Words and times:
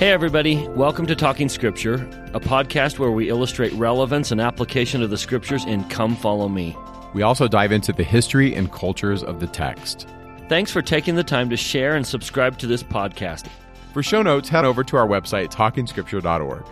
Hey, 0.00 0.12
everybody. 0.12 0.66
Welcome 0.68 1.04
to 1.08 1.14
Talking 1.14 1.50
Scripture, 1.50 1.96
a 2.32 2.40
podcast 2.40 2.98
where 2.98 3.10
we 3.10 3.28
illustrate 3.28 3.70
relevance 3.74 4.30
and 4.30 4.40
application 4.40 5.02
of 5.02 5.10
the 5.10 5.18
scriptures 5.18 5.66
in 5.66 5.84
Come 5.90 6.16
Follow 6.16 6.48
Me. 6.48 6.74
We 7.12 7.20
also 7.20 7.46
dive 7.46 7.70
into 7.70 7.92
the 7.92 8.02
history 8.02 8.54
and 8.54 8.72
cultures 8.72 9.22
of 9.22 9.40
the 9.40 9.46
text. 9.46 10.08
Thanks 10.48 10.72
for 10.72 10.80
taking 10.80 11.16
the 11.16 11.22
time 11.22 11.50
to 11.50 11.56
share 11.58 11.96
and 11.96 12.06
subscribe 12.06 12.56
to 12.60 12.66
this 12.66 12.82
podcast. 12.82 13.48
For 13.92 14.02
show 14.02 14.22
notes, 14.22 14.48
head 14.48 14.64
over 14.64 14.82
to 14.84 14.96
our 14.96 15.06
website, 15.06 15.52
talkingscripture.org. 15.52 16.64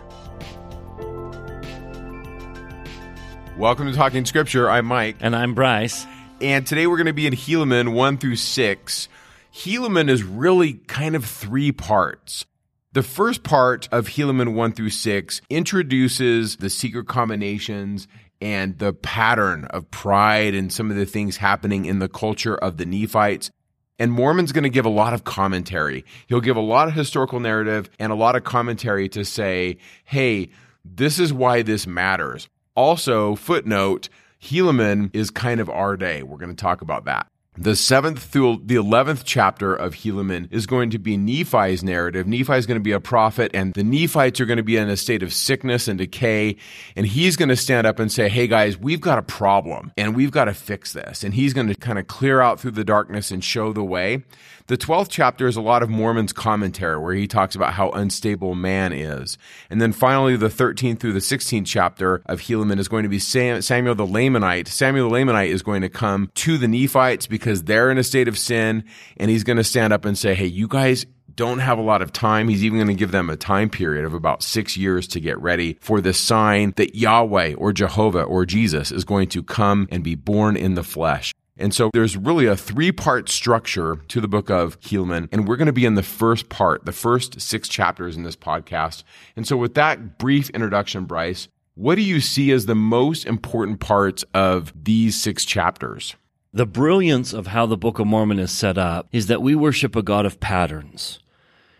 Welcome 3.59 3.91
to 3.91 3.93
Talking 3.95 4.25
Scripture. 4.25 4.67
I'm 4.71 4.87
Mike. 4.87 5.17
And 5.19 5.35
I'm 5.35 5.53
Bryce. 5.53 6.07
And 6.41 6.65
today 6.65 6.87
we're 6.87 6.97
going 6.97 7.05
to 7.05 7.13
be 7.13 7.27
in 7.27 7.33
Helaman 7.33 7.93
1 7.93 8.17
through 8.17 8.37
6. 8.37 9.07
Helaman 9.53 10.09
is 10.09 10.23
really 10.23 10.73
kind 10.87 11.15
of 11.15 11.25
three 11.25 11.71
parts. 11.71 12.47
The 12.91 13.03
first 13.03 13.43
part 13.43 13.87
of 13.91 14.07
Helaman 14.07 14.55
1 14.55 14.71
through 14.71 14.89
6 14.89 15.41
introduces 15.51 16.55
the 16.55 16.71
secret 16.71 17.07
combinations 17.07 18.07
and 18.41 18.79
the 18.79 18.93
pattern 18.93 19.65
of 19.65 19.91
pride 19.91 20.55
and 20.55 20.73
some 20.73 20.89
of 20.89 20.97
the 20.97 21.05
things 21.05 21.37
happening 21.37 21.85
in 21.85 21.99
the 21.99 22.09
culture 22.09 22.55
of 22.55 22.77
the 22.77 22.87
Nephites. 22.87 23.51
And 23.99 24.11
Mormon's 24.11 24.51
going 24.51 24.63
to 24.63 24.71
give 24.71 24.87
a 24.87 24.89
lot 24.89 25.13
of 25.13 25.23
commentary. 25.23 26.03
He'll 26.25 26.41
give 26.41 26.57
a 26.57 26.61
lot 26.61 26.87
of 26.87 26.95
historical 26.95 27.39
narrative 27.39 27.91
and 27.99 28.11
a 28.11 28.15
lot 28.15 28.35
of 28.35 28.43
commentary 28.43 29.07
to 29.09 29.23
say, 29.23 29.77
hey, 30.05 30.49
this 30.83 31.19
is 31.19 31.31
why 31.31 31.61
this 31.61 31.85
matters. 31.85 32.49
Also, 32.73 33.35
footnote, 33.35 34.09
Helaman 34.41 35.11
is 35.13 35.29
kind 35.29 35.59
of 35.59 35.69
our 35.69 35.95
day. 35.95 36.23
We're 36.23 36.37
going 36.37 36.55
to 36.55 36.59
talk 36.59 36.81
about 36.81 37.05
that. 37.05 37.27
The 37.61 37.75
seventh 37.75 38.23
through 38.23 38.61
the 38.63 38.75
eleventh 38.75 39.25
chapter 39.25 39.75
of 39.75 39.93
Helaman 39.93 40.47
is 40.49 40.65
going 40.65 40.91
to 40.91 40.97
be 40.97 41.17
Nephi's 41.17 41.83
narrative. 41.83 42.25
Nephi 42.25 42.53
is 42.53 42.65
going 42.65 42.79
to 42.79 42.83
be 42.83 42.93
a 42.93 43.01
prophet, 43.01 43.51
and 43.53 43.73
the 43.73 43.83
Nephites 43.83 44.39
are 44.39 44.45
going 44.45 44.55
to 44.55 44.63
be 44.63 44.77
in 44.77 44.87
a 44.87 44.95
state 44.95 45.21
of 45.23 45.33
sickness 45.33 45.89
and 45.89 45.97
decay. 45.97 46.55
And 46.95 47.05
he's 47.05 47.35
going 47.35 47.49
to 47.49 47.57
stand 47.57 47.85
up 47.85 47.99
and 47.99 48.09
say, 48.09 48.29
Hey 48.29 48.47
guys, 48.47 48.77
we've 48.77 49.01
got 49.01 49.17
a 49.17 49.23
problem 49.23 49.91
and 49.97 50.15
we've 50.15 50.31
got 50.31 50.45
to 50.45 50.53
fix 50.53 50.93
this. 50.93 51.21
And 51.21 51.33
he's 51.33 51.53
going 51.53 51.67
to 51.67 51.75
kind 51.75 51.99
of 51.99 52.07
clear 52.07 52.39
out 52.39 52.61
through 52.61 52.71
the 52.71 52.85
darkness 52.85 53.29
and 53.29 53.43
show 53.43 53.73
the 53.73 53.83
way. 53.83 54.23
The 54.69 54.77
12th 54.77 55.07
chapter 55.09 55.47
is 55.47 55.55
a 55.55 55.61
lot 55.61 55.81
of 55.81 55.89
Mormon's 55.89 56.31
commentary 56.31 56.99
where 56.99 57.15
he 57.15 57.25
talks 57.25 57.55
about 57.55 57.73
how 57.73 57.89
unstable 57.89 58.53
man 58.53 58.93
is. 58.93 59.35
And 59.71 59.81
then 59.81 59.91
finally, 59.91 60.35
the 60.35 60.47
13th 60.47 60.99
through 60.99 61.13
the 61.13 61.19
16th 61.19 61.65
chapter 61.65 62.21
of 62.27 62.41
Helaman 62.41 62.77
is 62.77 62.87
going 62.87 63.01
to 63.01 63.09
be 63.09 63.17
Samuel 63.17 63.95
the 63.95 64.05
Lamanite. 64.05 64.67
Samuel 64.67 65.09
the 65.09 65.15
Lamanite 65.15 65.47
is 65.47 65.63
going 65.63 65.81
to 65.81 65.89
come 65.89 66.29
to 66.35 66.59
the 66.59 66.67
Nephites 66.67 67.25
because 67.25 67.63
they're 67.63 67.89
in 67.89 67.97
a 67.97 68.03
state 68.03 68.27
of 68.27 68.37
sin, 68.37 68.83
and 69.17 69.31
he's 69.31 69.43
going 69.43 69.57
to 69.57 69.63
stand 69.63 69.91
up 69.91 70.05
and 70.05 70.15
say, 70.15 70.35
Hey, 70.35 70.45
you 70.45 70.67
guys 70.67 71.03
don't 71.33 71.59
have 71.59 71.79
a 71.79 71.81
lot 71.81 72.03
of 72.03 72.13
time. 72.13 72.47
He's 72.47 72.63
even 72.63 72.77
going 72.77 72.89
to 72.89 72.93
give 72.93 73.11
them 73.11 73.31
a 73.31 73.37
time 73.37 73.71
period 73.71 74.05
of 74.05 74.13
about 74.13 74.43
six 74.43 74.77
years 74.77 75.07
to 75.07 75.19
get 75.19 75.39
ready 75.39 75.79
for 75.81 75.99
the 75.99 76.13
sign 76.13 76.73
that 76.75 76.93
Yahweh 76.93 77.55
or 77.55 77.73
Jehovah 77.73 78.21
or 78.21 78.45
Jesus 78.45 78.91
is 78.91 79.03
going 79.03 79.29
to 79.29 79.41
come 79.41 79.87
and 79.89 80.03
be 80.03 80.13
born 80.13 80.55
in 80.55 80.75
the 80.75 80.83
flesh. 80.83 81.33
And 81.59 81.73
so 81.73 81.89
there's 81.93 82.15
really 82.15 82.45
a 82.45 82.55
three 82.55 82.91
part 82.91 83.29
structure 83.29 83.97
to 84.07 84.21
the 84.21 84.27
book 84.27 84.49
of 84.49 84.79
Helaman. 84.79 85.27
And 85.31 85.47
we're 85.47 85.57
going 85.57 85.67
to 85.67 85.73
be 85.73 85.85
in 85.85 85.95
the 85.95 86.03
first 86.03 86.49
part, 86.49 86.85
the 86.85 86.93
first 86.93 87.41
six 87.41 87.67
chapters 87.67 88.15
in 88.15 88.23
this 88.23 88.37
podcast. 88.37 89.03
And 89.35 89.45
so 89.45 89.57
with 89.57 89.73
that 89.75 90.17
brief 90.17 90.49
introduction, 90.51 91.03
Bryce, 91.03 91.49
what 91.75 91.95
do 91.95 92.01
you 92.01 92.21
see 92.21 92.51
as 92.51 92.65
the 92.65 92.75
most 92.75 93.25
important 93.25 93.79
parts 93.79 94.23
of 94.33 94.73
these 94.75 95.21
six 95.21 95.45
chapters? 95.45 96.15
The 96.51 96.65
brilliance 96.65 97.31
of 97.33 97.47
how 97.47 97.65
the 97.65 97.77
Book 97.77 97.99
of 97.99 98.07
Mormon 98.07 98.39
is 98.39 98.51
set 98.51 98.77
up 98.77 99.07
is 99.11 99.27
that 99.27 99.41
we 99.41 99.53
worship 99.53 99.95
a 99.95 100.01
God 100.01 100.25
of 100.25 100.39
patterns. 100.39 101.19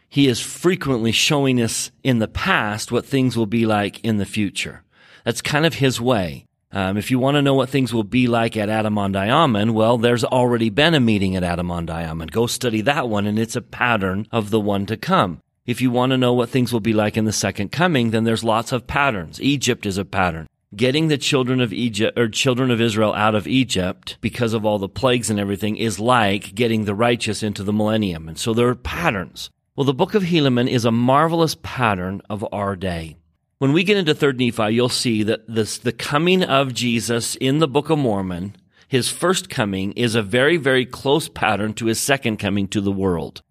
He 0.08 0.28
is 0.28 0.40
frequently 0.40 1.12
showing 1.12 1.62
us 1.62 1.92
in 2.04 2.20
the 2.20 2.28
past 2.28 2.92
what 2.92 3.06
things 3.06 3.38
will 3.38 3.46
be 3.46 3.66
like 3.66 4.04
in 4.04 4.18
the 4.18 4.26
future. 4.26 4.84
That's 5.24 5.42
kind 5.42 5.66
of 5.66 5.76
his 5.76 6.00
way. 6.02 6.46
Um, 6.72 6.98
if 6.98 7.10
you 7.10 7.18
want 7.18 7.34
to 7.36 7.42
know 7.42 7.56
what 7.56 7.70
things 7.70 7.92
will 7.92 8.04
be 8.04 8.28
like 8.28 8.56
at 8.56 8.70
Adam-ondi-Ahman, 8.70 9.74
well, 9.74 9.98
there's 9.98 10.24
already 10.24 10.70
been 10.70 10.94
a 10.94 11.00
meeting 11.00 11.36
at 11.36 11.44
Adam-ondi-Ahman. 11.44 12.28
Go 12.28 12.46
study 12.46 12.82
that 12.82 13.10
one, 13.10 13.26
and 13.26 13.40
it's 13.40 13.56
a 13.56 13.62
pattern 13.62 14.28
of 14.32 14.52
the 14.52 14.60
one 14.60 14.86
to 14.86 14.96
come. 14.96 15.42
If 15.66 15.82
you 15.82 15.90
want 15.90 16.12
to 16.12 16.18
know 16.18 16.34
what 16.34 16.50
things 16.50 16.72
will 16.72 16.80
be 16.80 16.94
like 16.94 17.18
in 17.18 17.26
the 17.26 17.32
second 17.32 17.72
coming, 17.72 18.12
then 18.12 18.24
there's 18.24 18.44
lots 18.44 18.72
of 18.72 18.86
patterns. 18.86 19.42
Egypt 19.42 19.88
is 19.88 19.98
a 19.98 20.06
pattern. 20.06 20.48
Getting 20.76 21.08
the 21.08 21.18
children 21.18 21.60
of 21.60 21.74
Egypt 21.74 22.18
or 22.20 22.28
children 22.28 22.70
of 22.70 22.80
Israel 22.80 23.14
out 23.14 23.34
of 23.34 23.48
Egypt 23.48 24.20
because 24.22 24.54
of 24.54 24.64
all 24.64 24.78
the 24.78 24.88
plagues 24.88 25.32
and 25.32 25.40
everything 25.40 25.76
is 25.76 26.00
like 26.00 26.54
getting 26.54 26.86
the 26.86 26.94
righteous 26.94 27.42
into 27.42 27.64
the 27.64 27.74
millennium. 27.74 28.28
And 28.28 28.38
so 28.38 28.54
there 28.54 28.68
are 28.68 28.76
patterns. 28.76 29.50
Well, 29.76 29.86
the 29.86 29.94
book 29.94 30.14
of 30.14 30.24
Helaman 30.24 30.70
is 30.70 30.86
a 30.86 30.92
marvelous 30.92 31.56
pattern 31.64 32.22
of 32.30 32.46
our 32.52 32.76
day. 32.76 33.16
When 33.60 33.74
we 33.74 33.84
get 33.84 33.98
into 33.98 34.16
3rd 34.16 34.38
Nephi, 34.38 34.74
you'll 34.74 34.88
see 34.88 35.22
that 35.24 35.46
this, 35.54 35.78
the 35.78 35.92
coming 35.92 36.44
of 36.44 36.74
Jesus 36.74 37.36
in 37.36 37.60
the 37.60 37.68
Book 37.68 37.90
of 37.90 38.00
Mormon, 38.00 38.56
his 38.88 39.10
first 39.10 39.50
coming 39.50 39.92
is 39.98 40.16
a 40.16 40.22
very, 40.22 40.56
very 40.56 40.86
close 40.86 41.28
pattern 41.28 41.74
to 41.74 41.88
his 41.88 42.00
second 42.00 42.38
coming 42.38 42.70
to 42.70 42.80
the 42.80 42.90
world. 42.90 43.42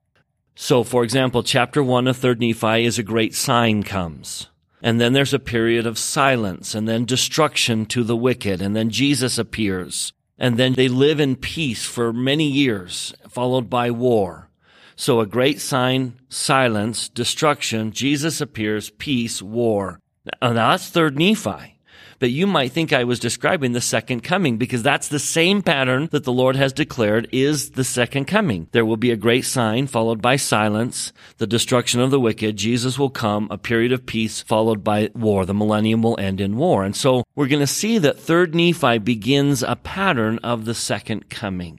So, 0.54 0.82
for 0.82 1.04
example, 1.04 1.42
chapter 1.42 1.82
1 1.82 2.06
of 2.06 2.16
3rd 2.16 2.40
Nephi 2.40 2.86
is 2.86 2.98
a 2.98 3.02
great 3.02 3.34
sign 3.34 3.82
comes. 3.82 4.48
And 4.82 4.98
then 4.98 5.12
there's 5.12 5.34
a 5.34 5.38
period 5.38 5.84
of 5.84 5.98
silence 5.98 6.74
and 6.74 6.88
then 6.88 7.04
destruction 7.04 7.84
to 7.86 8.02
the 8.02 8.16
wicked. 8.16 8.62
And 8.62 8.74
then 8.74 8.88
Jesus 8.88 9.36
appears. 9.36 10.14
And 10.38 10.56
then 10.56 10.72
they 10.72 10.88
live 10.88 11.20
in 11.20 11.36
peace 11.36 11.84
for 11.84 12.14
many 12.14 12.48
years, 12.48 13.12
followed 13.28 13.68
by 13.68 13.90
war. 13.90 14.47
So 15.00 15.20
a 15.20 15.26
great 15.26 15.60
sign, 15.60 16.18
silence, 16.28 17.08
destruction, 17.08 17.92
Jesus 17.92 18.40
appears, 18.40 18.90
peace, 18.90 19.40
war. 19.40 20.00
Now 20.42 20.54
that's 20.54 20.90
third 20.90 21.16
Nephi. 21.16 21.78
But 22.18 22.32
you 22.32 22.48
might 22.48 22.72
think 22.72 22.92
I 22.92 23.04
was 23.04 23.20
describing 23.20 23.74
the 23.74 23.80
second 23.80 24.24
coming 24.24 24.56
because 24.56 24.82
that's 24.82 25.06
the 25.06 25.20
same 25.20 25.62
pattern 25.62 26.08
that 26.10 26.24
the 26.24 26.32
Lord 26.32 26.56
has 26.56 26.72
declared 26.72 27.28
is 27.30 27.70
the 27.70 27.84
second 27.84 28.24
coming. 28.24 28.66
There 28.72 28.84
will 28.84 28.96
be 28.96 29.12
a 29.12 29.16
great 29.16 29.44
sign 29.44 29.86
followed 29.86 30.20
by 30.20 30.34
silence, 30.34 31.12
the 31.36 31.46
destruction 31.46 32.00
of 32.00 32.10
the 32.10 32.18
wicked. 32.18 32.56
Jesus 32.56 32.98
will 32.98 33.08
come, 33.08 33.46
a 33.52 33.56
period 33.56 33.92
of 33.92 34.04
peace 34.04 34.42
followed 34.42 34.82
by 34.82 35.10
war. 35.14 35.46
The 35.46 35.54
millennium 35.54 36.02
will 36.02 36.18
end 36.18 36.40
in 36.40 36.56
war. 36.56 36.82
And 36.82 36.96
so 36.96 37.22
we're 37.36 37.46
going 37.46 37.60
to 37.60 37.68
see 37.68 37.98
that 37.98 38.18
third 38.18 38.52
Nephi 38.52 38.98
begins 38.98 39.62
a 39.62 39.76
pattern 39.76 40.40
of 40.42 40.64
the 40.64 40.74
second 40.74 41.30
coming. 41.30 41.78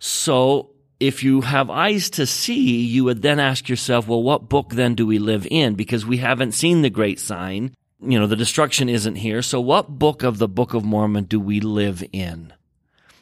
So 0.00 0.72
if 0.98 1.22
you 1.22 1.42
have 1.42 1.68
eyes 1.70 2.10
to 2.10 2.26
see, 2.26 2.80
you 2.80 3.04
would 3.04 3.22
then 3.22 3.38
ask 3.38 3.68
yourself, 3.68 4.08
well, 4.08 4.22
what 4.22 4.48
book 4.48 4.70
then 4.70 4.94
do 4.94 5.06
we 5.06 5.18
live 5.18 5.46
in? 5.50 5.74
Because 5.74 6.06
we 6.06 6.18
haven't 6.18 6.52
seen 6.52 6.82
the 6.82 6.90
great 6.90 7.20
sign. 7.20 7.74
You 8.00 8.18
know, 8.18 8.26
the 8.26 8.36
destruction 8.36 8.88
isn't 8.88 9.16
here. 9.16 9.42
So 9.42 9.60
what 9.60 9.98
book 9.98 10.22
of 10.22 10.38
the 10.38 10.48
Book 10.48 10.74
of 10.74 10.84
Mormon 10.84 11.24
do 11.24 11.40
we 11.40 11.60
live 11.60 12.02
in? 12.12 12.52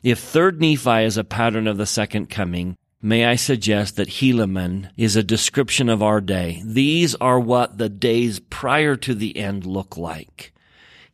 If 0.02 0.18
third 0.18 0.60
Nephi 0.60 1.04
is 1.04 1.16
a 1.16 1.24
pattern 1.24 1.66
of 1.66 1.76
the 1.76 1.86
second 1.86 2.28
coming, 2.28 2.76
may 3.00 3.24
I 3.24 3.36
suggest 3.36 3.96
that 3.96 4.08
Helaman 4.08 4.90
is 4.96 5.16
a 5.16 5.22
description 5.22 5.88
of 5.88 6.02
our 6.02 6.20
day. 6.20 6.62
These 6.64 7.14
are 7.16 7.40
what 7.40 7.78
the 7.78 7.88
days 7.88 8.38
prior 8.38 8.96
to 8.96 9.14
the 9.14 9.36
end 9.36 9.64
look 9.64 9.96
like. 9.96 10.52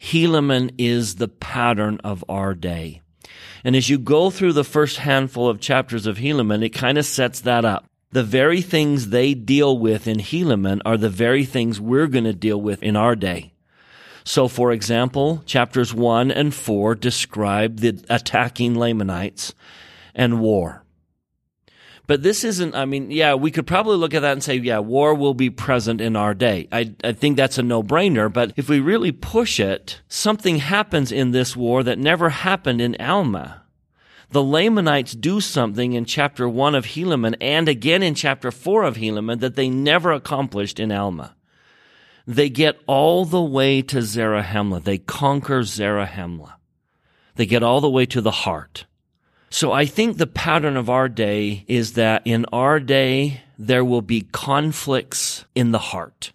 Helaman 0.00 0.74
is 0.78 1.16
the 1.16 1.28
pattern 1.28 2.00
of 2.02 2.24
our 2.28 2.54
day. 2.54 3.02
And 3.64 3.76
as 3.76 3.88
you 3.88 3.98
go 3.98 4.30
through 4.30 4.54
the 4.54 4.64
first 4.64 4.98
handful 4.98 5.48
of 5.48 5.60
chapters 5.60 6.06
of 6.06 6.18
Helaman, 6.18 6.64
it 6.64 6.70
kind 6.70 6.98
of 6.98 7.04
sets 7.04 7.40
that 7.40 7.64
up. 7.64 7.86
The 8.12 8.24
very 8.24 8.60
things 8.60 9.08
they 9.10 9.34
deal 9.34 9.78
with 9.78 10.08
in 10.08 10.18
Helaman 10.18 10.80
are 10.84 10.96
the 10.96 11.08
very 11.08 11.44
things 11.44 11.80
we're 11.80 12.08
going 12.08 12.24
to 12.24 12.32
deal 12.32 12.60
with 12.60 12.82
in 12.82 12.96
our 12.96 13.14
day. 13.14 13.52
So, 14.24 14.48
for 14.48 14.72
example, 14.72 15.42
chapters 15.46 15.94
1 15.94 16.30
and 16.30 16.54
4 16.54 16.94
describe 16.94 17.78
the 17.78 18.02
attacking 18.08 18.78
Lamanites 18.78 19.54
and 20.14 20.40
war. 20.40 20.84
But 22.10 22.24
this 22.24 22.42
isn't, 22.42 22.74
I 22.74 22.86
mean, 22.86 23.12
yeah, 23.12 23.34
we 23.34 23.52
could 23.52 23.68
probably 23.68 23.96
look 23.96 24.14
at 24.14 24.22
that 24.22 24.32
and 24.32 24.42
say, 24.42 24.56
yeah, 24.56 24.80
war 24.80 25.14
will 25.14 25.32
be 25.32 25.48
present 25.48 26.00
in 26.00 26.16
our 26.16 26.34
day. 26.34 26.66
I, 26.72 26.92
I 27.04 27.12
think 27.12 27.36
that's 27.36 27.58
a 27.58 27.62
no 27.62 27.84
brainer. 27.84 28.32
But 28.32 28.52
if 28.56 28.68
we 28.68 28.80
really 28.80 29.12
push 29.12 29.60
it, 29.60 30.00
something 30.08 30.56
happens 30.58 31.12
in 31.12 31.30
this 31.30 31.54
war 31.54 31.84
that 31.84 32.00
never 32.00 32.30
happened 32.30 32.80
in 32.80 32.96
Alma. 32.98 33.59
The 34.30 34.42
Lamanites 34.42 35.12
do 35.12 35.40
something 35.40 35.92
in 35.92 36.04
chapter 36.04 36.48
1 36.48 36.76
of 36.76 36.86
Helaman 36.86 37.34
and 37.40 37.68
again 37.68 38.02
in 38.02 38.14
chapter 38.14 38.52
4 38.52 38.84
of 38.84 38.96
Helaman 38.96 39.40
that 39.40 39.56
they 39.56 39.68
never 39.68 40.12
accomplished 40.12 40.78
in 40.78 40.92
Alma. 40.92 41.34
They 42.28 42.48
get 42.48 42.78
all 42.86 43.24
the 43.24 43.42
way 43.42 43.82
to 43.82 43.96
Zarahemla. 43.98 44.84
They 44.84 44.98
conquer 44.98 45.62
Zarahemla. 45.62 46.54
They 47.34 47.46
get 47.46 47.64
all 47.64 47.80
the 47.80 47.90
way 47.90 48.06
to 48.06 48.20
the 48.20 48.30
heart. 48.30 48.84
So 49.50 49.72
I 49.72 49.84
think 49.84 50.16
the 50.16 50.28
pattern 50.28 50.76
of 50.76 50.88
our 50.88 51.08
day 51.08 51.64
is 51.66 51.94
that 51.94 52.22
in 52.24 52.44
our 52.52 52.78
day, 52.78 53.40
there 53.58 53.84
will 53.84 54.02
be 54.02 54.20
conflicts 54.20 55.44
in 55.56 55.72
the 55.72 55.78
heart, 55.78 56.30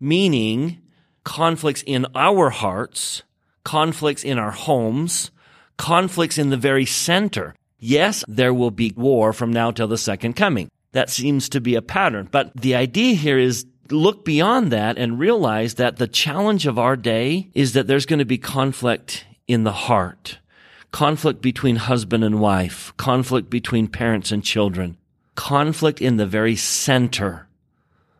meaning 0.00 0.82
conflicts 1.22 1.84
in 1.86 2.06
our 2.16 2.50
hearts, 2.50 3.22
conflicts 3.62 4.24
in 4.24 4.36
our 4.36 4.50
homes, 4.50 5.30
conflicts 5.76 6.38
in 6.38 6.50
the 6.50 6.56
very 6.56 6.86
center. 6.86 7.54
Yes, 7.78 8.24
there 8.26 8.54
will 8.54 8.70
be 8.70 8.92
war 8.96 9.32
from 9.32 9.52
now 9.52 9.70
till 9.70 9.88
the 9.88 9.98
second 9.98 10.34
coming. 10.34 10.70
That 10.92 11.10
seems 11.10 11.48
to 11.50 11.60
be 11.60 11.74
a 11.74 11.82
pattern. 11.82 12.28
But 12.30 12.54
the 12.54 12.74
idea 12.74 13.14
here 13.14 13.38
is 13.38 13.66
look 13.90 14.24
beyond 14.24 14.72
that 14.72 14.98
and 14.98 15.18
realize 15.18 15.74
that 15.74 15.96
the 15.96 16.08
challenge 16.08 16.66
of 16.66 16.78
our 16.78 16.96
day 16.96 17.50
is 17.54 17.74
that 17.74 17.86
there's 17.86 18.06
going 18.06 18.18
to 18.18 18.24
be 18.24 18.38
conflict 18.38 19.26
in 19.46 19.64
the 19.64 19.72
heart, 19.72 20.38
conflict 20.90 21.40
between 21.42 21.76
husband 21.76 22.24
and 22.24 22.40
wife, 22.40 22.92
conflict 22.96 23.50
between 23.50 23.88
parents 23.88 24.32
and 24.32 24.42
children, 24.42 24.96
conflict 25.34 26.00
in 26.00 26.16
the 26.16 26.26
very 26.26 26.56
center 26.56 27.46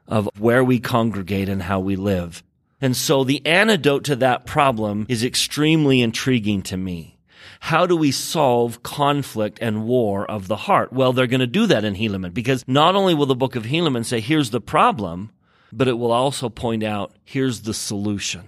of 0.07 0.29
where 0.39 0.63
we 0.63 0.79
congregate 0.79 1.49
and 1.49 1.63
how 1.63 1.81
we 1.81 1.97
live. 1.97 2.43
And 2.81 2.97
so 2.97 3.25
the 3.25 3.45
antidote 3.47 4.05
to 4.05 4.17
that 4.17 4.47
problem 4.47 5.07
is 5.09 5.25
extremely 5.25 6.03
intriguing 6.03 6.63
to 6.63 6.77
me. 6.77 7.16
How 7.61 7.87
do 7.87 7.97
we 7.97 8.13
solve 8.13 8.83
conflict 8.83 9.59
and 9.61 9.85
war 9.85 10.31
of 10.31 10.49
the 10.49 10.57
heart? 10.57 10.93
Well, 10.93 11.13
they're 11.13 11.27
going 11.27 11.41
to 11.41 11.47
do 11.47 11.67
that 11.67 11.85
in 11.85 11.95
Helaman 11.95 12.35
because 12.35 12.65
not 12.67 12.95
only 12.95 13.15
will 13.15 13.27
the 13.27 13.35
book 13.35 13.57
of 13.57 13.65
Helaman 13.65 14.05
say, 14.05 14.21
here's 14.21 14.51
the 14.51 14.61
problem, 14.61 15.31
but 15.73 15.89
it 15.89 15.99
will 15.99 16.13
also 16.13 16.49
point 16.49 16.83
out, 16.83 17.13
here's 17.25 17.63
the 17.63 17.75
solution. 17.75 18.43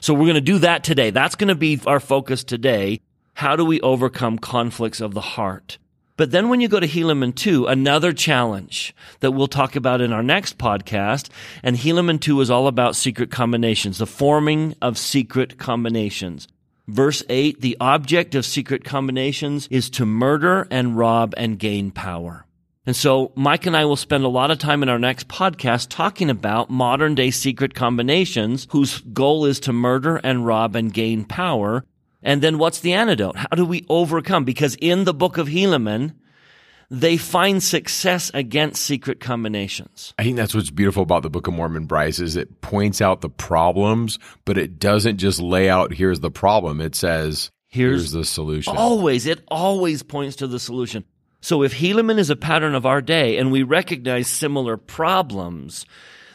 So 0.00 0.14
we're 0.14 0.26
going 0.26 0.34
to 0.34 0.40
do 0.40 0.58
that 0.58 0.84
today. 0.84 1.10
That's 1.10 1.34
going 1.34 1.48
to 1.48 1.54
be 1.54 1.80
our 1.86 2.00
focus 2.00 2.44
today. 2.44 3.00
How 3.34 3.56
do 3.56 3.64
we 3.64 3.80
overcome 3.80 4.38
conflicts 4.38 5.00
of 5.00 5.14
the 5.14 5.20
heart? 5.20 5.78
But 6.16 6.32
then 6.32 6.48
when 6.48 6.60
you 6.60 6.66
go 6.66 6.80
to 6.80 6.88
Helaman 6.88 7.36
2, 7.36 7.66
another 7.66 8.12
challenge 8.12 8.92
that 9.20 9.30
we'll 9.30 9.46
talk 9.46 9.76
about 9.76 10.00
in 10.00 10.12
our 10.12 10.22
next 10.22 10.58
podcast, 10.58 11.28
and 11.62 11.76
Helaman 11.76 12.20
2 12.20 12.40
is 12.40 12.50
all 12.50 12.66
about 12.66 12.96
secret 12.96 13.30
combinations, 13.30 13.98
the 13.98 14.06
forming 14.06 14.74
of 14.82 14.98
secret 14.98 15.58
combinations. 15.58 16.48
Verse 16.88 17.22
8, 17.28 17.60
the 17.60 17.76
object 17.80 18.34
of 18.34 18.46
secret 18.46 18.82
combinations 18.82 19.68
is 19.70 19.90
to 19.90 20.06
murder 20.06 20.66
and 20.70 20.96
rob 20.96 21.34
and 21.36 21.58
gain 21.58 21.90
power. 21.90 22.46
And 22.86 22.96
so 22.96 23.30
Mike 23.34 23.66
and 23.66 23.76
I 23.76 23.84
will 23.84 23.94
spend 23.94 24.24
a 24.24 24.28
lot 24.28 24.50
of 24.50 24.58
time 24.58 24.82
in 24.82 24.88
our 24.88 24.98
next 24.98 25.28
podcast 25.28 25.88
talking 25.90 26.30
about 26.30 26.70
modern 26.70 27.14
day 27.14 27.30
secret 27.30 27.74
combinations 27.74 28.66
whose 28.70 29.00
goal 29.00 29.44
is 29.44 29.60
to 29.60 29.72
murder 29.74 30.16
and 30.16 30.46
rob 30.46 30.74
and 30.74 30.90
gain 30.90 31.26
power. 31.26 31.84
And 32.22 32.40
then 32.40 32.56
what's 32.56 32.80
the 32.80 32.94
antidote? 32.94 33.36
How 33.36 33.54
do 33.54 33.66
we 33.66 33.84
overcome? 33.90 34.46
Because 34.46 34.74
in 34.80 35.04
the 35.04 35.12
book 35.12 35.36
of 35.36 35.48
Helaman, 35.48 36.14
they 36.90 37.16
find 37.16 37.62
success 37.62 38.30
against 38.32 38.82
secret 38.82 39.20
combinations. 39.20 40.14
I 40.18 40.24
think 40.24 40.36
that's 40.36 40.54
what's 40.54 40.70
beautiful 40.70 41.02
about 41.02 41.22
the 41.22 41.30
Book 41.30 41.46
of 41.46 41.54
Mormon, 41.54 41.84
Bryce, 41.84 42.18
is 42.18 42.36
it 42.36 42.60
points 42.60 43.02
out 43.02 43.20
the 43.20 43.28
problems, 43.28 44.18
but 44.44 44.56
it 44.56 44.78
doesn't 44.78 45.18
just 45.18 45.40
lay 45.40 45.68
out 45.68 45.92
here's 45.92 46.20
the 46.20 46.30
problem. 46.30 46.80
It 46.80 46.94
says 46.94 47.50
here's, 47.68 48.02
here's 48.02 48.12
the 48.12 48.24
solution. 48.24 48.76
Always, 48.76 49.26
it 49.26 49.42
always 49.48 50.02
points 50.02 50.36
to 50.36 50.46
the 50.46 50.58
solution. 50.58 51.04
So 51.40 51.62
if 51.62 51.74
Helaman 51.74 52.18
is 52.18 52.30
a 52.30 52.36
pattern 52.36 52.74
of 52.74 52.86
our 52.86 53.00
day 53.00 53.36
and 53.36 53.52
we 53.52 53.62
recognize 53.62 54.26
similar 54.26 54.76
problems, 54.76 55.86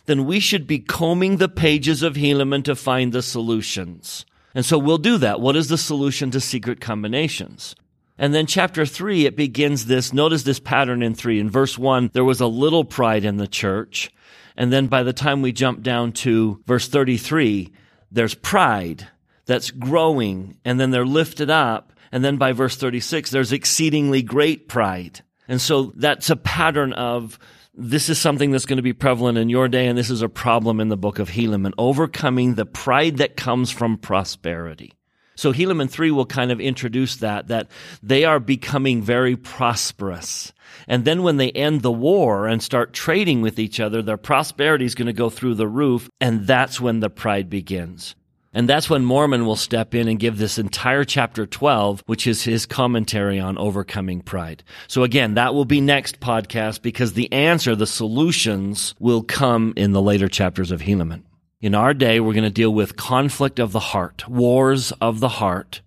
then 0.05 0.25
we 0.25 0.39
should 0.39 0.67
be 0.67 0.79
combing 0.79 1.37
the 1.37 1.49
pages 1.49 2.03
of 2.03 2.15
Helaman 2.15 2.63
to 2.65 2.75
find 2.75 3.11
the 3.11 3.21
solutions. 3.21 4.25
And 4.55 4.65
so 4.65 4.77
we'll 4.77 4.99
do 4.99 5.17
that. 5.17 5.41
What 5.41 5.55
is 5.55 5.67
the 5.67 5.77
solution 5.77 6.29
to 6.31 6.39
secret 6.39 6.79
combinations? 6.79 7.75
And 8.17 8.33
then 8.33 8.45
chapter 8.45 8.85
three, 8.85 9.25
it 9.25 9.35
begins 9.35 9.85
this, 9.85 10.13
notice 10.13 10.43
this 10.43 10.59
pattern 10.59 11.01
in 11.01 11.15
three. 11.15 11.39
In 11.39 11.49
verse 11.49 11.77
one, 11.77 12.09
there 12.13 12.23
was 12.23 12.41
a 12.41 12.47
little 12.47 12.85
pride 12.85 13.25
in 13.25 13.37
the 13.37 13.47
church. 13.47 14.11
And 14.55 14.71
then 14.71 14.87
by 14.87 15.03
the 15.03 15.13
time 15.13 15.41
we 15.41 15.51
jump 15.51 15.81
down 15.81 16.11
to 16.13 16.61
verse 16.67 16.87
33, 16.87 17.73
there's 18.11 18.35
pride 18.35 19.07
that's 19.45 19.71
growing 19.71 20.57
and 20.63 20.79
then 20.79 20.91
they're 20.91 21.05
lifted 21.05 21.49
up. 21.49 21.91
And 22.11 22.23
then 22.23 22.37
by 22.37 22.51
verse 22.51 22.75
36, 22.77 23.31
there's 23.31 23.51
exceedingly 23.51 24.21
great 24.21 24.67
pride. 24.67 25.21
And 25.47 25.59
so 25.59 25.91
that's 25.95 26.29
a 26.29 26.35
pattern 26.35 26.93
of 26.93 27.39
this 27.75 28.07
is 28.09 28.19
something 28.19 28.51
that's 28.51 28.67
going 28.67 28.77
to 28.77 28.83
be 28.83 28.93
prevalent 28.93 29.37
in 29.37 29.49
your 29.49 29.67
day, 29.67 29.87
and 29.87 29.97
this 29.97 30.11
is 30.11 30.21
a 30.21 30.29
problem 30.29 30.79
in 30.79 30.89
the 30.89 30.97
book 30.97 31.17
of 31.17 31.29
Helaman, 31.29 31.73
overcoming 31.77 32.53
the 32.53 32.67
pride 32.67 33.17
that 33.17 33.35
comes 33.35 33.71
from 33.71 33.97
prosperity. 33.97 34.93
So 35.35 35.51
Helaman 35.51 35.89
3 35.89 36.11
will 36.11 36.25
kind 36.25 36.51
of 36.51 36.61
introduce 36.61 37.17
that, 37.17 37.47
that 37.47 37.69
they 38.01 38.25
are 38.25 38.39
becoming 38.39 39.01
very 39.01 39.35
prosperous. 39.35 40.53
And 40.87 41.05
then 41.05 41.23
when 41.23 41.37
they 41.37 41.51
end 41.51 41.81
the 41.81 41.91
war 41.91 42.47
and 42.47 42.61
start 42.61 42.93
trading 42.93 43.41
with 43.41 43.59
each 43.59 43.79
other, 43.79 44.01
their 44.01 44.17
prosperity 44.17 44.85
is 44.85 44.95
going 44.95 45.07
to 45.07 45.13
go 45.13 45.29
through 45.29 45.55
the 45.55 45.67
roof, 45.67 46.09
and 46.19 46.45
that's 46.47 46.79
when 46.79 46.99
the 46.99 47.09
pride 47.09 47.49
begins. 47.49 48.15
And 48.55 48.69
that's 48.69 48.89
when 48.89 49.03
Mormon 49.03 49.45
will 49.45 49.55
step 49.55 49.95
in 49.95 50.07
and 50.07 50.19
give 50.19 50.37
this 50.37 50.59
entire 50.59 51.03
chapter 51.03 51.47
12, 51.47 52.03
which 52.05 52.27
is 52.27 52.43
his 52.43 52.67
commentary 52.67 53.39
on 53.39 53.57
overcoming 53.57 54.21
pride. 54.21 54.63
So 54.87 55.01
again, 55.03 55.33
that 55.33 55.55
will 55.55 55.65
be 55.65 55.81
next 55.81 56.19
podcast 56.19 56.83
because 56.83 57.13
the 57.13 57.31
answer, 57.33 57.75
the 57.75 57.87
solutions 57.87 58.93
will 58.99 59.23
come 59.23 59.73
in 59.75 59.91
the 59.91 60.01
later 60.01 60.27
chapters 60.27 60.69
of 60.71 60.81
Helaman. 60.81 61.23
In 61.63 61.75
our 61.75 61.93
day, 61.93 62.19
we're 62.19 62.33
going 62.33 62.43
to 62.43 62.49
deal 62.49 62.73
with 62.73 62.97
conflict 62.97 63.57
of 63.57 63.71
the 63.71 63.79
heart, 63.79 64.27
wars 64.27 64.91
of 64.99 65.21
the 65.21 65.29
heart, 65.29 65.79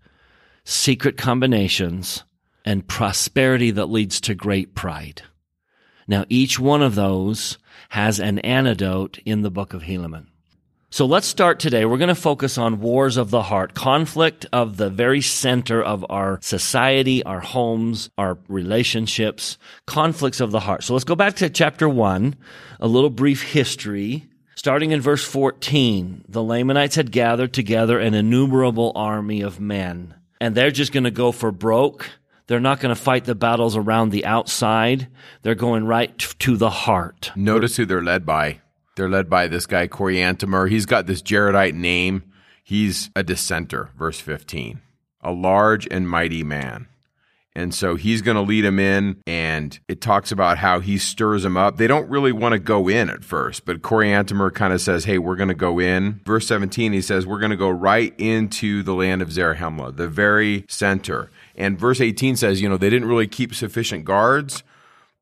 secret 0.64 1.18
combinations, 1.18 2.24
and 2.64 2.88
prosperity 2.88 3.72
that 3.72 3.90
leads 3.90 4.18
to 4.22 4.34
great 4.34 4.74
pride. 4.74 5.20
Now, 6.08 6.24
each 6.30 6.58
one 6.58 6.80
of 6.80 6.94
those 6.94 7.58
has 7.90 8.18
an 8.20 8.38
antidote 8.38 9.18
in 9.26 9.42
the 9.42 9.50
book 9.50 9.74
of 9.74 9.82
Helaman. 9.82 10.28
So 10.88 11.04
let's 11.04 11.26
start 11.26 11.60
today. 11.60 11.84
We're 11.84 11.98
going 11.98 12.08
to 12.08 12.14
focus 12.14 12.56
on 12.56 12.80
wars 12.80 13.18
of 13.18 13.28
the 13.28 13.42
heart, 13.42 13.74
conflict 13.74 14.46
of 14.54 14.78
the 14.78 14.88
very 14.88 15.20
center 15.20 15.82
of 15.82 16.06
our 16.08 16.38
society, 16.40 17.22
our 17.24 17.40
homes, 17.40 18.08
our 18.16 18.38
relationships, 18.48 19.58
conflicts 19.86 20.40
of 20.40 20.52
the 20.52 20.60
heart. 20.60 20.84
So 20.84 20.94
let's 20.94 21.04
go 21.04 21.16
back 21.16 21.36
to 21.36 21.50
chapter 21.50 21.86
one, 21.86 22.34
a 22.80 22.88
little 22.88 23.10
brief 23.10 23.42
history 23.42 24.26
Starting 24.58 24.90
in 24.90 25.02
verse 25.02 25.22
14, 25.22 26.24
the 26.26 26.42
Lamanites 26.42 26.94
had 26.94 27.12
gathered 27.12 27.52
together 27.52 27.98
an 27.98 28.14
innumerable 28.14 28.90
army 28.94 29.42
of 29.42 29.60
men, 29.60 30.14
and 30.40 30.54
they're 30.54 30.70
just 30.70 30.92
going 30.92 31.04
to 31.04 31.10
go 31.10 31.30
for 31.30 31.52
broke. 31.52 32.08
They're 32.46 32.58
not 32.58 32.80
going 32.80 32.94
to 32.94 33.00
fight 33.00 33.26
the 33.26 33.34
battles 33.34 33.76
around 33.76 34.10
the 34.10 34.24
outside. 34.24 35.08
They're 35.42 35.54
going 35.54 35.84
right 35.84 36.18
to 36.18 36.56
the 36.56 36.70
heart. 36.70 37.32
Notice 37.36 37.76
who 37.76 37.84
they're 37.84 38.02
led 38.02 38.24
by. 38.24 38.62
They're 38.96 39.10
led 39.10 39.28
by 39.28 39.46
this 39.46 39.66
guy, 39.66 39.88
Coriantumr. 39.88 40.70
He's 40.70 40.86
got 40.86 41.06
this 41.06 41.20
Jaredite 41.20 41.74
name. 41.74 42.22
He's 42.64 43.10
a 43.14 43.22
dissenter, 43.22 43.90
verse 43.98 44.20
15, 44.20 44.80
a 45.20 45.32
large 45.32 45.86
and 45.90 46.08
mighty 46.08 46.42
man. 46.42 46.88
And 47.56 47.74
so 47.74 47.96
he's 47.96 48.20
going 48.20 48.34
to 48.34 48.42
lead 48.42 48.66
them 48.66 48.78
in, 48.78 49.16
and 49.26 49.80
it 49.88 50.02
talks 50.02 50.30
about 50.30 50.58
how 50.58 50.80
he 50.80 50.98
stirs 50.98 51.42
them 51.42 51.56
up. 51.56 51.78
They 51.78 51.86
don't 51.86 52.08
really 52.10 52.30
want 52.30 52.52
to 52.52 52.58
go 52.58 52.86
in 52.86 53.08
at 53.08 53.24
first, 53.24 53.64
but 53.64 53.80
Corey 53.80 54.08
Coriantumr 54.08 54.52
kind 54.52 54.74
of 54.74 54.82
says, 54.82 55.06
Hey, 55.06 55.16
we're 55.16 55.36
going 55.36 55.48
to 55.48 55.54
go 55.54 55.78
in. 55.78 56.20
Verse 56.26 56.46
17, 56.46 56.92
he 56.92 57.00
says, 57.00 57.26
We're 57.26 57.38
going 57.38 57.50
to 57.50 57.56
go 57.56 57.70
right 57.70 58.14
into 58.18 58.82
the 58.82 58.92
land 58.92 59.22
of 59.22 59.30
Zarahemla, 59.30 59.96
the 59.96 60.06
very 60.06 60.66
center. 60.68 61.30
And 61.56 61.78
verse 61.78 61.98
18 61.98 62.36
says, 62.36 62.60
You 62.60 62.68
know, 62.68 62.76
they 62.76 62.90
didn't 62.90 63.08
really 63.08 63.26
keep 63.26 63.54
sufficient 63.54 64.04
guards 64.04 64.62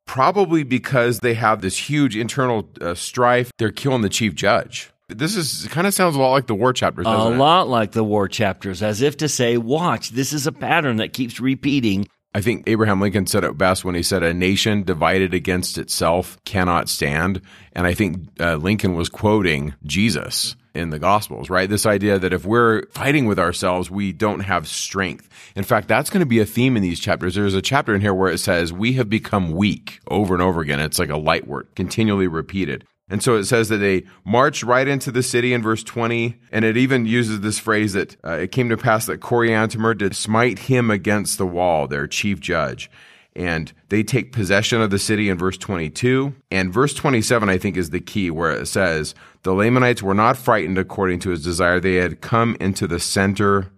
probably 0.05 0.65
because 0.65 1.21
they 1.21 1.35
have 1.35 1.61
this 1.61 1.89
huge 1.89 2.17
internal 2.17 2.69
uh, 2.81 2.95
strife. 2.95 3.53
They're 3.59 3.71
killing 3.71 4.03
the 4.03 4.09
chief 4.09 4.35
judge. 4.35 4.91
This 5.09 5.37
is 5.37 5.69
kind 5.69 5.87
of 5.87 5.93
sounds 5.95 6.17
a 6.17 6.19
lot 6.19 6.33
like 6.33 6.47
the 6.47 6.55
war 6.55 6.73
chapters. 6.73 7.07
A 7.07 7.11
it? 7.11 7.37
lot 7.37 7.69
like 7.69 7.93
the 7.93 8.03
war 8.03 8.27
chapters, 8.27 8.83
as 8.83 9.03
if 9.03 9.19
to 9.19 9.29
say, 9.29 9.59
"Watch, 9.59 10.11
this 10.11 10.33
is 10.33 10.47
a 10.47 10.53
pattern 10.53 10.97
that 10.97 11.13
keeps 11.13 11.39
repeating." 11.41 12.09
I 12.35 12.41
think 12.41 12.65
Abraham 12.67 13.01
Lincoln 13.01 13.27
said 13.27 13.45
it 13.45 13.57
best 13.57 13.85
when 13.85 13.95
he 13.95 14.03
said, 14.03 14.23
"A 14.23 14.35
nation 14.35 14.83
divided 14.83 15.35
against 15.35 15.79
itself 15.79 16.37
cannot 16.45 16.89
stand." 16.89 17.41
And 17.73 17.87
I 17.87 17.95
think 17.95 18.29
uh, 18.41 18.57
Lincoln 18.57 18.95
was 18.95 19.09
quoting 19.09 19.75
Jesus 19.85 20.57
in 20.75 20.91
the 20.91 20.99
Gospels, 20.99 21.49
right? 21.49 21.71
This 21.71 21.87
idea 21.87 22.19
that 22.19 22.33
if 22.33 22.45
we're 22.45 22.87
fighting 22.89 23.27
with 23.27 23.39
ourselves, 23.39 23.91
we 23.91 24.13
don't 24.13 24.41
have 24.41 24.67
strength. 24.67 25.29
In 25.55 25.63
fact, 25.63 25.87
that's 25.87 26.11
going 26.11 26.21
to 26.21 26.27
be 26.27 26.41
a 26.41 26.47
theme 26.47 26.77
in 26.77 26.83
these 26.83 26.99
chapters. 26.99 27.37
There's 27.37 27.55
a 27.55 27.63
chapter 27.63 27.95
in 27.95 28.01
here 28.01 28.15
where 28.15 28.31
it 28.31 28.39
says, 28.39 28.73
We 28.73 28.95
have 28.95 29.09
become 29.09 29.53
weak 29.53 30.01
over 30.09 30.35
and 30.35 30.43
over 30.43 30.61
again. 30.61 30.81
It's 30.81 30.99
like 30.99 31.11
a 31.11 31.17
light 31.17 31.47
word, 31.47 31.69
continually 31.77 32.27
repeated. 32.27 32.85
And 33.09 33.23
so 33.23 33.37
it 33.37 33.45
says 33.45 33.69
that 33.69 33.79
they 33.79 34.05
marched 34.25 34.63
right 34.63 34.89
into 34.89 35.13
the 35.13 35.23
city 35.23 35.53
in 35.53 35.63
verse 35.63 35.83
20. 35.83 36.37
And 36.51 36.65
it 36.65 36.77
even 36.77 37.05
uses 37.05 37.41
this 37.41 37.59
phrase 37.59 37.93
that 37.93 38.17
uh, 38.25 38.33
it 38.33 38.53
came 38.53 38.71
to 38.71 38.77
pass 38.77 39.07
that 39.07 39.21
Coriantumr 39.21 39.99
did 39.99 40.17
smite 40.17 40.61
him 40.61 40.91
against 40.91 41.37
the 41.37 41.47
wall, 41.47 41.87
their 41.87 42.07
chief 42.07 42.41
judge. 42.41 42.91
And 43.37 43.73
they 43.89 44.05
take 44.05 44.33
possession 44.33 44.81
of 44.81 44.91
the 44.91 44.99
city 44.99 45.29
in 45.29 45.37
verse 45.37 45.59
22. 45.59 46.35
And 46.51 46.73
verse 46.73 46.95
27, 46.95 47.49
I 47.49 47.59
think, 47.59 47.77
is 47.77 47.91
the 47.91 48.01
key 48.01 48.31
where 48.31 48.53
it 48.53 48.67
says, 48.67 49.15
The 49.43 49.53
Lamanites 49.53 50.03
were 50.03 50.15
not 50.15 50.39
frightened 50.39 50.79
according 50.79 51.19
to 51.21 51.31
his 51.31 51.43
desire. 51.43 51.81
They 51.81 51.97
had 51.97 52.21
come 52.21 52.57
into 52.61 52.87
the 52.87 53.01
center 53.01 53.73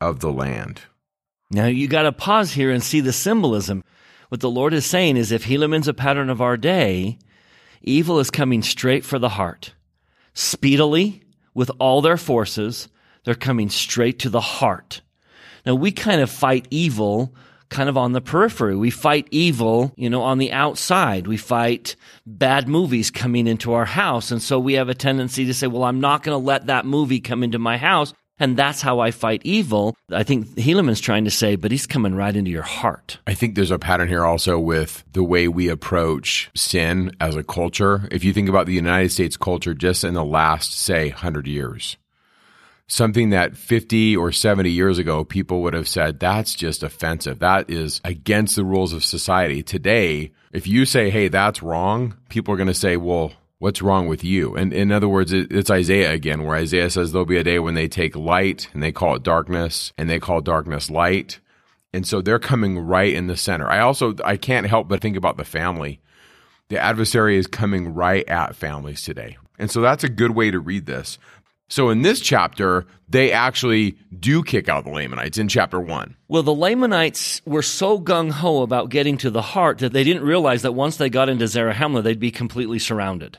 of 0.00 0.20
the 0.20 0.32
land. 0.32 0.82
Now 1.50 1.66
you 1.66 1.88
got 1.88 2.02
to 2.02 2.12
pause 2.12 2.52
here 2.52 2.70
and 2.70 2.82
see 2.82 3.00
the 3.00 3.12
symbolism. 3.12 3.84
What 4.30 4.40
the 4.40 4.50
Lord 4.50 4.72
is 4.74 4.86
saying 4.86 5.16
is 5.16 5.30
if 5.30 5.44
Helaman's 5.44 5.88
a 5.88 5.94
pattern 5.94 6.30
of 6.30 6.40
our 6.40 6.56
day, 6.56 7.18
Evil 7.82 8.18
is 8.18 8.30
coming 8.30 8.62
straight 8.62 9.04
for 9.04 9.18
the 9.18 9.30
heart. 9.30 9.72
Speedily, 10.34 11.22
with 11.54 11.70
all 11.78 12.02
their 12.02 12.16
forces, 12.16 12.88
they're 13.24 13.34
coming 13.34 13.70
straight 13.70 14.18
to 14.20 14.28
the 14.28 14.40
heart. 14.40 15.00
Now, 15.64 15.74
we 15.74 15.90
kind 15.90 16.20
of 16.20 16.30
fight 16.30 16.68
evil 16.70 17.34
kind 17.68 17.88
of 17.88 17.96
on 17.96 18.12
the 18.12 18.20
periphery. 18.20 18.76
We 18.76 18.90
fight 18.90 19.26
evil, 19.30 19.92
you 19.96 20.08
know, 20.08 20.22
on 20.22 20.38
the 20.38 20.52
outside. 20.52 21.26
We 21.26 21.36
fight 21.36 21.96
bad 22.24 22.68
movies 22.68 23.10
coming 23.10 23.46
into 23.46 23.72
our 23.72 23.84
house. 23.84 24.30
And 24.30 24.40
so 24.40 24.58
we 24.58 24.74
have 24.74 24.88
a 24.88 24.94
tendency 24.94 25.46
to 25.46 25.54
say, 25.54 25.66
well, 25.66 25.84
I'm 25.84 26.00
not 26.00 26.22
going 26.22 26.38
to 26.38 26.44
let 26.44 26.66
that 26.66 26.86
movie 26.86 27.20
come 27.20 27.42
into 27.42 27.58
my 27.58 27.76
house. 27.76 28.14
And 28.38 28.56
that's 28.56 28.82
how 28.82 29.00
I 29.00 29.12
fight 29.12 29.40
evil. 29.44 29.96
I 30.10 30.22
think 30.22 30.58
Helaman's 30.58 31.00
trying 31.00 31.24
to 31.24 31.30
say, 31.30 31.56
but 31.56 31.70
he's 31.70 31.86
coming 31.86 32.14
right 32.14 32.36
into 32.36 32.50
your 32.50 32.62
heart. 32.62 33.18
I 33.26 33.32
think 33.34 33.54
there's 33.54 33.70
a 33.70 33.78
pattern 33.78 34.08
here 34.08 34.24
also 34.24 34.58
with 34.58 35.04
the 35.12 35.24
way 35.24 35.48
we 35.48 35.68
approach 35.68 36.50
sin 36.54 37.16
as 37.18 37.34
a 37.34 37.42
culture. 37.42 38.08
If 38.10 38.24
you 38.24 38.34
think 38.34 38.48
about 38.48 38.66
the 38.66 38.74
United 38.74 39.10
States 39.10 39.38
culture 39.38 39.72
just 39.72 40.04
in 40.04 40.14
the 40.14 40.24
last, 40.24 40.74
say, 40.74 41.08
100 41.08 41.46
years, 41.46 41.96
something 42.88 43.30
that 43.30 43.56
50 43.56 44.16
or 44.16 44.32
70 44.32 44.70
years 44.70 44.98
ago 44.98 45.24
people 45.24 45.62
would 45.62 45.74
have 45.74 45.88
said, 45.88 46.20
that's 46.20 46.54
just 46.54 46.82
offensive. 46.82 47.38
That 47.38 47.70
is 47.70 48.02
against 48.04 48.56
the 48.56 48.64
rules 48.64 48.92
of 48.92 49.02
society. 49.02 49.62
Today, 49.62 50.32
if 50.52 50.66
you 50.66 50.84
say, 50.84 51.08
hey, 51.08 51.28
that's 51.28 51.62
wrong, 51.62 52.16
people 52.28 52.52
are 52.52 52.58
going 52.58 52.66
to 52.66 52.74
say, 52.74 52.96
well, 52.96 53.32
What's 53.58 53.80
wrong 53.80 54.06
with 54.06 54.22
you? 54.22 54.54
And 54.54 54.72
in 54.74 54.92
other 54.92 55.08
words, 55.08 55.32
it's 55.32 55.70
Isaiah 55.70 56.12
again, 56.12 56.44
where 56.44 56.56
Isaiah 56.56 56.90
says 56.90 57.12
there'll 57.12 57.24
be 57.24 57.38
a 57.38 57.44
day 57.44 57.58
when 57.58 57.72
they 57.72 57.88
take 57.88 58.14
light 58.14 58.68
and 58.74 58.82
they 58.82 58.92
call 58.92 59.16
it 59.16 59.22
darkness 59.22 59.94
and 59.96 60.10
they 60.10 60.20
call 60.20 60.42
darkness 60.42 60.90
light. 60.90 61.40
And 61.94 62.06
so 62.06 62.20
they're 62.20 62.38
coming 62.38 62.78
right 62.78 63.14
in 63.14 63.28
the 63.28 63.36
center. 63.36 63.66
I 63.66 63.80
also, 63.80 64.14
I 64.22 64.36
can't 64.36 64.66
help 64.66 64.88
but 64.88 65.00
think 65.00 65.16
about 65.16 65.38
the 65.38 65.44
family. 65.44 66.00
The 66.68 66.78
adversary 66.78 67.38
is 67.38 67.46
coming 67.46 67.94
right 67.94 68.28
at 68.28 68.56
families 68.56 69.02
today. 69.02 69.38
And 69.58 69.70
so 69.70 69.80
that's 69.80 70.04
a 70.04 70.10
good 70.10 70.32
way 70.32 70.50
to 70.50 70.60
read 70.60 70.84
this. 70.84 71.18
So 71.68 71.88
in 71.88 72.02
this 72.02 72.20
chapter, 72.20 72.86
they 73.08 73.32
actually 73.32 73.96
do 74.20 74.42
kick 74.42 74.68
out 74.68 74.84
the 74.84 74.90
Lamanites 74.90 75.38
in 75.38 75.48
chapter 75.48 75.80
one. 75.80 76.14
Well, 76.28 76.42
the 76.42 76.54
Lamanites 76.54 77.40
were 77.46 77.62
so 77.62 77.98
gung 77.98 78.30
ho 78.30 78.62
about 78.62 78.90
getting 78.90 79.16
to 79.18 79.30
the 79.30 79.42
heart 79.42 79.78
that 79.78 79.94
they 79.94 80.04
didn't 80.04 80.24
realize 80.24 80.62
that 80.62 80.72
once 80.72 80.98
they 80.98 81.08
got 81.08 81.30
into 81.30 81.46
Zarahemla, 81.46 82.02
they'd 82.02 82.20
be 82.20 82.30
completely 82.30 82.78
surrounded. 82.78 83.38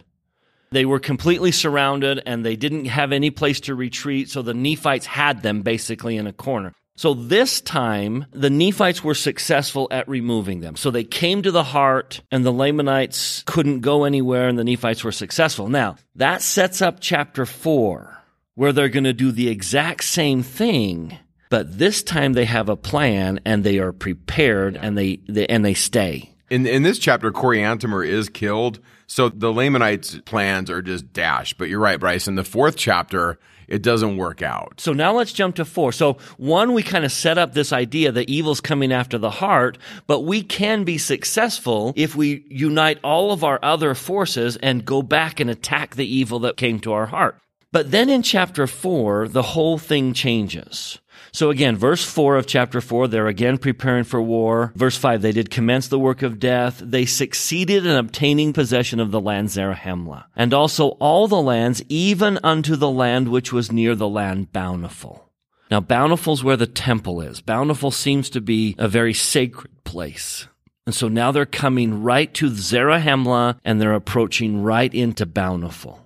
They 0.71 0.85
were 0.85 0.99
completely 0.99 1.51
surrounded 1.51 2.21
and 2.25 2.45
they 2.45 2.55
didn't 2.55 2.85
have 2.85 3.11
any 3.11 3.31
place 3.31 3.61
to 3.61 3.75
retreat. 3.75 4.29
So 4.29 4.41
the 4.41 4.53
Nephites 4.53 5.05
had 5.05 5.41
them 5.41 5.61
basically 5.61 6.17
in 6.17 6.27
a 6.27 6.33
corner. 6.33 6.73
So 6.97 7.13
this 7.13 7.61
time, 7.61 8.25
the 8.31 8.49
Nephites 8.49 9.03
were 9.03 9.13
successful 9.13 9.87
at 9.91 10.09
removing 10.09 10.61
them. 10.61 10.75
So 10.75 10.89
they 10.89 11.03
came 11.03 11.43
to 11.43 11.51
the 11.51 11.63
heart 11.63 12.21
and 12.31 12.43
the 12.43 12.51
Lamanites 12.51 13.43
couldn't 13.45 13.81
go 13.81 14.03
anywhere 14.03 14.47
and 14.47 14.57
the 14.57 14.63
Nephites 14.63 15.03
were 15.03 15.11
successful. 15.11 15.69
Now, 15.69 15.97
that 16.15 16.41
sets 16.41 16.81
up 16.81 16.97
chapter 16.99 17.45
four, 17.45 18.17
where 18.55 18.73
they're 18.73 18.89
going 18.89 19.03
to 19.03 19.13
do 19.13 19.31
the 19.31 19.47
exact 19.47 20.05
same 20.05 20.41
thing. 20.41 21.17
But 21.49 21.77
this 21.77 22.01
time 22.01 22.33
they 22.33 22.45
have 22.45 22.67
a 22.67 22.75
plan 22.75 23.41
and 23.45 23.63
they 23.63 23.77
are 23.77 23.93
prepared 23.93 24.75
and 24.75 24.97
they, 24.97 25.19
they 25.29 25.45
and 25.45 25.63
they 25.63 25.75
stay. 25.75 26.33
In 26.49 26.65
in 26.65 26.83
this 26.83 26.97
chapter, 26.97 27.31
Coriantumr 27.31 28.07
is 28.07 28.27
killed, 28.29 28.79
so 29.07 29.29
the 29.29 29.51
Lamanites' 29.51 30.19
plans 30.25 30.69
are 30.69 30.81
just 30.81 31.13
dashed. 31.13 31.57
But 31.57 31.69
you're 31.69 31.79
right, 31.79 31.99
Bryce. 31.99 32.27
In 32.27 32.35
the 32.35 32.43
fourth 32.43 32.75
chapter, 32.75 33.39
it 33.67 33.81
doesn't 33.81 34.17
work 34.17 34.41
out. 34.41 34.79
So 34.79 34.93
now 34.93 35.13
let's 35.13 35.33
jump 35.33 35.55
to 35.55 35.65
four. 35.65 35.91
So 35.91 36.17
one, 36.37 36.73
we 36.73 36.83
kind 36.83 37.05
of 37.05 37.11
set 37.11 37.37
up 37.37 37.53
this 37.53 37.73
idea 37.73 38.11
that 38.11 38.29
evil's 38.29 38.61
coming 38.61 38.91
after 38.91 39.17
the 39.17 39.29
heart, 39.29 39.77
but 40.07 40.21
we 40.21 40.43
can 40.43 40.83
be 40.83 40.97
successful 40.97 41.93
if 41.95 42.15
we 42.15 42.45
unite 42.49 42.99
all 43.03 43.31
of 43.31 43.43
our 43.43 43.59
other 43.63 43.95
forces 43.95 44.57
and 44.57 44.85
go 44.85 45.01
back 45.01 45.39
and 45.39 45.49
attack 45.49 45.95
the 45.95 46.05
evil 46.05 46.39
that 46.39 46.57
came 46.57 46.79
to 46.81 46.93
our 46.93 47.07
heart. 47.07 47.39
But 47.71 47.91
then 47.91 48.09
in 48.09 48.23
chapter 48.23 48.67
four, 48.67 49.27
the 49.27 49.41
whole 49.41 49.77
thing 49.77 50.13
changes. 50.13 50.99
So 51.31 51.49
again, 51.49 51.75
verse 51.75 52.03
4 52.03 52.37
of 52.37 52.47
chapter 52.47 52.81
4, 52.81 53.07
they're 53.07 53.27
again 53.27 53.57
preparing 53.57 54.03
for 54.03 54.21
war. 54.21 54.71
Verse 54.75 54.97
5, 54.97 55.21
they 55.21 55.31
did 55.31 55.49
commence 55.49 55.87
the 55.87 55.99
work 55.99 56.21
of 56.21 56.39
death. 56.39 56.81
They 56.83 57.05
succeeded 57.05 57.85
in 57.85 57.95
obtaining 57.95 58.53
possession 58.53 58.99
of 58.99 59.11
the 59.11 59.21
land 59.21 59.49
Zarahemla, 59.49 60.25
and 60.35 60.53
also 60.53 60.89
all 60.99 61.27
the 61.27 61.41
lands, 61.41 61.83
even 61.89 62.39
unto 62.43 62.75
the 62.75 62.89
land 62.89 63.29
which 63.29 63.53
was 63.53 63.71
near 63.71 63.95
the 63.95 64.09
land 64.09 64.51
bountiful. 64.51 65.29
Now, 65.69 65.81
bountiful's 65.81 66.43
where 66.43 66.57
the 66.57 66.67
temple 66.67 67.21
is. 67.21 67.41
Bountiful 67.41 67.91
seems 67.91 68.29
to 68.31 68.41
be 68.41 68.75
a 68.77 68.87
very 68.87 69.13
sacred 69.13 69.83
place. 69.83 70.47
And 70.85 70.95
so 70.95 71.09
now 71.09 71.33
they're 71.33 71.45
coming 71.45 72.01
right 72.01 72.33
to 72.35 72.49
Zarahemla 72.49 73.59
and 73.65 73.81
they're 73.81 73.93
approaching 73.93 74.63
right 74.63 74.93
into 74.93 75.25
bountiful. 75.25 75.99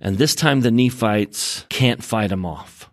And 0.00 0.18
this 0.18 0.36
time 0.36 0.60
the 0.60 0.70
Nephites 0.70 1.66
can't 1.68 2.04
fight 2.04 2.30
them 2.30 2.46
off. 2.46 2.88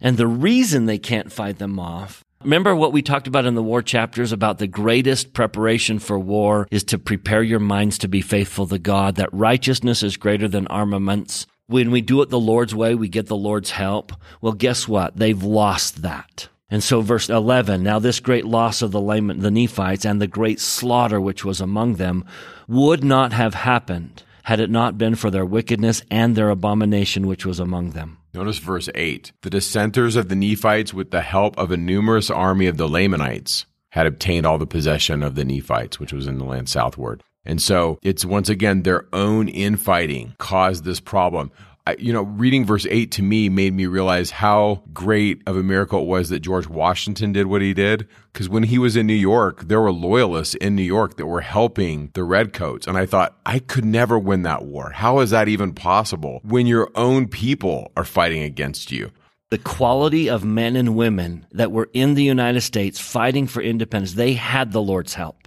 And 0.00 0.16
the 0.16 0.26
reason 0.26 0.86
they 0.86 0.98
can't 0.98 1.32
fight 1.32 1.58
them 1.58 1.78
off 1.78 2.24
Remember 2.46 2.76
what 2.76 2.92
we 2.92 3.02
talked 3.02 3.26
about 3.26 3.46
in 3.46 3.54
the 3.54 3.62
war 3.62 3.82
chapters 3.82 4.30
about 4.30 4.58
the 4.58 4.66
greatest 4.66 5.32
preparation 5.32 5.98
for 5.98 6.18
war 6.18 6.68
is 6.70 6.84
to 6.84 6.98
prepare 6.98 7.42
your 7.42 7.58
minds 7.58 7.98
to 7.98 8.08
be 8.08 8.20
faithful 8.20 8.66
to 8.68 8.78
God, 8.78 9.16
that 9.16 9.32
righteousness 9.32 10.02
is 10.02 10.16
greater 10.16 10.46
than 10.46 10.66
armaments. 10.68 11.46
When 11.66 11.90
we 11.90 12.02
do 12.02 12.22
it 12.22 12.28
the 12.28 12.38
Lord's 12.38 12.74
way, 12.74 12.94
we 12.94 13.08
get 13.08 13.26
the 13.26 13.36
Lord's 13.36 13.70
help. 13.70 14.12
Well, 14.40 14.52
guess 14.52 14.86
what? 14.86 15.16
They've 15.16 15.42
lost 15.42 16.02
that. 16.02 16.48
And 16.70 16.84
so 16.84 17.00
verse 17.00 17.30
11, 17.30 17.82
now 17.82 17.98
this 17.98 18.20
great 18.20 18.44
loss 18.44 18.82
of 18.82 18.92
the, 18.92 19.00
the 19.00 19.50
Nephites 19.50 20.04
and 20.04 20.20
the 20.20 20.26
great 20.26 20.60
slaughter 20.60 21.20
which 21.20 21.44
was 21.44 21.60
among 21.60 21.94
them 21.94 22.24
would 22.68 23.02
not 23.02 23.32
have 23.32 23.54
happened 23.54 24.22
had 24.44 24.60
it 24.60 24.70
not 24.70 24.98
been 24.98 25.16
for 25.16 25.30
their 25.30 25.44
wickedness 25.44 26.02
and 26.10 26.36
their 26.36 26.50
abomination 26.50 27.26
which 27.26 27.44
was 27.44 27.58
among 27.58 27.90
them. 27.90 28.18
Notice 28.36 28.58
verse 28.58 28.90
8. 28.94 29.32
The 29.40 29.48
dissenters 29.48 30.14
of 30.14 30.28
the 30.28 30.36
Nephites, 30.36 30.92
with 30.92 31.10
the 31.10 31.22
help 31.22 31.56
of 31.56 31.70
a 31.70 31.76
numerous 31.78 32.28
army 32.28 32.66
of 32.66 32.76
the 32.76 32.86
Lamanites, 32.86 33.64
had 33.92 34.06
obtained 34.06 34.44
all 34.44 34.58
the 34.58 34.66
possession 34.66 35.22
of 35.22 35.36
the 35.36 35.44
Nephites, 35.44 35.98
which 35.98 36.12
was 36.12 36.26
in 36.26 36.36
the 36.36 36.44
land 36.44 36.68
southward. 36.68 37.22
And 37.46 37.62
so 37.62 37.98
it's 38.02 38.26
once 38.26 38.50
again 38.50 38.82
their 38.82 39.06
own 39.10 39.48
infighting 39.48 40.34
caused 40.38 40.84
this 40.84 41.00
problem. 41.00 41.50
You 41.98 42.12
know, 42.12 42.22
reading 42.22 42.64
verse 42.64 42.86
8 42.88 43.12
to 43.12 43.22
me 43.22 43.48
made 43.48 43.72
me 43.72 43.86
realize 43.86 44.30
how 44.30 44.82
great 44.92 45.42
of 45.46 45.56
a 45.56 45.62
miracle 45.62 46.02
it 46.02 46.06
was 46.06 46.30
that 46.30 46.40
George 46.40 46.66
Washington 46.66 47.32
did 47.32 47.46
what 47.46 47.62
he 47.62 47.74
did. 47.74 48.08
Because 48.32 48.48
when 48.48 48.64
he 48.64 48.78
was 48.78 48.96
in 48.96 49.06
New 49.06 49.14
York, 49.14 49.68
there 49.68 49.80
were 49.80 49.92
loyalists 49.92 50.54
in 50.56 50.74
New 50.74 50.82
York 50.82 51.16
that 51.16 51.26
were 51.26 51.42
helping 51.42 52.10
the 52.14 52.24
Redcoats. 52.24 52.86
And 52.86 52.98
I 52.98 53.06
thought, 53.06 53.38
I 53.46 53.60
could 53.60 53.84
never 53.84 54.18
win 54.18 54.42
that 54.42 54.64
war. 54.64 54.90
How 54.90 55.20
is 55.20 55.30
that 55.30 55.48
even 55.48 55.72
possible 55.72 56.40
when 56.42 56.66
your 56.66 56.90
own 56.94 57.28
people 57.28 57.92
are 57.96 58.04
fighting 58.04 58.42
against 58.42 58.90
you? 58.90 59.12
the 59.50 59.58
quality 59.58 60.28
of 60.28 60.44
men 60.44 60.74
and 60.74 60.96
women 60.96 61.46
that 61.52 61.70
were 61.70 61.88
in 61.92 62.14
the 62.14 62.22
United 62.22 62.62
States 62.62 62.98
fighting 62.98 63.46
for 63.46 63.62
independence, 63.62 64.14
they 64.14 64.32
had 64.32 64.72
the 64.72 64.82
Lord's 64.82 65.14
help. 65.14 65.45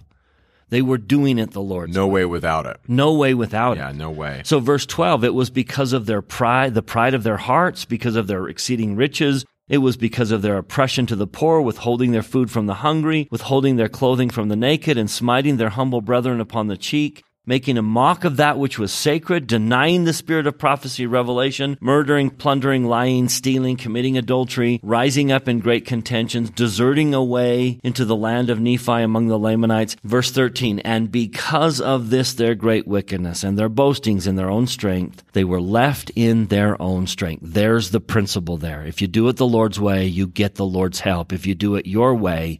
They 0.70 0.82
were 0.82 0.98
doing 0.98 1.38
it 1.38 1.50
the 1.50 1.60
Lord's 1.60 1.94
No 1.94 2.06
way 2.06 2.24
without 2.24 2.64
it. 2.64 2.78
No 2.88 3.12
way 3.12 3.34
without 3.34 3.76
yeah, 3.76 3.90
it. 3.90 3.92
Yeah, 3.92 3.98
no 3.98 4.10
way. 4.10 4.42
So 4.44 4.60
verse 4.60 4.86
12, 4.86 5.24
it 5.24 5.34
was 5.34 5.50
because 5.50 5.92
of 5.92 6.06
their 6.06 6.22
pride, 6.22 6.74
the 6.74 6.82
pride 6.82 7.14
of 7.14 7.24
their 7.24 7.36
hearts, 7.36 7.84
because 7.84 8.16
of 8.16 8.28
their 8.28 8.48
exceeding 8.48 8.96
riches. 8.96 9.44
It 9.68 9.78
was 9.78 9.96
because 9.96 10.32
of 10.32 10.42
their 10.42 10.58
oppression 10.58 11.06
to 11.06 11.16
the 11.16 11.28
poor, 11.28 11.60
withholding 11.60 12.10
their 12.10 12.24
food 12.24 12.50
from 12.50 12.66
the 12.66 12.74
hungry, 12.74 13.28
withholding 13.30 13.76
their 13.76 13.88
clothing 13.88 14.30
from 14.30 14.48
the 14.48 14.56
naked, 14.56 14.96
and 14.98 15.10
smiting 15.10 15.58
their 15.58 15.68
humble 15.68 16.00
brethren 16.00 16.40
upon 16.40 16.66
the 16.66 16.76
cheek 16.76 17.22
making 17.46 17.78
a 17.78 17.82
mock 17.82 18.24
of 18.24 18.36
that 18.36 18.58
which 18.58 18.78
was 18.78 18.92
sacred, 18.92 19.46
denying 19.46 20.04
the 20.04 20.12
spirit 20.12 20.46
of 20.46 20.58
prophecy, 20.58 21.06
revelation, 21.06 21.76
murdering, 21.80 22.30
plundering, 22.30 22.84
lying, 22.84 23.28
stealing, 23.28 23.76
committing 23.76 24.18
adultery, 24.18 24.80
rising 24.82 25.32
up 25.32 25.48
in 25.48 25.58
great 25.60 25.86
contentions, 25.86 26.50
deserting 26.50 27.14
away 27.14 27.80
into 27.82 28.04
the 28.04 28.16
land 28.16 28.50
of 28.50 28.60
Nephi 28.60 29.02
among 29.02 29.28
the 29.28 29.38
Lamanites. 29.38 29.96
Verse 30.04 30.30
13, 30.30 30.80
and 30.80 31.10
because 31.10 31.80
of 31.80 32.10
this 32.10 32.34
their 32.34 32.54
great 32.54 32.86
wickedness 32.86 33.42
and 33.42 33.58
their 33.58 33.68
boastings 33.68 34.26
in 34.26 34.36
their 34.36 34.50
own 34.50 34.66
strength, 34.66 35.24
they 35.32 35.44
were 35.44 35.60
left 35.60 36.10
in 36.14 36.46
their 36.46 36.80
own 36.80 37.06
strength. 37.06 37.42
There's 37.42 37.90
the 37.90 38.00
principle 38.00 38.56
there. 38.56 38.82
If 38.82 39.00
you 39.00 39.08
do 39.08 39.28
it 39.28 39.36
the 39.36 39.46
Lord's 39.46 39.80
way, 39.80 40.06
you 40.06 40.26
get 40.26 40.56
the 40.56 40.64
Lord's 40.64 41.00
help. 41.00 41.32
If 41.32 41.46
you 41.46 41.54
do 41.54 41.76
it 41.76 41.86
your 41.86 42.14
way, 42.14 42.58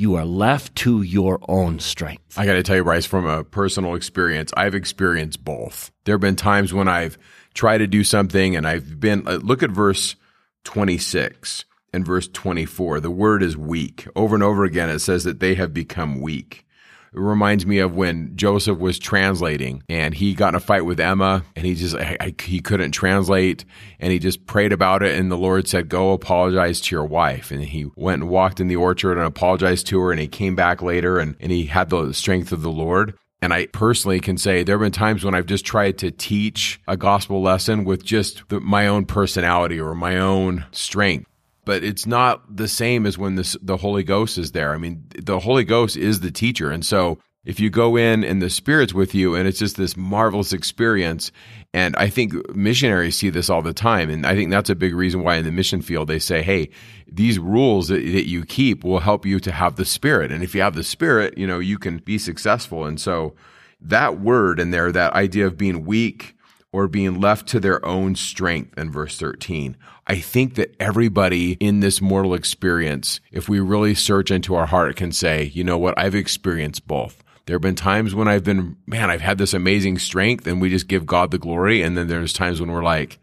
you 0.00 0.14
are 0.14 0.24
left 0.24 0.74
to 0.76 1.02
your 1.02 1.38
own 1.46 1.78
strength. 1.78 2.38
I 2.38 2.46
got 2.46 2.54
to 2.54 2.62
tell 2.62 2.76
you, 2.76 2.84
Bryce, 2.84 3.04
from 3.04 3.26
a 3.26 3.44
personal 3.44 3.94
experience, 3.94 4.50
I've 4.56 4.74
experienced 4.74 5.44
both. 5.44 5.92
There 6.04 6.14
have 6.14 6.22
been 6.22 6.36
times 6.36 6.72
when 6.72 6.88
I've 6.88 7.18
tried 7.52 7.78
to 7.78 7.86
do 7.86 8.02
something 8.02 8.56
and 8.56 8.66
I've 8.66 8.98
been, 8.98 9.28
uh, 9.28 9.40
look 9.42 9.62
at 9.62 9.70
verse 9.70 10.16
26 10.64 11.66
and 11.92 12.06
verse 12.06 12.28
24. 12.28 13.00
The 13.00 13.10
word 13.10 13.42
is 13.42 13.58
weak. 13.58 14.08
Over 14.16 14.34
and 14.34 14.42
over 14.42 14.64
again, 14.64 14.88
it 14.88 15.00
says 15.00 15.24
that 15.24 15.38
they 15.38 15.54
have 15.56 15.74
become 15.74 16.22
weak. 16.22 16.64
It 17.12 17.18
reminds 17.18 17.66
me 17.66 17.78
of 17.80 17.94
when 17.94 18.36
Joseph 18.36 18.78
was 18.78 18.98
translating 18.98 19.82
and 19.88 20.14
he 20.14 20.32
got 20.32 20.50
in 20.50 20.54
a 20.54 20.60
fight 20.60 20.84
with 20.84 21.00
Emma 21.00 21.42
and 21.56 21.66
he 21.66 21.74
just, 21.74 21.96
I, 21.96 22.16
I, 22.20 22.34
he 22.40 22.60
couldn't 22.60 22.92
translate 22.92 23.64
and 23.98 24.12
he 24.12 24.20
just 24.20 24.46
prayed 24.46 24.72
about 24.72 25.02
it. 25.02 25.18
And 25.18 25.30
the 25.30 25.36
Lord 25.36 25.66
said, 25.66 25.88
go 25.88 26.12
apologize 26.12 26.80
to 26.82 26.94
your 26.94 27.04
wife. 27.04 27.50
And 27.50 27.64
he 27.64 27.90
went 27.96 28.22
and 28.22 28.30
walked 28.30 28.60
in 28.60 28.68
the 28.68 28.76
orchard 28.76 29.18
and 29.18 29.26
apologized 29.26 29.88
to 29.88 30.00
her. 30.00 30.12
And 30.12 30.20
he 30.20 30.28
came 30.28 30.54
back 30.54 30.82
later 30.82 31.18
and, 31.18 31.34
and 31.40 31.50
he 31.50 31.66
had 31.66 31.90
the 31.90 32.12
strength 32.12 32.52
of 32.52 32.62
the 32.62 32.70
Lord. 32.70 33.14
And 33.42 33.54
I 33.54 33.66
personally 33.66 34.20
can 34.20 34.36
say 34.36 34.62
there 34.62 34.76
have 34.76 34.84
been 34.84 34.92
times 34.92 35.24
when 35.24 35.34
I've 35.34 35.46
just 35.46 35.64
tried 35.64 35.98
to 35.98 36.10
teach 36.10 36.80
a 36.86 36.96
gospel 36.96 37.42
lesson 37.42 37.84
with 37.84 38.04
just 38.04 38.46
the, 38.50 38.60
my 38.60 38.86
own 38.86 39.06
personality 39.06 39.80
or 39.80 39.94
my 39.94 40.18
own 40.18 40.66
strength 40.72 41.29
but 41.70 41.84
it's 41.84 42.04
not 42.04 42.56
the 42.56 42.66
same 42.66 43.06
as 43.06 43.16
when 43.16 43.36
this, 43.36 43.56
the 43.62 43.76
Holy 43.76 44.02
Ghost 44.02 44.38
is 44.38 44.50
there. 44.50 44.74
I 44.74 44.76
mean, 44.76 45.04
the 45.16 45.38
Holy 45.38 45.62
Ghost 45.62 45.96
is 45.96 46.18
the 46.18 46.32
teacher. 46.32 46.72
And 46.72 46.84
so 46.84 47.20
if 47.44 47.60
you 47.60 47.70
go 47.70 47.94
in 47.94 48.24
and 48.24 48.42
the 48.42 48.50
Spirit's 48.50 48.92
with 48.92 49.14
you 49.14 49.36
and 49.36 49.46
it's 49.46 49.60
just 49.60 49.76
this 49.76 49.96
marvelous 49.96 50.52
experience, 50.52 51.30
and 51.72 51.94
I 51.94 52.08
think 52.08 52.56
missionaries 52.56 53.16
see 53.16 53.30
this 53.30 53.48
all 53.48 53.62
the 53.62 53.72
time. 53.72 54.10
And 54.10 54.26
I 54.26 54.34
think 54.34 54.50
that's 54.50 54.68
a 54.68 54.74
big 54.74 54.96
reason 54.96 55.22
why 55.22 55.36
in 55.36 55.44
the 55.44 55.52
mission 55.52 55.80
field 55.80 56.08
they 56.08 56.18
say, 56.18 56.42
hey, 56.42 56.70
these 57.06 57.38
rules 57.38 57.86
that, 57.86 58.02
that 58.02 58.26
you 58.26 58.44
keep 58.44 58.82
will 58.82 58.98
help 58.98 59.24
you 59.24 59.38
to 59.38 59.52
have 59.52 59.76
the 59.76 59.84
Spirit. 59.84 60.32
And 60.32 60.42
if 60.42 60.56
you 60.56 60.62
have 60.62 60.74
the 60.74 60.82
Spirit, 60.82 61.38
you 61.38 61.46
know, 61.46 61.60
you 61.60 61.78
can 61.78 61.98
be 61.98 62.18
successful. 62.18 62.84
And 62.84 63.00
so 63.00 63.36
that 63.80 64.18
word 64.18 64.58
in 64.58 64.72
there, 64.72 64.90
that 64.90 65.12
idea 65.12 65.46
of 65.46 65.56
being 65.56 65.84
weak, 65.84 66.34
or 66.72 66.86
being 66.86 67.20
left 67.20 67.46
to 67.48 67.60
their 67.60 67.84
own 67.84 68.14
strength 68.14 68.76
in 68.78 68.90
verse 68.90 69.18
13. 69.18 69.76
I 70.06 70.16
think 70.16 70.54
that 70.54 70.74
everybody 70.78 71.52
in 71.54 71.80
this 71.80 72.00
mortal 72.00 72.34
experience, 72.34 73.20
if 73.32 73.48
we 73.48 73.60
really 73.60 73.94
search 73.94 74.30
into 74.30 74.54
our 74.54 74.66
heart, 74.66 74.96
can 74.96 75.12
say, 75.12 75.44
you 75.54 75.64
know 75.64 75.78
what, 75.78 75.98
I've 75.98 76.14
experienced 76.14 76.86
both. 76.86 77.24
There 77.46 77.54
have 77.54 77.62
been 77.62 77.74
times 77.74 78.14
when 78.14 78.28
I've 78.28 78.44
been, 78.44 78.76
man, 78.86 79.10
I've 79.10 79.20
had 79.20 79.38
this 79.38 79.54
amazing 79.54 79.98
strength 79.98 80.46
and 80.46 80.60
we 80.60 80.70
just 80.70 80.86
give 80.86 81.06
God 81.06 81.32
the 81.32 81.38
glory. 81.38 81.82
And 81.82 81.96
then 81.96 82.06
there's 82.06 82.32
times 82.32 82.60
when 82.60 82.70
we're 82.70 82.84
like, 82.84 83.18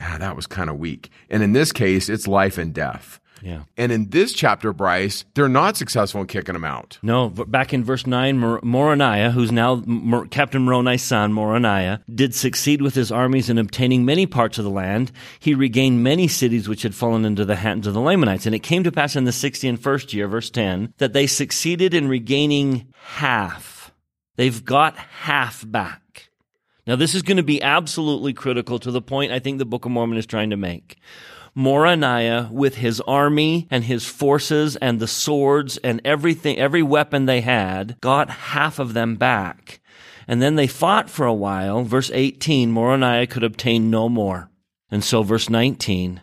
ah, 0.00 0.16
that 0.18 0.34
was 0.34 0.46
kind 0.46 0.68
of 0.68 0.78
weak. 0.78 1.10
And 1.30 1.42
in 1.42 1.52
this 1.52 1.70
case, 1.70 2.08
it's 2.08 2.26
life 2.26 2.58
and 2.58 2.74
death. 2.74 3.20
Yeah. 3.46 3.62
And 3.76 3.92
in 3.92 4.10
this 4.10 4.32
chapter, 4.32 4.72
Bryce, 4.72 5.24
they're 5.34 5.48
not 5.48 5.76
successful 5.76 6.20
in 6.20 6.26
kicking 6.26 6.56
him 6.56 6.64
out. 6.64 6.98
No, 7.00 7.28
back 7.28 7.72
in 7.72 7.84
verse 7.84 8.04
9, 8.04 8.36
Mor- 8.38 8.60
Moronihah, 8.62 9.30
who's 9.30 9.52
now 9.52 9.84
Mor- 9.86 10.26
Captain 10.26 10.64
Moroni's 10.64 11.04
son, 11.04 11.32
Moronihah, 11.32 12.02
did 12.12 12.34
succeed 12.34 12.82
with 12.82 12.96
his 12.96 13.12
armies 13.12 13.48
in 13.48 13.56
obtaining 13.56 14.04
many 14.04 14.26
parts 14.26 14.58
of 14.58 14.64
the 14.64 14.70
land. 14.70 15.12
He 15.38 15.54
regained 15.54 16.02
many 16.02 16.26
cities 16.26 16.68
which 16.68 16.82
had 16.82 16.96
fallen 16.96 17.24
into 17.24 17.44
the 17.44 17.54
hands 17.54 17.86
of 17.86 17.94
the 17.94 18.00
Lamanites. 18.00 18.46
And 18.46 18.54
it 18.54 18.64
came 18.64 18.82
to 18.82 18.90
pass 18.90 19.14
in 19.14 19.22
the 19.22 19.30
60 19.32 19.68
and 19.68 19.80
first 19.80 20.12
year, 20.12 20.26
verse 20.26 20.50
10, 20.50 20.94
that 20.98 21.12
they 21.12 21.28
succeeded 21.28 21.94
in 21.94 22.08
regaining 22.08 22.92
half. 23.00 23.92
They've 24.34 24.64
got 24.64 24.96
half 24.96 25.62
back. 25.70 26.30
Now, 26.84 26.96
this 26.96 27.14
is 27.14 27.22
going 27.22 27.36
to 27.36 27.44
be 27.44 27.62
absolutely 27.62 28.32
critical 28.32 28.80
to 28.80 28.90
the 28.90 29.02
point 29.02 29.30
I 29.30 29.38
think 29.38 29.58
the 29.58 29.64
Book 29.64 29.84
of 29.84 29.92
Mormon 29.92 30.18
is 30.18 30.26
trying 30.26 30.50
to 30.50 30.56
make. 30.56 30.98
Moronihah 31.56 32.50
with 32.50 32.76
his 32.76 33.00
army 33.02 33.66
and 33.70 33.84
his 33.84 34.04
forces 34.04 34.76
and 34.76 35.00
the 35.00 35.08
swords 35.08 35.78
and 35.78 36.02
everything, 36.04 36.58
every 36.58 36.82
weapon 36.82 37.24
they 37.24 37.40
had, 37.40 37.98
got 38.00 38.28
half 38.28 38.78
of 38.78 38.92
them 38.92 39.16
back. 39.16 39.80
And 40.28 40.42
then 40.42 40.56
they 40.56 40.66
fought 40.66 41.08
for 41.08 41.24
a 41.24 41.32
while. 41.32 41.82
Verse 41.84 42.10
18, 42.12 42.72
Moronihah 42.72 43.30
could 43.30 43.44
obtain 43.44 43.90
no 43.90 44.08
more. 44.08 44.50
And 44.90 45.02
so 45.02 45.22
verse 45.22 45.48
19, 45.48 46.20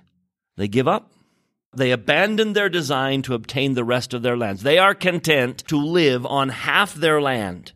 they 0.56 0.68
give 0.68 0.88
up. 0.88 1.12
They 1.76 1.90
abandon 1.90 2.54
their 2.54 2.70
design 2.70 3.24
to 3.24 3.34
obtain 3.34 3.74
the 3.74 3.84
rest 3.84 4.14
of 4.14 4.22
their 4.22 4.38
lands. 4.38 4.62
They 4.62 4.78
are 4.78 4.94
content 4.94 5.64
to 5.68 5.78
live 5.78 6.26
on 6.28 6.50
half 6.50 6.94
their 6.94 7.20
land. 7.20 7.72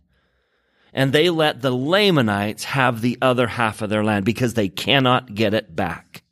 And 0.93 1.11
they 1.11 1.31
let 1.31 1.61
the 1.61 1.71
Lamanites 1.71 2.65
have 2.65 3.01
the 3.01 3.17
other 3.21 3.47
half 3.47 3.81
of 3.81 3.89
their 3.89 4.03
land 4.03 4.25
because 4.25 4.53
they 4.53 4.69
cannot 4.69 5.33
get 5.33 5.55
it 5.55 5.75
back. 5.75 6.23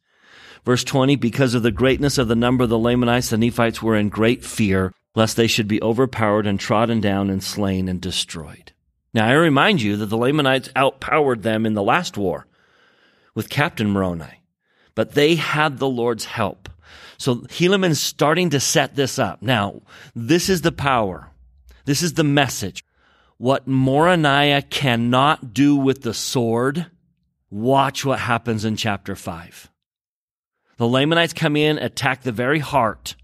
Verse 0.65 0.83
20, 0.83 1.15
because 1.15 1.53
of 1.53 1.61
the 1.61 1.71
greatness 1.71 2.17
of 2.17 2.27
the 2.27 2.35
number 2.35 2.63
of 2.63 2.71
the 2.71 2.79
Lamanites, 2.79 3.29
the 3.29 3.37
Nephites 3.37 3.83
were 3.83 3.95
in 3.95 4.09
great 4.09 4.43
fear, 4.43 4.91
lest 5.13 5.37
they 5.37 5.45
should 5.45 5.67
be 5.67 5.81
overpowered 5.81 6.47
and 6.47 6.59
trodden 6.59 6.99
down 6.99 7.29
and 7.29 7.43
slain 7.43 7.87
and 7.87 8.01
destroyed. 8.01 8.73
Now 9.13 9.27
I 9.27 9.33
remind 9.33 9.81
you 9.81 9.95
that 9.97 10.07
the 10.07 10.17
Lamanites 10.17 10.71
outpowered 10.75 11.43
them 11.43 11.67
in 11.67 11.75
the 11.75 11.83
last 11.83 12.17
war 12.17 12.47
with 13.35 13.49
Captain 13.49 13.91
Moroni, 13.91 14.41
but 14.95 15.11
they 15.11 15.35
had 15.35 15.77
the 15.77 15.87
Lord's 15.87 16.25
help. 16.25 16.67
So 17.17 17.35
Helaman 17.35 17.91
is 17.91 18.01
starting 18.01 18.49
to 18.49 18.59
set 18.59 18.95
this 18.95 19.19
up. 19.19 19.41
Now, 19.43 19.83
this 20.15 20.49
is 20.49 20.61
the 20.63 20.71
power. 20.71 21.29
This 21.85 22.01
is 22.01 22.15
the 22.15 22.23
message. 22.23 22.83
What 23.37 23.67
Moronihah 23.67 24.69
cannot 24.69 25.53
do 25.53 25.75
with 25.75 26.01
the 26.01 26.13
sword, 26.13 26.87
watch 27.51 28.03
what 28.03 28.19
happens 28.19 28.65
in 28.65 28.75
chapter 28.75 29.15
5. 29.15 29.69
The 30.77 30.87
Lamanites 30.87 31.33
come 31.33 31.55
in, 31.55 31.77
attack 31.77 32.23
the 32.23 32.31
very 32.31 32.59
heart. 32.59 33.15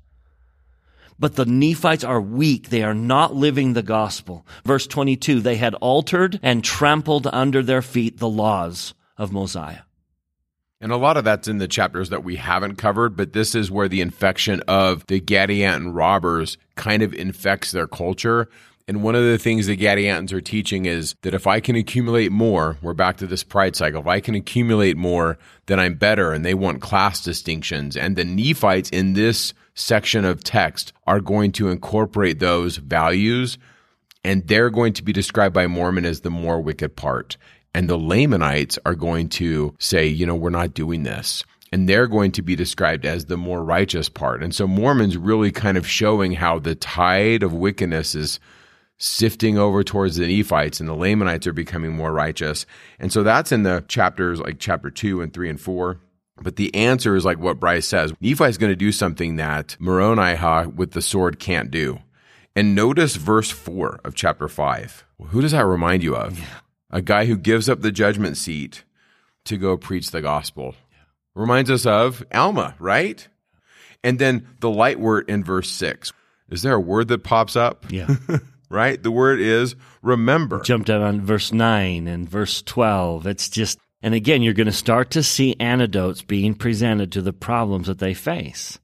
But 1.20 1.36
the 1.36 1.46
Nephites 1.46 2.04
are 2.04 2.22
weak. 2.22 2.70
They 2.70 2.82
are 2.82 2.94
not 2.94 3.36
living 3.36 3.74
the 3.74 3.84
gospel. 3.84 4.46
Verse 4.66 4.88
22, 4.88 5.42
they 5.42 5.58
had 5.58 5.76
altered 5.76 6.40
and 6.42 6.64
trampled 6.64 7.28
under 7.28 7.62
their 7.62 7.82
feet 7.82 8.18
the 8.18 8.30
laws 8.30 8.94
of 9.18 9.32
Mosiah. 9.32 9.82
And 10.80 10.92
a 10.92 10.98
lot 10.98 11.16
of 11.16 11.24
that's 11.24 11.48
in 11.48 11.60
the 11.60 11.68
chapters 11.68 12.10
that 12.10 12.24
we 12.24 12.38
haven't 12.38 12.78
covered, 12.78 13.16
but 13.16 13.34
this 13.34 13.54
is 13.54 13.70
where 13.70 13.88
the 13.88 14.02
infection 14.02 14.62
of 14.62 15.06
the 15.06 15.22
Gadianton 15.22 15.94
robbers 15.94 16.58
kind 16.76 17.04
of 17.04 17.14
infects 17.14 17.72
their 17.72 17.86
culture. 17.86 18.50
And 18.88 19.04
one 19.04 19.16
of 19.16 19.24
the 19.24 19.38
things 19.38 19.68
the 19.68 19.78
Gadiantons 19.78 20.32
are 20.34 20.42
teaching 20.42 20.86
is 20.86 21.16
that 21.22 21.34
if 21.34 21.48
I 21.48 21.60
can 21.60 21.76
accumulate 21.76 22.32
more, 22.32 22.78
we're 22.82 22.94
back 22.94 23.18
to 23.18 23.28
this 23.28 23.44
pride 23.44 23.76
cycle. 23.76 24.02
If 24.02 24.08
I 24.08 24.20
can 24.20 24.36
accumulate 24.36 24.98
more, 24.98 25.38
then 25.68 25.80
I'm 25.80 25.96
better. 25.96 26.34
And 26.34 26.44
they 26.44 26.54
want 26.54 26.82
class 26.82 27.24
distinctions. 27.24 27.96
And 27.96 28.16
the 28.16 28.26
Nephites 28.26 28.90
in 28.90 29.14
this 29.14 29.54
section 29.74 30.26
of 30.26 30.44
text 30.44 30.94
are 31.08 31.22
going 31.22 31.52
to 31.54 31.70
incorporate 31.70 32.40
those 32.40 32.78
values. 32.78 33.58
And 34.24 34.48
they're 34.48 34.70
going 34.70 34.94
to 34.94 35.04
be 35.04 35.14
described 35.14 35.54
by 35.54 35.68
Mormon 35.68 36.06
as 36.06 36.22
the 36.22 36.30
more 36.30 36.62
wicked 36.62 36.96
part. 36.96 37.38
And 37.74 37.90
the 37.90 37.98
Lamanites 37.98 38.78
are 38.86 38.96
going 38.96 39.30
to 39.30 39.76
say, 39.80 40.06
you 40.08 40.26
know, 40.26 40.36
we're 40.36 40.50
not 40.50 40.74
doing 40.74 41.04
this 41.04 41.44
and 41.72 41.88
they're 41.88 42.08
going 42.08 42.32
to 42.34 42.42
be 42.42 42.56
described 42.56 43.06
as 43.06 43.26
the 43.26 43.38
more 43.38 43.64
righteous 43.64 44.10
part. 44.10 44.44
And 44.44 44.54
so 44.54 44.68
Mormon's 44.68 45.18
really 45.18 45.52
kind 45.52 45.78
of 45.78 45.88
showing 45.88 46.34
how 46.34 46.60
the 46.60 46.76
tide 46.76 47.44
of 47.44 47.54
wickedness 47.54 48.14
is 48.14 48.40
sifting 49.02 49.58
over 49.58 49.84
towards 49.84 50.18
the 50.18 50.28
Nephites 50.28 50.80
and 50.80 50.88
the 50.88 50.94
Lamanites 50.94 51.48
are 51.48 51.54
becoming 51.54 51.96
more 51.96 52.14
righteous. 52.14 52.68
And 53.00 53.12
so 53.12 53.24
that's 53.24 53.52
in 53.52 53.64
the 53.64 53.84
chapters 53.88 54.40
like 54.40 54.60
chapter 54.60 54.92
2 54.92 55.22
and 55.22 55.34
3 55.34 55.50
and 55.50 55.60
4. 55.60 56.00
But 56.44 56.56
the 56.56 56.74
answer 56.76 57.16
is 57.16 57.26
like 57.26 57.40
what 57.40 57.60
Bryce 57.60 57.88
says. 57.88 58.14
Nephi 58.22 58.44
is 58.44 58.60
going 58.60 58.72
to 58.72 58.76
do 58.76 58.92
something 58.92 59.38
that 59.38 59.76
Moroni 59.80 60.68
with 60.68 60.92
the 60.92 61.02
sword 61.02 61.40
can't 61.40 61.72
do. 61.72 62.00
And 62.56 62.76
notice 62.76 63.16
verse 63.16 63.50
4 63.50 64.02
of 64.04 64.14
chapter 64.14 64.48
5. 64.48 65.06
Who 65.30 65.42
does 65.42 65.54
that 65.54 65.66
remind 65.66 66.04
you 66.04 66.16
of? 66.16 66.38
Yeah. 66.38 66.46
A 66.92 67.02
guy 67.02 67.26
who 67.26 67.38
gives 67.38 67.70
up 67.70 67.82
the 67.82 67.92
judgment 67.92 68.38
seat 68.38 68.84
to 69.46 69.58
go 69.58 69.78
preach 69.78 70.12
the 70.12 70.22
gospel. 70.22 70.76
Yeah. 70.92 70.98
Reminds 71.34 71.72
us 71.72 71.88
of 71.88 72.24
Alma, 72.32 72.76
right? 72.78 73.28
And 74.04 74.20
then 74.20 74.48
the 74.60 74.70
light 74.70 75.00
word 75.00 75.28
in 75.28 75.44
verse 75.44 75.72
6. 75.72 76.14
Is 76.52 76.62
there 76.62 76.74
a 76.74 76.80
word 76.80 77.08
that 77.08 77.24
pops 77.24 77.56
up? 77.56 77.86
Yeah. 77.90 78.14
right? 78.72 79.02
The 79.02 79.12
word 79.12 79.40
is 79.40 79.76
remember. 80.02 80.62
Jumped 80.62 80.90
out 80.90 81.02
on 81.02 81.22
verse 81.22 81.52
9 81.52 82.08
and 82.08 82.30
verse 82.30 82.62
12. 82.62 83.28
It's 83.28 83.50
just, 83.50 83.78
and 84.02 84.14
again, 84.14 84.42
you're 84.42 84.54
going 84.54 84.66
to 84.68 84.72
start 84.72 85.12
to 85.12 85.24
see 85.24 85.56
antidotes 85.60 86.22
being 86.22 86.56
presented 86.56 87.12
to 87.12 87.22
the 87.22 87.34
problems 87.34 87.88
that 87.88 88.00
they 88.00 88.14
face. 88.14 88.80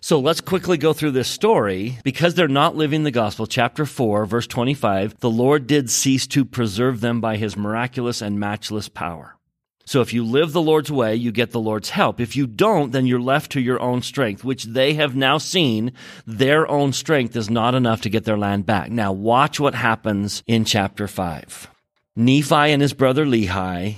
So 0.00 0.18
let's 0.18 0.40
quickly 0.40 0.78
go 0.78 0.92
through 0.92 1.12
this 1.12 1.28
story. 1.28 1.98
Because 2.02 2.34
they're 2.34 2.48
not 2.48 2.74
living 2.74 3.04
the 3.04 3.12
gospel, 3.12 3.46
chapter 3.46 3.86
4, 3.86 4.26
verse 4.26 4.48
25, 4.48 5.20
the 5.20 5.30
Lord 5.30 5.68
did 5.68 5.90
cease 5.90 6.26
to 6.28 6.44
preserve 6.44 7.00
them 7.00 7.20
by 7.20 7.36
his 7.36 7.56
miraculous 7.56 8.20
and 8.20 8.40
matchless 8.40 8.88
power. 8.88 9.36
So 9.84 10.00
if 10.00 10.12
you 10.12 10.24
live 10.24 10.52
the 10.52 10.62
Lord's 10.62 10.92
way, 10.92 11.14
you 11.14 11.32
get 11.32 11.50
the 11.50 11.60
Lord's 11.60 11.90
help. 11.90 12.20
If 12.20 12.36
you 12.36 12.46
don't, 12.46 12.92
then 12.92 13.06
you're 13.06 13.20
left 13.20 13.52
to 13.52 13.60
your 13.60 13.80
own 13.80 14.02
strength, 14.02 14.44
which 14.44 14.64
they 14.64 14.94
have 14.94 15.16
now 15.16 15.38
seen 15.38 15.92
their 16.26 16.70
own 16.70 16.92
strength 16.92 17.34
is 17.36 17.50
not 17.50 17.74
enough 17.74 18.02
to 18.02 18.10
get 18.10 18.24
their 18.24 18.38
land 18.38 18.64
back. 18.64 18.90
Now 18.90 19.12
watch 19.12 19.58
what 19.58 19.74
happens 19.74 20.42
in 20.46 20.64
chapter 20.64 21.08
5. 21.08 21.68
Nephi 22.14 22.54
and 22.54 22.80
his 22.82 22.92
brother 22.92 23.24
Lehi 23.24 23.96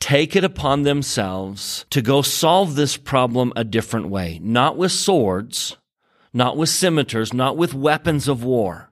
take 0.00 0.34
it 0.34 0.44
upon 0.44 0.82
themselves 0.82 1.86
to 1.90 2.02
go 2.02 2.22
solve 2.22 2.74
this 2.74 2.96
problem 2.96 3.52
a 3.54 3.64
different 3.64 4.08
way, 4.08 4.38
not 4.42 4.76
with 4.76 4.90
swords, 4.92 5.76
not 6.32 6.56
with 6.56 6.68
scimitars, 6.68 7.32
not 7.32 7.56
with 7.56 7.72
weapons 7.72 8.26
of 8.26 8.42
war. 8.42 8.90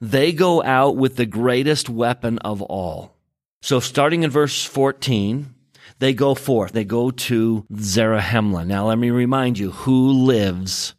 They 0.00 0.32
go 0.32 0.62
out 0.62 0.96
with 0.96 1.16
the 1.16 1.26
greatest 1.26 1.88
weapon 1.88 2.38
of 2.40 2.60
all. 2.60 3.16
So 3.62 3.80
starting 3.80 4.24
in 4.24 4.30
verse 4.30 4.64
14, 4.64 5.53
they 5.98 6.12
go 6.14 6.34
forth. 6.34 6.72
They 6.72 6.84
go 6.84 7.10
to 7.10 7.66
Zarahemla. 7.72 8.66
Now, 8.66 8.88
let 8.88 8.98
me 8.98 9.10
remind 9.10 9.58
you 9.58 9.70
who 9.70 10.10
lives 10.10 10.94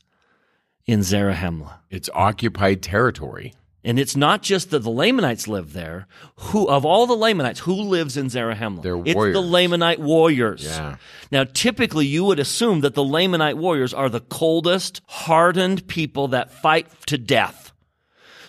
in 0.85 1.01
Zarahemla. 1.01 1.79
It's 1.89 2.09
occupied 2.13 2.81
territory. 2.81 3.53
And 3.83 3.99
it's 3.99 4.15
not 4.15 4.41
just 4.41 4.71
that 4.71 4.79
the 4.79 4.89
Lamanites 4.89 5.47
live 5.47 5.73
there. 5.73 6.07
Who 6.37 6.67
of 6.67 6.85
all 6.85 7.05
the 7.05 7.13
Lamanites, 7.13 7.59
who 7.59 7.73
lives 7.73 8.17
in 8.17 8.27
Zarahemla? 8.27 8.81
They're 8.81 8.97
it's 9.05 9.13
warriors. 9.13 9.35
the 9.35 9.43
Lamanite 9.43 9.99
warriors. 9.99 10.63
Yeah. 10.63 10.95
Now, 11.31 11.43
typically, 11.43 12.07
you 12.07 12.23
would 12.23 12.39
assume 12.39 12.81
that 12.81 12.95
the 12.95 13.03
Lamanite 13.03 13.57
warriors 13.57 13.93
are 13.93 14.09
the 14.09 14.21
coldest, 14.21 15.01
hardened 15.05 15.87
people 15.87 16.29
that 16.29 16.51
fight 16.51 16.87
to 17.05 17.19
death. 17.19 17.73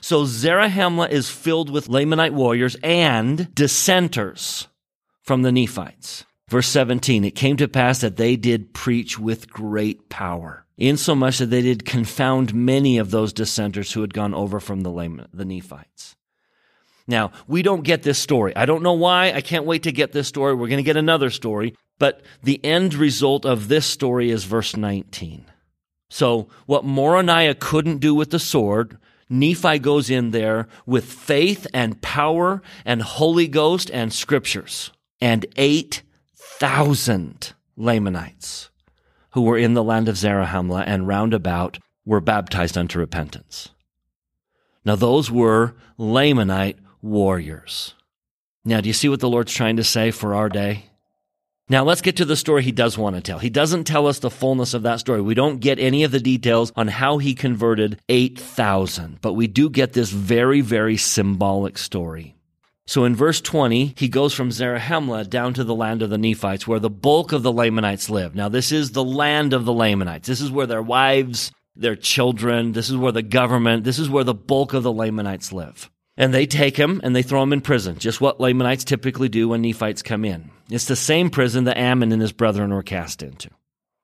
So 0.01 0.25
Zarahemla 0.25 1.11
is 1.11 1.29
filled 1.29 1.69
with 1.69 1.89
Lamanite 1.89 2.33
warriors 2.33 2.77
and 2.83 3.55
dissenters 3.55 4.69
from 5.21 5.43
the 5.43 5.53
Nephites. 5.53 6.25
Verse 6.49 6.69
17, 6.69 7.25
it 7.25 7.33
came 7.33 7.57
to 7.57 7.67
pass 7.67 8.01
that 8.01 8.17
they 8.17 8.37
did 8.37 8.73
preach 8.73 9.19
with 9.19 9.51
great 9.51 10.09
power. 10.09 10.65
insomuch 10.79 11.39
that 11.39 11.47
they 11.47 11.63
did 11.63 11.85
confound 11.85 12.55
many 12.55 12.99
of 12.99 13.11
those 13.11 13.33
dissenters 13.33 13.93
who 13.93 14.03
had 14.03 14.15
gone 14.15 14.35
over 14.35 14.61
from 14.61 14.83
the, 14.83 14.91
Lam- 14.91 15.27
the 15.33 15.45
Nephites. 15.45 16.17
Now, 17.09 17.33
we 17.49 17.63
don't 17.63 17.83
get 17.83 18.03
this 18.03 18.19
story. 18.19 18.55
I 18.55 18.67
don't 18.67 18.83
know 18.83 18.93
why. 18.93 19.33
I 19.33 19.41
can't 19.41 19.65
wait 19.65 19.85
to 19.85 19.93
get 19.93 20.13
this 20.13 20.29
story. 20.29 20.55
We're 20.55 20.69
going 20.69 20.77
to 20.77 20.83
get 20.83 20.97
another 20.97 21.31
story. 21.31 21.75
But 21.99 22.23
the 22.43 22.63
end 22.65 22.95
result 22.95 23.47
of 23.47 23.69
this 23.69 23.87
story 23.87 24.31
is 24.31 24.45
verse 24.45 24.77
19. 24.77 25.47
So, 26.11 26.49
what 26.67 26.85
Moronihah 26.85 27.59
couldn't 27.59 27.99
do 27.99 28.15
with 28.15 28.31
the 28.31 28.39
sword, 28.39 28.99
Nephi 29.29 29.79
goes 29.79 30.11
in 30.11 30.31
there 30.31 30.69
with 30.85 31.05
faith 31.05 31.67
and 31.73 32.01
power 32.01 32.63
and 32.85 33.03
Holy 33.03 33.49
Ghost 33.49 33.91
and 33.91 34.13
scriptures. 34.13 34.93
And 35.21 35.47
8,000 36.57 37.53
Lamanites 37.77 38.71
who 39.33 39.43
were 39.43 39.59
in 39.59 39.75
the 39.75 39.85
land 39.85 40.09
of 40.09 40.15
Zarahemla 40.17 40.85
and 40.87 41.07
round 41.07 41.35
about 41.35 41.79
were 42.07 42.21
baptized 42.21 42.79
unto 42.79 42.99
repentance. 42.99 43.69
Now, 44.83 44.97
those 44.97 45.31
were 45.31 45.75
Lamanite 45.99 46.79
warriors. 47.03 47.95
Now, 48.65 48.81
do 48.81 48.89
you 48.89 48.95
see 48.95 49.11
what 49.11 49.21
the 49.21 49.29
Lord's 49.29 49.53
trying 49.53 49.77
to 49.77 49.85
say 49.85 50.11
for 50.11 50.35
our 50.35 50.49
day? 50.49 50.87
Now 51.69 51.85
let's 51.85 52.01
get 52.01 52.17
to 52.19 52.25
the 52.25 52.37
story 52.37 52.63
he 52.63 52.73
does 52.73 52.97
want 52.97 53.17
to 53.17 53.23
tell. 53.23 53.41
He 53.41 53.51
doesn't 53.51 53.85
tell 53.85 54.07
us 54.07 54.21
the 54.21 54.31
fullness 54.31 54.73
of 54.73 54.85
that 54.85 55.01
story. 55.01 55.21
We 55.21 55.35
don't 55.35 55.59
get 55.59 55.81
any 55.81 56.05
of 56.05 56.13
the 56.13 56.21
details 56.21 56.73
on 56.77 56.87
how 56.87 57.19
he 57.19 57.35
converted 57.35 58.01
8,000, 58.09 59.19
but 59.21 59.33
we 59.33 59.49
do 59.49 59.69
get 59.69 59.93
this 59.93 60.11
very, 60.11 60.61
very 60.61 60.97
symbolic 60.97 61.77
story. 61.77 62.36
So 62.87 63.05
in 63.05 63.17
verse 63.17 63.41
20, 63.41 63.95
he 63.97 64.09
goes 64.09 64.33
from 64.33 64.51
Zarahemla 64.51 65.29
down 65.29 65.55
to 65.55 65.65
the 65.65 65.75
land 65.75 66.03
of 66.03 66.11
the 66.11 66.19
Nephites 66.19 66.69
where 66.69 66.79
the 66.79 66.91
bulk 66.91 67.33
of 67.33 67.43
the 67.43 67.53
Lamanites 67.53 68.09
live. 68.09 68.35
Now 68.35 68.49
this 68.49 68.71
is 68.71 68.93
the 68.93 69.05
land 69.05 69.53
of 69.53 69.65
the 69.65 69.73
Lamanites. 69.73 70.29
This 70.29 70.41
is 70.41 70.53
where 70.53 70.67
their 70.67 70.83
wives, 70.83 71.51
their 71.75 71.97
children, 71.97 72.73
this 72.73 72.89
is 72.89 72.97
where 72.97 73.13
the 73.13 73.23
government, 73.23 73.85
this 73.85 73.99
is 73.99 74.09
where 74.09 74.25
the 74.25 74.35
bulk 74.35 74.73
of 74.73 74.85
the 74.85 74.93
Lamanites 74.93 75.53
live. 75.53 75.91
And 76.17 76.33
they 76.33 76.47
take 76.47 76.77
him 76.77 77.01
and 77.05 77.15
they 77.15 77.23
throw 77.23 77.43
him 77.43 77.53
in 77.53 77.61
prison, 77.61 77.99
just 77.99 78.21
what 78.21 78.41
Lamanites 78.41 78.85
typically 78.85 79.29
do 79.29 79.49
when 79.49 79.63
Nephites 79.63 80.03
come 80.03 80.25
in. 80.25 80.51
It's 80.71 80.87
the 80.87 80.97
same 80.97 81.29
prison 81.29 81.65
that 81.65 81.77
Ammon 81.77 82.13
and 82.13 82.23
his 82.23 82.33
brethren 82.33 82.73
were 82.73 82.83
cast 82.83 83.23
into. 83.23 83.51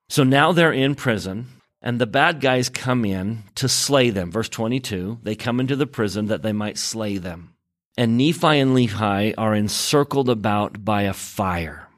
So 0.08 0.24
now 0.24 0.52
they're 0.52 0.72
in 0.72 0.94
prison, 0.94 1.46
and 1.80 1.98
the 1.98 2.06
bad 2.06 2.40
guys 2.40 2.68
come 2.68 3.06
in 3.06 3.44
to 3.54 3.68
slay 3.68 4.10
them. 4.10 4.30
Verse 4.30 4.50
22 4.50 5.20
they 5.22 5.34
come 5.34 5.58
into 5.58 5.76
the 5.76 5.86
prison 5.86 6.26
that 6.26 6.42
they 6.42 6.52
might 6.52 6.76
slay 6.76 7.16
them. 7.16 7.51
And 7.96 8.16
Nephi 8.16 8.58
and 8.58 8.74
Lehi 8.74 9.34
are 9.36 9.54
encircled 9.54 10.30
about 10.30 10.84
by 10.84 11.02
a 11.02 11.12
fire. 11.12 11.88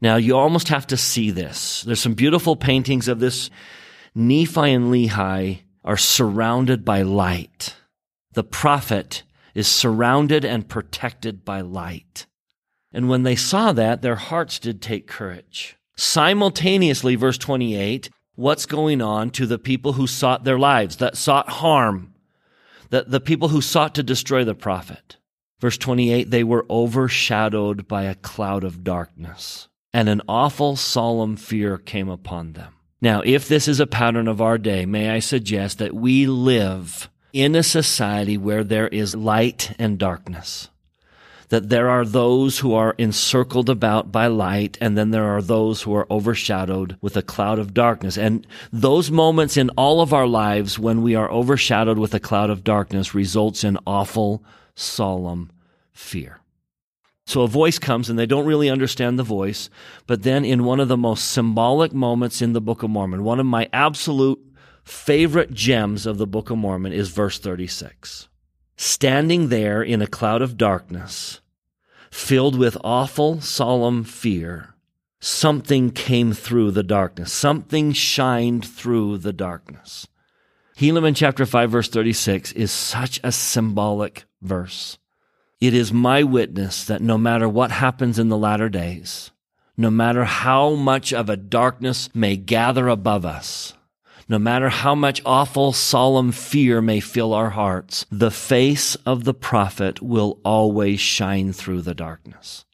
Now, 0.00 0.16
you 0.16 0.36
almost 0.36 0.68
have 0.68 0.86
to 0.88 0.96
see 0.96 1.30
this. 1.30 1.82
There's 1.82 2.00
some 2.00 2.14
beautiful 2.14 2.56
paintings 2.56 3.06
of 3.06 3.20
this. 3.20 3.50
Nephi 4.14 4.72
and 4.72 4.92
Lehi 4.92 5.60
are 5.84 5.96
surrounded 5.96 6.84
by 6.84 7.02
light. 7.02 7.76
The 8.32 8.44
prophet 8.44 9.22
is 9.54 9.68
surrounded 9.68 10.44
and 10.44 10.68
protected 10.68 11.44
by 11.44 11.60
light. 11.60 12.26
And 12.92 13.08
when 13.08 13.22
they 13.22 13.36
saw 13.36 13.72
that, 13.72 14.02
their 14.02 14.16
hearts 14.16 14.58
did 14.58 14.80
take 14.80 15.06
courage. 15.06 15.76
Simultaneously, 15.96 17.14
verse 17.14 17.38
28, 17.38 18.10
what's 18.34 18.66
going 18.66 19.02
on 19.02 19.30
to 19.30 19.46
the 19.46 19.58
people 19.58 19.94
who 19.94 20.06
sought 20.06 20.44
their 20.44 20.58
lives, 20.58 20.96
that 20.96 21.16
sought 21.16 21.48
harm, 21.48 22.14
the, 22.90 23.04
the 23.06 23.20
people 23.20 23.48
who 23.48 23.60
sought 23.60 23.94
to 23.94 24.02
destroy 24.02 24.44
the 24.44 24.54
prophet? 24.54 25.16
Verse 25.62 25.78
28, 25.78 26.28
they 26.28 26.42
were 26.42 26.66
overshadowed 26.68 27.86
by 27.86 28.02
a 28.02 28.16
cloud 28.16 28.64
of 28.64 28.82
darkness, 28.82 29.68
and 29.92 30.08
an 30.08 30.20
awful, 30.28 30.74
solemn 30.74 31.36
fear 31.36 31.78
came 31.78 32.08
upon 32.08 32.54
them. 32.54 32.74
Now, 33.00 33.22
if 33.24 33.46
this 33.46 33.68
is 33.68 33.78
a 33.78 33.86
pattern 33.86 34.26
of 34.26 34.40
our 34.40 34.58
day, 34.58 34.86
may 34.86 35.10
I 35.10 35.20
suggest 35.20 35.78
that 35.78 35.94
we 35.94 36.26
live 36.26 37.08
in 37.32 37.54
a 37.54 37.62
society 37.62 38.36
where 38.36 38.64
there 38.64 38.88
is 38.88 39.14
light 39.14 39.72
and 39.78 39.98
darkness. 39.98 40.68
That 41.50 41.68
there 41.68 41.88
are 41.88 42.04
those 42.04 42.58
who 42.58 42.74
are 42.74 42.96
encircled 42.98 43.70
about 43.70 44.10
by 44.10 44.26
light, 44.26 44.78
and 44.80 44.98
then 44.98 45.12
there 45.12 45.26
are 45.26 45.42
those 45.42 45.82
who 45.82 45.94
are 45.94 46.08
overshadowed 46.10 46.96
with 47.00 47.16
a 47.16 47.22
cloud 47.22 47.60
of 47.60 47.72
darkness. 47.72 48.18
And 48.18 48.44
those 48.72 49.12
moments 49.12 49.56
in 49.56 49.70
all 49.70 50.00
of 50.00 50.12
our 50.12 50.26
lives 50.26 50.76
when 50.76 51.02
we 51.02 51.14
are 51.14 51.30
overshadowed 51.30 52.00
with 52.00 52.14
a 52.14 52.20
cloud 52.20 52.50
of 52.50 52.64
darkness 52.64 53.14
results 53.14 53.62
in 53.62 53.78
awful, 53.86 54.42
solemn 54.74 55.50
fear. 55.92 56.40
So 57.26 57.42
a 57.42 57.48
voice 57.48 57.78
comes 57.78 58.10
and 58.10 58.18
they 58.18 58.26
don't 58.26 58.46
really 58.46 58.68
understand 58.68 59.18
the 59.18 59.22
voice, 59.22 59.70
but 60.06 60.22
then 60.22 60.44
in 60.44 60.64
one 60.64 60.80
of 60.80 60.88
the 60.88 60.96
most 60.96 61.30
symbolic 61.30 61.92
moments 61.92 62.42
in 62.42 62.52
the 62.52 62.60
Book 62.60 62.82
of 62.82 62.90
Mormon, 62.90 63.24
one 63.24 63.40
of 63.40 63.46
my 63.46 63.68
absolute 63.72 64.40
favorite 64.84 65.52
gems 65.52 66.04
of 66.04 66.18
the 66.18 66.26
Book 66.26 66.50
of 66.50 66.58
Mormon 66.58 66.92
is 66.92 67.10
verse 67.10 67.38
36. 67.38 68.28
Standing 68.76 69.48
there 69.48 69.82
in 69.82 70.02
a 70.02 70.06
cloud 70.06 70.42
of 70.42 70.56
darkness, 70.56 71.40
filled 72.10 72.58
with 72.58 72.76
awful, 72.82 73.40
solemn 73.40 74.02
fear, 74.02 74.74
something 75.20 75.90
came 75.90 76.32
through 76.32 76.72
the 76.72 76.82
darkness. 76.82 77.32
Something 77.32 77.92
shined 77.92 78.66
through 78.66 79.18
the 79.18 79.32
darkness. 79.32 80.08
Helaman 80.76 81.14
chapter 81.14 81.46
5 81.46 81.70
verse 81.70 81.88
36 81.88 82.52
is 82.52 82.72
such 82.72 83.20
a 83.22 83.30
symbolic 83.30 84.24
verse. 84.42 84.98
It 85.60 85.74
is 85.74 85.92
my 85.92 86.22
witness 86.22 86.84
that 86.84 87.00
no 87.00 87.16
matter 87.16 87.48
what 87.48 87.70
happens 87.70 88.18
in 88.18 88.28
the 88.28 88.36
latter 88.36 88.68
days, 88.68 89.30
no 89.76 89.90
matter 89.90 90.24
how 90.24 90.74
much 90.74 91.12
of 91.12 91.30
a 91.30 91.36
darkness 91.36 92.08
may 92.14 92.36
gather 92.36 92.88
above 92.88 93.24
us, 93.24 93.74
no 94.28 94.38
matter 94.38 94.68
how 94.68 94.94
much 94.94 95.22
awful, 95.24 95.72
solemn 95.72 96.32
fear 96.32 96.80
may 96.80 97.00
fill 97.00 97.32
our 97.32 97.50
hearts, 97.50 98.06
the 98.10 98.30
face 98.30 98.94
of 99.06 99.24
the 99.24 99.34
prophet 99.34 100.00
will 100.00 100.40
always 100.44 101.00
shine 101.00 101.52
through 101.52 101.82
the 101.82 101.94
darkness. 101.94 102.64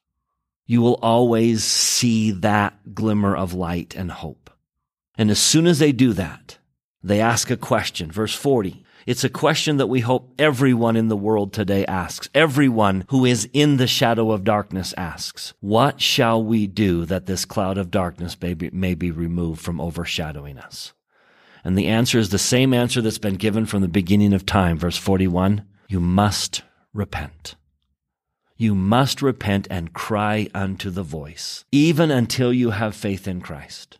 You 0.66 0.82
will 0.82 0.98
always 1.02 1.64
see 1.64 2.30
that 2.30 2.94
glimmer 2.94 3.34
of 3.34 3.54
light 3.54 3.94
and 3.96 4.10
hope. 4.10 4.50
And 5.16 5.30
as 5.30 5.38
soon 5.38 5.66
as 5.66 5.78
they 5.78 5.92
do 5.92 6.12
that, 6.12 6.58
they 7.02 7.20
ask 7.20 7.50
a 7.50 7.56
question. 7.56 8.12
Verse 8.12 8.34
40. 8.34 8.84
It's 9.08 9.24
a 9.24 9.30
question 9.30 9.78
that 9.78 9.86
we 9.86 10.00
hope 10.00 10.34
everyone 10.38 10.94
in 10.94 11.08
the 11.08 11.16
world 11.16 11.54
today 11.54 11.86
asks. 11.86 12.28
Everyone 12.34 13.06
who 13.08 13.24
is 13.24 13.48
in 13.54 13.78
the 13.78 13.86
shadow 13.86 14.32
of 14.32 14.44
darkness 14.44 14.92
asks, 14.98 15.54
what 15.60 15.98
shall 15.98 16.44
we 16.44 16.66
do 16.66 17.06
that 17.06 17.24
this 17.24 17.46
cloud 17.46 17.78
of 17.78 17.90
darkness 17.90 18.36
may 18.42 18.52
be, 18.52 18.68
may 18.68 18.92
be 18.92 19.10
removed 19.10 19.62
from 19.62 19.80
overshadowing 19.80 20.58
us? 20.58 20.92
And 21.64 21.74
the 21.74 21.86
answer 21.86 22.18
is 22.18 22.28
the 22.28 22.38
same 22.38 22.74
answer 22.74 23.00
that's 23.00 23.16
been 23.16 23.36
given 23.36 23.64
from 23.64 23.80
the 23.80 23.88
beginning 23.88 24.34
of 24.34 24.44
time. 24.44 24.76
Verse 24.76 24.98
41 24.98 25.64
You 25.88 26.00
must 26.00 26.60
repent. 26.92 27.54
You 28.58 28.74
must 28.74 29.22
repent 29.22 29.66
and 29.70 29.94
cry 29.94 30.50
unto 30.52 30.90
the 30.90 31.02
voice, 31.02 31.64
even 31.72 32.10
until 32.10 32.52
you 32.52 32.72
have 32.72 32.94
faith 32.94 33.26
in 33.26 33.40
Christ. 33.40 33.98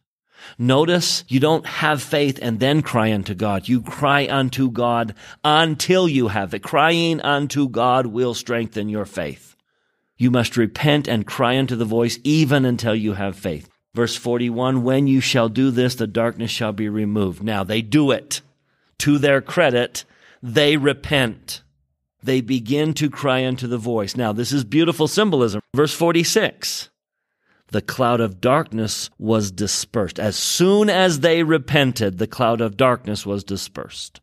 Notice 0.59 1.24
you 1.29 1.40
don't 1.40 1.66
have 1.66 2.03
faith 2.03 2.38
and 2.42 2.61
then 2.61 2.83
cry 2.83 3.12
unto 3.12 3.35
God. 3.35 3.68
You 3.68 3.81
cry 3.83 4.27
unto 4.29 4.70
God 4.70 5.14
until 5.44 6.09
you 6.09 6.29
have 6.29 6.55
it. 6.55 6.62
Crying 6.62 7.20
unto 7.20 7.68
God 7.68 8.07
will 8.07 8.35
strengthen 8.35 8.88
your 8.88 9.05
faith. 9.05 9.57
You 10.16 10.31
must 10.31 10.57
repent 10.57 11.07
and 11.07 11.27
cry 11.27 11.59
unto 11.59 11.77
the 11.77 11.85
voice 11.85 12.18
even 12.24 12.64
until 12.64 12.94
you 12.94 13.14
have 13.14 13.37
faith. 13.37 13.68
Verse 13.94 14.16
41 14.16 14.83
When 14.83 15.07
you 15.07 15.20
shall 15.20 15.48
do 15.48 15.70
this, 15.70 15.94
the 15.94 16.07
darkness 16.07 16.51
shall 16.51 16.72
be 16.72 16.88
removed. 16.88 17.42
Now 17.42 17.64
they 17.64 17.83
do 17.83 18.11
it. 18.11 18.40
To 19.01 19.18
their 19.18 19.40
credit, 19.40 20.05
they 20.42 20.77
repent. 20.77 21.62
They 22.22 22.40
begin 22.40 22.94
to 22.94 23.11
cry 23.11 23.46
unto 23.46 23.68
the 23.68 23.79
voice. 23.79 24.16
Now, 24.16 24.33
this 24.33 24.53
is 24.53 24.64
beautiful 24.64 25.07
symbolism. 25.07 25.61
Verse 25.74 25.94
46 25.94 26.90
The 27.70 27.83
cloud 27.83 28.20
of 28.20 28.40
darkness 28.40 29.11
was 29.18 29.50
dispersed. 29.50 30.18
As 30.18 30.37
soon 30.37 30.88
as 30.88 31.20
they 31.20 31.42
repented, 31.42 32.18
the 32.18 32.26
cloud 32.26 32.61
of 32.61 32.76
darkness 32.78 33.26
was 33.26 33.44
dispersed. 33.44 34.20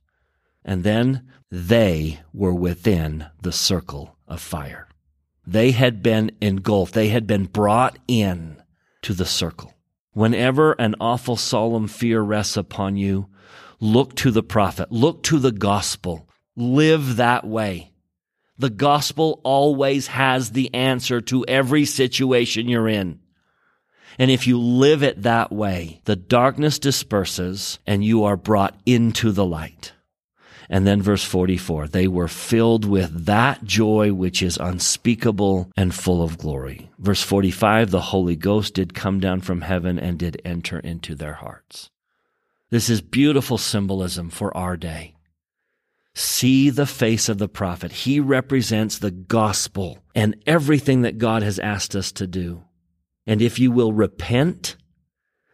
And 0.63 0.83
then 0.83 1.27
they 1.51 2.21
were 2.33 2.53
within 2.53 3.27
the 3.41 3.51
circle 3.51 4.17
of 4.27 4.41
fire. 4.41 4.87
They 5.45 5.71
had 5.71 6.01
been 6.01 6.31
engulfed. 6.41 6.95
They 6.95 7.09
had 7.09 7.27
been 7.27 7.45
brought 7.45 7.99
in 8.07 8.63
to 9.03 9.13
the 9.13 9.25
circle. 9.25 9.73
Whenever 10.13 10.71
an 10.73 10.95
awful 10.99 11.35
solemn 11.35 11.87
fear 11.87 12.21
rests 12.21 12.57
upon 12.57 12.95
you, 12.95 13.27
look 13.79 14.15
to 14.15 14.31
the 14.31 14.41
prophet, 14.41 14.91
look 14.91 15.21
to 15.23 15.37
the 15.37 15.51
gospel, 15.51 16.27
live 16.55 17.17
that 17.17 17.45
way. 17.45 17.91
The 18.57 18.71
gospel 18.71 19.41
always 19.43 20.07
has 20.07 20.51
the 20.51 20.73
answer 20.73 21.21
to 21.21 21.45
every 21.47 21.85
situation 21.85 22.67
you're 22.67 22.87
in. 22.87 23.19
And 24.17 24.31
if 24.31 24.47
you 24.47 24.59
live 24.59 25.03
it 25.03 25.23
that 25.23 25.51
way, 25.51 26.01
the 26.05 26.15
darkness 26.15 26.79
disperses 26.79 27.79
and 27.85 28.03
you 28.03 28.23
are 28.23 28.37
brought 28.37 28.79
into 28.85 29.31
the 29.31 29.45
light. 29.45 29.93
And 30.69 30.87
then 30.87 31.01
verse 31.01 31.23
44, 31.23 31.87
they 31.87 32.07
were 32.07 32.27
filled 32.27 32.85
with 32.85 33.25
that 33.25 33.63
joy 33.63 34.13
which 34.13 34.41
is 34.41 34.57
unspeakable 34.57 35.71
and 35.77 35.93
full 35.93 36.23
of 36.23 36.37
glory. 36.37 36.89
Verse 36.97 37.21
45, 37.21 37.91
the 37.91 38.01
Holy 38.01 38.35
Ghost 38.35 38.73
did 38.73 38.93
come 38.93 39.19
down 39.19 39.41
from 39.41 39.61
heaven 39.61 39.99
and 39.99 40.17
did 40.17 40.41
enter 40.43 40.79
into 40.79 41.13
their 41.13 41.33
hearts. 41.33 41.91
This 42.71 42.89
is 42.89 43.01
beautiful 43.01 43.57
symbolism 43.57 44.29
for 44.29 44.55
our 44.57 44.75
day. 44.75 45.15
See 46.15 46.69
the 46.69 46.87
face 46.87 47.29
of 47.29 47.37
the 47.37 47.49
prophet. 47.49 47.91
He 47.91 48.19
represents 48.19 48.97
the 48.97 49.11
gospel 49.11 49.99
and 50.15 50.41
everything 50.47 51.01
that 51.01 51.17
God 51.17 51.43
has 51.43 51.59
asked 51.59 51.95
us 51.95 52.11
to 52.13 52.25
do. 52.25 52.63
And 53.27 53.41
if 53.41 53.59
you 53.59 53.71
will 53.71 53.93
repent, 53.93 54.75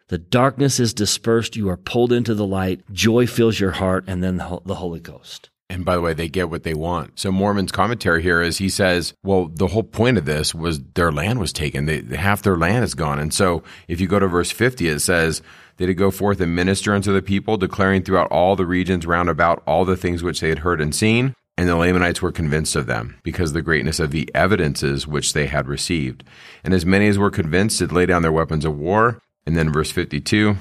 the 0.10 0.18
darkness 0.18 0.80
is 0.80 0.94
dispersed. 0.94 1.56
You 1.56 1.70
are 1.70 1.78
pulled 1.78 2.12
into 2.12 2.34
the 2.34 2.46
light. 2.46 2.82
Joy 2.92 3.28
fills 3.28 3.60
your 3.60 3.72
heart 3.72 4.04
and 4.08 4.24
then 4.24 4.38
the 4.38 4.76
Holy 4.76 5.00
Ghost. 5.00 5.50
And 5.70 5.86
by 5.86 5.96
the 5.96 6.02
way, 6.02 6.14
they 6.14 6.28
get 6.28 6.50
what 6.50 6.64
they 6.64 6.74
want. 6.74 7.18
So 7.18 7.32
Mormon's 7.32 7.72
commentary 7.72 8.22
here 8.22 8.42
is 8.42 8.58
he 8.58 8.68
says, 8.68 9.14
well, 9.24 9.48
the 9.48 9.68
whole 9.68 9.84
point 9.84 10.18
of 10.18 10.26
this 10.26 10.54
was 10.54 10.82
their 10.96 11.14
land 11.14 11.40
was 11.40 11.54
taken. 11.54 11.86
They, 11.86 12.02
half 12.18 12.42
their 12.42 12.58
land 12.58 12.84
is 12.84 12.94
gone. 12.94 13.20
And 13.20 13.34
so 13.34 13.64
if 13.88 14.02
you 14.02 14.08
go 14.08 14.20
to 14.20 14.28
verse 14.28 14.52
50, 14.52 14.90
it 14.90 15.00
says, 15.00 15.42
they 15.78 15.86
did 15.86 15.94
go 15.94 16.12
forth 16.12 16.42
and 16.42 16.54
minister 16.54 16.94
unto 16.94 17.14
the 17.14 17.22
people, 17.22 17.56
declaring 17.56 18.04
throughout 18.04 18.30
all 18.32 18.58
the 18.58 18.66
regions 18.66 19.06
round 19.06 19.30
about 19.30 19.64
all 19.66 19.86
the 19.86 19.96
things 19.96 20.22
which 20.22 20.42
they 20.42 20.50
had 20.50 20.60
heard 20.60 20.82
and 20.82 20.94
seen. 20.94 21.34
And 21.58 21.68
the 21.68 21.76
Lamanites 21.76 22.22
were 22.22 22.32
convinced 22.32 22.76
of 22.76 22.88
them, 22.88 23.20
because 23.24 23.52
of 23.52 23.56
the 23.56 23.62
greatness 23.62 24.00
of 24.00 24.12
the 24.12 24.30
evidences 24.34 25.06
which 25.06 25.34
they 25.34 25.48
had 25.48 25.68
received. 25.68 26.24
And 26.64 26.74
as 26.74 26.86
many 26.86 27.08
as 27.08 27.20
were 27.20 27.30
convinced 27.30 27.80
did 27.80 27.92
lay 27.92 28.06
down 28.06 28.22
their 28.22 28.32
weapons 28.32 28.66
of 28.66 28.78
war. 28.78 29.22
And 29.46 29.56
then 29.56 29.72
verse 29.72 29.92
52, 29.92 30.58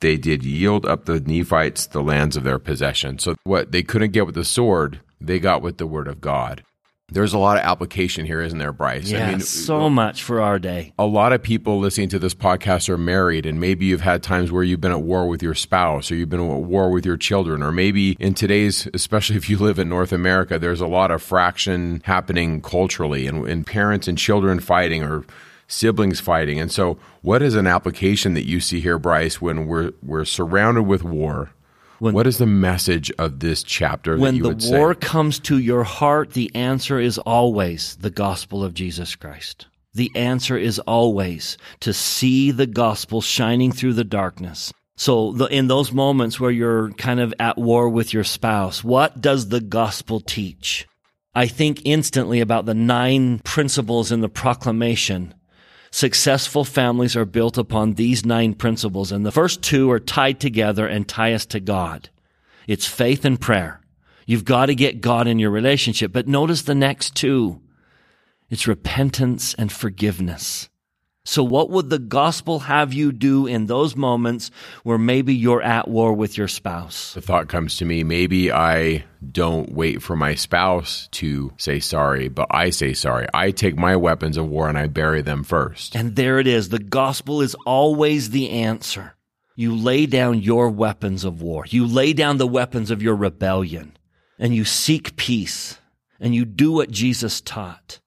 they 0.00 0.16
did 0.16 0.44
yield 0.44 0.86
up 0.86 1.04
the 1.04 1.20
Nephites 1.20 1.86
the 1.86 2.02
lands 2.02 2.36
of 2.36 2.44
their 2.44 2.58
possession. 2.58 3.18
So 3.18 3.36
what 3.44 3.72
they 3.72 3.82
couldn't 3.82 4.12
get 4.12 4.26
with 4.26 4.34
the 4.34 4.44
sword, 4.44 5.00
they 5.20 5.38
got 5.38 5.62
with 5.62 5.78
the 5.78 5.86
word 5.86 6.08
of 6.08 6.20
God. 6.20 6.62
There's 7.10 7.32
a 7.32 7.38
lot 7.38 7.56
of 7.56 7.62
application 7.62 8.26
here, 8.26 8.42
isn't 8.42 8.58
there, 8.58 8.72
Bryce? 8.72 9.10
Yeah, 9.10 9.28
I 9.28 9.30
mean, 9.30 9.40
so 9.40 9.88
much 9.88 10.22
for 10.22 10.42
our 10.42 10.58
day. 10.58 10.92
A 10.98 11.06
lot 11.06 11.32
of 11.32 11.42
people 11.42 11.78
listening 11.78 12.10
to 12.10 12.18
this 12.18 12.34
podcast 12.34 12.90
are 12.90 12.98
married, 12.98 13.46
and 13.46 13.58
maybe 13.58 13.86
you've 13.86 14.02
had 14.02 14.22
times 14.22 14.52
where 14.52 14.62
you've 14.62 14.82
been 14.82 14.92
at 14.92 15.00
war 15.00 15.26
with 15.26 15.42
your 15.42 15.54
spouse, 15.54 16.10
or 16.10 16.16
you've 16.16 16.28
been 16.28 16.40
at 16.40 16.60
war 16.60 16.90
with 16.90 17.06
your 17.06 17.16
children, 17.16 17.62
or 17.62 17.72
maybe 17.72 18.14
in 18.20 18.34
today's, 18.34 18.86
especially 18.94 19.36
if 19.36 19.48
you 19.48 19.56
live 19.56 19.78
in 19.78 19.88
North 19.88 20.12
America, 20.12 20.58
there's 20.58 20.82
a 20.82 20.86
lot 20.86 21.10
of 21.10 21.22
fraction 21.22 22.02
happening 22.04 22.60
culturally, 22.60 23.26
and, 23.26 23.48
and 23.48 23.66
parents 23.66 24.06
and 24.06 24.18
children 24.18 24.60
fighting, 24.60 25.02
or 25.02 25.24
siblings 25.66 26.20
fighting. 26.20 26.60
And 26.60 26.70
so, 26.70 26.98
what 27.22 27.40
is 27.40 27.54
an 27.54 27.66
application 27.66 28.34
that 28.34 28.46
you 28.46 28.60
see 28.60 28.80
here, 28.80 28.98
Bryce, 28.98 29.40
when 29.40 29.66
we're 29.66 29.92
we're 30.02 30.26
surrounded 30.26 30.82
with 30.82 31.04
war? 31.04 31.52
When, 31.98 32.14
what 32.14 32.26
is 32.26 32.38
the 32.38 32.46
message 32.46 33.10
of 33.18 33.40
this 33.40 33.62
chapter? 33.62 34.16
When 34.16 34.38
the 34.38 34.56
war 34.70 34.94
say? 34.94 35.00
comes 35.00 35.38
to 35.40 35.58
your 35.58 35.84
heart, 35.84 36.32
the 36.32 36.50
answer 36.54 36.98
is 37.00 37.18
always 37.18 37.96
the 37.96 38.10
gospel 38.10 38.62
of 38.62 38.74
Jesus 38.74 39.16
Christ. 39.16 39.66
The 39.94 40.10
answer 40.14 40.56
is 40.56 40.78
always 40.80 41.58
to 41.80 41.92
see 41.92 42.50
the 42.52 42.66
gospel 42.66 43.20
shining 43.20 43.72
through 43.72 43.94
the 43.94 44.04
darkness. 44.04 44.72
So, 44.96 45.32
the, 45.32 45.46
in 45.46 45.68
those 45.68 45.92
moments 45.92 46.38
where 46.38 46.50
you're 46.50 46.90
kind 46.92 47.20
of 47.20 47.34
at 47.38 47.58
war 47.58 47.88
with 47.88 48.12
your 48.12 48.24
spouse, 48.24 48.82
what 48.82 49.20
does 49.20 49.48
the 49.48 49.60
gospel 49.60 50.20
teach? 50.20 50.86
I 51.34 51.46
think 51.46 51.82
instantly 51.84 52.40
about 52.40 52.66
the 52.66 52.74
nine 52.74 53.38
principles 53.40 54.10
in 54.10 54.20
the 54.20 54.28
proclamation 54.28 55.34
Successful 55.90 56.64
families 56.64 57.16
are 57.16 57.24
built 57.24 57.56
upon 57.56 57.94
these 57.94 58.24
nine 58.24 58.54
principles, 58.54 59.10
and 59.10 59.24
the 59.24 59.32
first 59.32 59.62
two 59.62 59.90
are 59.90 60.00
tied 60.00 60.38
together 60.40 60.86
and 60.86 61.08
tie 61.08 61.32
us 61.32 61.46
to 61.46 61.60
God. 61.60 62.10
It's 62.66 62.86
faith 62.86 63.24
and 63.24 63.40
prayer. 63.40 63.80
You've 64.26 64.44
got 64.44 64.66
to 64.66 64.74
get 64.74 65.00
God 65.00 65.26
in 65.26 65.38
your 65.38 65.50
relationship, 65.50 66.12
but 66.12 66.28
notice 66.28 66.62
the 66.62 66.74
next 66.74 67.14
two. 67.14 67.62
It's 68.50 68.66
repentance 68.66 69.54
and 69.54 69.72
forgiveness. 69.72 70.68
So 71.28 71.44
what 71.44 71.68
would 71.68 71.90
the 71.90 71.98
gospel 71.98 72.60
have 72.60 72.94
you 72.94 73.12
do 73.12 73.46
in 73.46 73.66
those 73.66 73.94
moments 73.94 74.50
where 74.82 74.96
maybe 74.96 75.34
you're 75.34 75.60
at 75.60 75.86
war 75.86 76.14
with 76.14 76.38
your 76.38 76.48
spouse? 76.48 77.12
The 77.12 77.20
thought 77.20 77.48
comes 77.48 77.76
to 77.76 77.84
me, 77.84 78.02
maybe 78.02 78.50
I 78.50 79.04
don't 79.30 79.70
wait 79.70 80.02
for 80.02 80.16
my 80.16 80.34
spouse 80.34 81.06
to 81.12 81.52
say 81.58 81.80
sorry, 81.80 82.30
but 82.30 82.46
I 82.50 82.70
say 82.70 82.94
sorry. 82.94 83.26
I 83.34 83.50
take 83.50 83.76
my 83.76 83.94
weapons 83.94 84.38
of 84.38 84.48
war 84.48 84.70
and 84.70 84.78
I 84.78 84.86
bury 84.86 85.20
them 85.20 85.44
first. 85.44 85.94
And 85.94 86.16
there 86.16 86.38
it 86.38 86.46
is. 86.46 86.70
The 86.70 86.78
gospel 86.78 87.42
is 87.42 87.54
always 87.66 88.30
the 88.30 88.48
answer. 88.48 89.14
You 89.54 89.76
lay 89.76 90.06
down 90.06 90.40
your 90.40 90.70
weapons 90.70 91.26
of 91.26 91.42
war. 91.42 91.66
You 91.68 91.86
lay 91.86 92.14
down 92.14 92.38
the 92.38 92.46
weapons 92.46 92.90
of 92.90 93.02
your 93.02 93.14
rebellion 93.14 93.98
and 94.38 94.54
you 94.54 94.64
seek 94.64 95.14
peace 95.16 95.78
and 96.18 96.34
you 96.34 96.46
do 96.46 96.72
what 96.72 96.90
Jesus 96.90 97.42
taught 97.42 98.00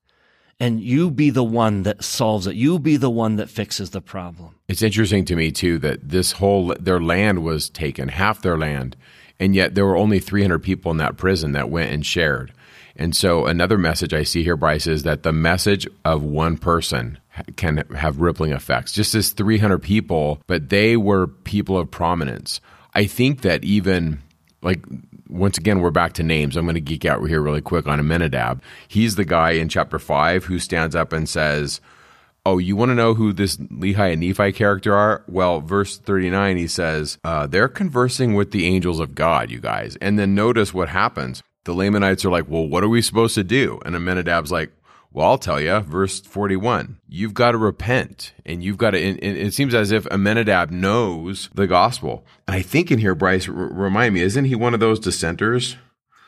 and 0.61 0.79
you 0.79 1.09
be 1.09 1.31
the 1.31 1.43
one 1.43 1.81
that 1.83 2.03
solves 2.03 2.45
it. 2.45 2.55
You 2.55 2.77
be 2.77 2.95
the 2.95 3.09
one 3.09 3.37
that 3.37 3.49
fixes 3.49 3.89
the 3.89 3.99
problem. 3.99 4.55
It's 4.67 4.83
interesting 4.83 5.25
to 5.25 5.35
me 5.35 5.51
too 5.51 5.79
that 5.79 6.07
this 6.07 6.33
whole 6.33 6.75
their 6.79 7.01
land 7.01 7.43
was 7.43 7.67
taken, 7.67 8.09
half 8.09 8.43
their 8.43 8.59
land, 8.59 8.95
and 9.39 9.55
yet 9.55 9.73
there 9.73 9.87
were 9.87 9.97
only 9.97 10.19
300 10.19 10.59
people 10.59 10.91
in 10.91 10.97
that 10.97 11.17
prison 11.17 11.53
that 11.53 11.71
went 11.71 11.91
and 11.91 12.05
shared. 12.05 12.53
And 12.95 13.15
so 13.15 13.47
another 13.47 13.79
message 13.79 14.13
I 14.13 14.21
see 14.21 14.43
here, 14.43 14.55
Bryce, 14.55 14.85
is 14.85 15.01
that 15.01 15.23
the 15.23 15.33
message 15.33 15.87
of 16.05 16.21
one 16.21 16.57
person 16.57 17.17
can 17.55 17.77
have 17.95 18.21
rippling 18.21 18.51
effects. 18.51 18.91
Just 18.91 19.15
as 19.15 19.31
300 19.31 19.79
people, 19.79 20.43
but 20.45 20.69
they 20.69 20.95
were 20.95 21.25
people 21.25 21.79
of 21.79 21.89
prominence. 21.89 22.61
I 22.93 23.05
think 23.05 23.41
that 23.41 23.63
even 23.63 24.21
like 24.61 24.85
once 25.31 25.57
again, 25.57 25.79
we're 25.79 25.91
back 25.91 26.13
to 26.13 26.23
names. 26.23 26.55
I'm 26.55 26.65
going 26.65 26.75
to 26.75 26.81
geek 26.81 27.05
out 27.05 27.25
here 27.27 27.41
really 27.41 27.61
quick 27.61 27.87
on 27.87 27.99
Aminadab. 27.99 28.61
He's 28.87 29.15
the 29.15 29.25
guy 29.25 29.51
in 29.51 29.69
chapter 29.69 29.97
five 29.97 30.45
who 30.45 30.59
stands 30.59 30.95
up 30.95 31.13
and 31.13 31.27
says, 31.27 31.81
Oh, 32.45 32.57
you 32.57 32.75
want 32.75 32.89
to 32.89 32.95
know 32.95 33.13
who 33.13 33.33
this 33.33 33.57
Lehi 33.57 34.13
and 34.13 34.21
Nephi 34.21 34.51
character 34.51 34.95
are? 34.95 35.23
Well, 35.27 35.61
verse 35.61 35.97
39, 35.97 36.57
he 36.57 36.67
says, 36.67 37.19
uh, 37.23 37.47
They're 37.47 37.67
conversing 37.67 38.33
with 38.33 38.51
the 38.51 38.65
angels 38.65 38.99
of 38.99 39.15
God, 39.15 39.51
you 39.51 39.59
guys. 39.59 39.95
And 40.01 40.17
then 40.17 40.35
notice 40.35 40.73
what 40.73 40.89
happens. 40.89 41.43
The 41.65 41.73
Lamanites 41.73 42.25
are 42.25 42.31
like, 42.31 42.49
Well, 42.49 42.67
what 42.67 42.83
are 42.83 42.89
we 42.89 43.01
supposed 43.01 43.35
to 43.35 43.43
do? 43.43 43.79
And 43.85 43.95
Aminadab's 43.95 44.51
like, 44.51 44.71
well, 45.13 45.27
I'll 45.27 45.37
tell 45.37 45.59
you, 45.59 45.79
verse 45.81 46.21
41. 46.21 46.97
You've 47.09 47.33
got 47.33 47.51
to 47.51 47.57
repent 47.57 48.33
and 48.45 48.63
you've 48.63 48.77
got 48.77 48.91
to, 48.91 48.99
and 48.99 49.19
it 49.21 49.53
seems 49.53 49.73
as 49.73 49.91
if 49.91 50.05
Aminadab 50.05 50.71
knows 50.71 51.49
the 51.53 51.67
gospel. 51.67 52.25
And 52.47 52.55
I 52.55 52.61
think 52.61 52.91
in 52.91 52.99
here, 52.99 53.13
Bryce, 53.13 53.47
r- 53.47 53.53
remind 53.53 54.13
me, 54.13 54.21
isn't 54.21 54.45
he 54.45 54.55
one 54.55 54.73
of 54.73 54.79
those 54.79 54.99
dissenters? 54.99 55.75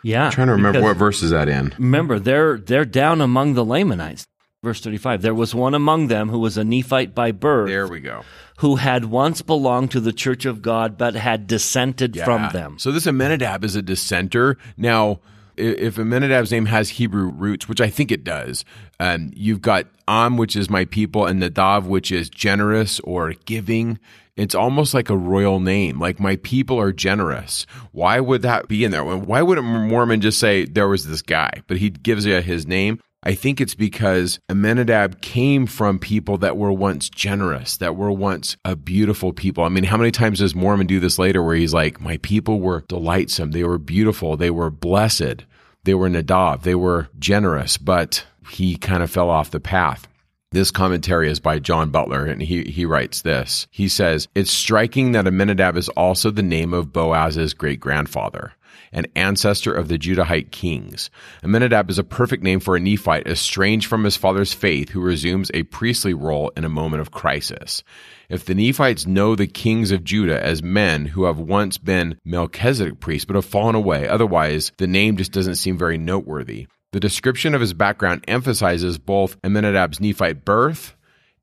Yeah. 0.04 0.26
I'm 0.26 0.32
trying 0.32 0.48
to 0.48 0.54
remember 0.54 0.82
what 0.82 0.98
verse 0.98 1.24
is 1.24 1.32
that 1.32 1.48
in. 1.48 1.74
Remember, 1.78 2.20
they're, 2.20 2.58
they're 2.58 2.84
down 2.84 3.22
among 3.22 3.54
the 3.54 3.64
Lamanites. 3.64 4.26
Verse 4.62 4.82
35 4.82 5.22
There 5.22 5.34
was 5.34 5.56
one 5.56 5.74
among 5.74 6.08
them 6.08 6.30
who 6.30 6.40
was 6.40 6.58
a 6.58 6.64
Nephite 6.64 7.16
by 7.16 7.32
birth. 7.32 7.70
There 7.70 7.88
we 7.88 8.00
go. 8.00 8.24
Who 8.60 8.78
had 8.78 9.06
once 9.06 9.42
belonged 9.42 9.92
to 9.92 10.00
the 10.00 10.14
church 10.14 10.46
of 10.46 10.62
God, 10.62 10.98
but 10.98 11.16
had 11.16 11.48
dissented 11.48 12.16
yeah. 12.16 12.26
from 12.26 12.50
them. 12.54 12.80
So 12.80 12.92
this 12.92 13.06
Aminadab 13.06 13.64
is 13.64 13.76
a 13.76 13.82
dissenter. 13.82 14.58
Now, 14.78 15.20
if 15.58 15.96
Aminadab's 15.96 16.52
name 16.52 16.66
has 16.66 16.90
Hebrew 16.90 17.30
roots, 17.30 17.68
which 17.68 17.82
I 17.82 17.90
think 17.90 18.12
it 18.12 18.24
does, 18.24 18.66
um, 19.00 19.32
you've 19.36 19.62
got 19.62 19.88
Am, 20.08 20.38
which 20.38 20.56
is 20.56 20.70
my 20.70 20.86
people, 20.86 21.26
and 21.26 21.42
Nadav, 21.42 21.86
which 21.86 22.12
is 22.12 22.30
generous 22.30 23.00
or 23.02 23.34
giving. 23.46 24.00
It's 24.36 24.56
almost 24.56 24.94
like 24.94 25.10
a 25.10 25.18
royal 25.18 25.60
name. 25.60 26.00
Like 26.00 26.20
my 26.20 26.38
people 26.38 26.80
are 26.80 26.92
generous. 26.92 27.66
Why 27.92 28.20
would 28.20 28.42
that 28.42 28.68
be 28.68 28.84
in 28.84 28.92
there? 28.92 29.04
Why 29.04 29.42
wouldn't 29.42 29.68
Mormon 29.68 30.22
just 30.22 30.40
say 30.40 30.66
there 30.66 30.88
was 30.88 31.08
this 31.08 31.22
guy, 31.22 31.62
but 31.68 31.78
he 31.78 31.90
gives 31.92 32.26
you 32.26 32.42
his 32.42 32.66
name? 32.66 33.00
I 33.26 33.36
think 33.36 33.62
it's 33.62 33.76
because 33.76 34.40
Aminadab 34.50 35.22
came 35.22 35.66
from 35.66 35.98
people 35.98 36.38
that 36.40 36.58
were 36.58 36.74
once 36.74 37.10
generous, 37.10 37.78
that 37.78 37.96
were 37.96 38.12
once 38.12 38.58
a 38.66 38.76
beautiful 38.76 39.32
people. 39.32 39.64
I 39.64 39.70
mean, 39.70 39.86
how 39.86 39.98
many 39.98 40.12
times 40.12 40.40
does 40.40 40.54
Mormon 40.54 40.88
do 40.88 41.00
this 41.00 41.18
later 41.18 41.42
where 41.42 41.56
he's 41.56 41.74
like, 41.74 42.02
my 42.02 42.18
people 42.18 42.60
were 42.60 42.84
delightsome. 42.90 43.52
They 43.52 43.64
were 43.64 43.78
beautiful. 43.78 44.36
They 44.36 44.52
were 44.52 44.70
blessed. 44.70 45.46
They 45.86 45.94
were 45.94 46.10
Nadav. 46.10 46.64
They 46.64 46.76
were 46.76 47.08
generous, 47.18 47.78
but 47.78 48.26
he 48.50 48.76
kind 48.76 49.02
of 49.02 49.10
fell 49.10 49.30
off 49.30 49.52
the 49.52 49.62
path. 49.62 50.08
This 50.52 50.70
commentary 50.70 51.32
is 51.32 51.40
by 51.40 51.60
John 51.60 51.90
Butler, 51.90 52.26
and 52.26 52.42
he, 52.42 52.64
he 52.64 52.86
writes 52.86 53.22
this. 53.22 53.68
He 53.72 53.88
says, 53.88 54.28
It's 54.36 54.52
striking 54.52 55.14
that 55.14 55.26
Aminadab 55.26 55.78
is 55.78 55.90
also 55.90 56.30
the 56.30 56.44
name 56.44 56.74
of 56.74 56.94
Boaz's 56.94 57.54
great 57.54 57.80
grandfather 57.80 58.54
an 58.94 59.08
ancestor 59.16 59.74
of 59.74 59.90
the 59.90 59.98
Judahite 59.98 60.52
kings. 60.52 61.10
Aminadab 61.44 61.90
is 61.90 62.00
a 62.00 62.04
perfect 62.04 62.44
name 62.44 62.60
for 62.62 62.76
a 62.76 62.80
Nephite 62.80 63.28
estranged 63.28 63.88
from 63.88 64.06
his 64.06 64.16
father's 64.16 64.54
faith 64.54 64.90
who 64.90 65.02
resumes 65.02 65.52
a 65.54 65.64
priestly 65.64 66.14
role 66.14 66.52
in 66.56 66.64
a 66.64 66.70
moment 66.70 67.02
of 67.02 67.12
crisis. 67.12 67.84
If 68.30 68.46
the 68.46 68.56
Nephites 68.56 69.06
know 69.06 69.36
the 69.36 69.48
kings 69.48 69.92
of 69.92 70.04
Judah 70.04 70.42
as 70.42 70.64
men 70.64 71.08
who 71.08 71.26
have 71.26 71.40
once 71.40 71.78
been 71.78 72.18
Melchizedek 72.24 73.00
priests 73.00 73.26
but 73.26 73.36
have 73.36 73.46
fallen 73.46 73.76
away, 73.76 74.08
otherwise 74.08 74.72
the 74.78 74.88
name 74.88 75.18
just 75.18 75.32
doesn't 75.32 75.56
seem 75.56 75.78
very 75.78 75.98
noteworthy. 75.98 76.68
The 76.94 77.00
description 77.00 77.56
of 77.56 77.62
his 77.62 77.74
background 77.74 78.24
emphasizes 78.28 79.00
both 79.00 79.38
Aminadab's 79.44 80.00
Nephite 80.00 80.46
birth 80.46 80.96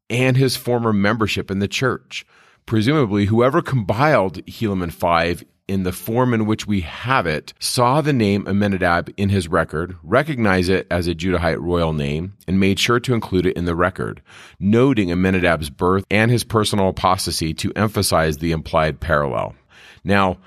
and 0.08 0.36
his 0.36 0.56
former 0.56 0.92
membership 0.92 1.50
in 1.50 1.58
the 1.58 1.68
church. 1.68 2.24
Presumably, 2.66 3.24
whoever 3.24 3.62
compiled 3.62 4.44
Helaman 4.46 4.92
5 4.92 5.44
in 5.70 5.84
the 5.84 5.92
form 5.92 6.34
in 6.34 6.46
which 6.46 6.66
we 6.66 6.80
have 6.80 7.28
it, 7.28 7.54
saw 7.60 8.00
the 8.00 8.12
name 8.12 8.44
Aminadab 8.48 9.08
in 9.16 9.28
his 9.28 9.46
record, 9.46 9.96
recognized 10.02 10.68
it 10.68 10.84
as 10.90 11.06
a 11.06 11.14
Judahite 11.14 11.60
royal 11.60 11.92
name, 11.92 12.32
and 12.48 12.58
made 12.58 12.80
sure 12.80 12.98
to 12.98 13.14
include 13.14 13.46
it 13.46 13.56
in 13.56 13.66
the 13.66 13.76
record, 13.76 14.20
noting 14.58 15.12
Aminadab's 15.12 15.70
birth 15.70 16.04
and 16.10 16.28
his 16.28 16.42
personal 16.42 16.88
apostasy 16.88 17.54
to 17.54 17.72
emphasize 17.76 18.38
the 18.38 18.50
implied 18.50 18.98
parallel. 18.98 19.54
Now, 20.02 20.38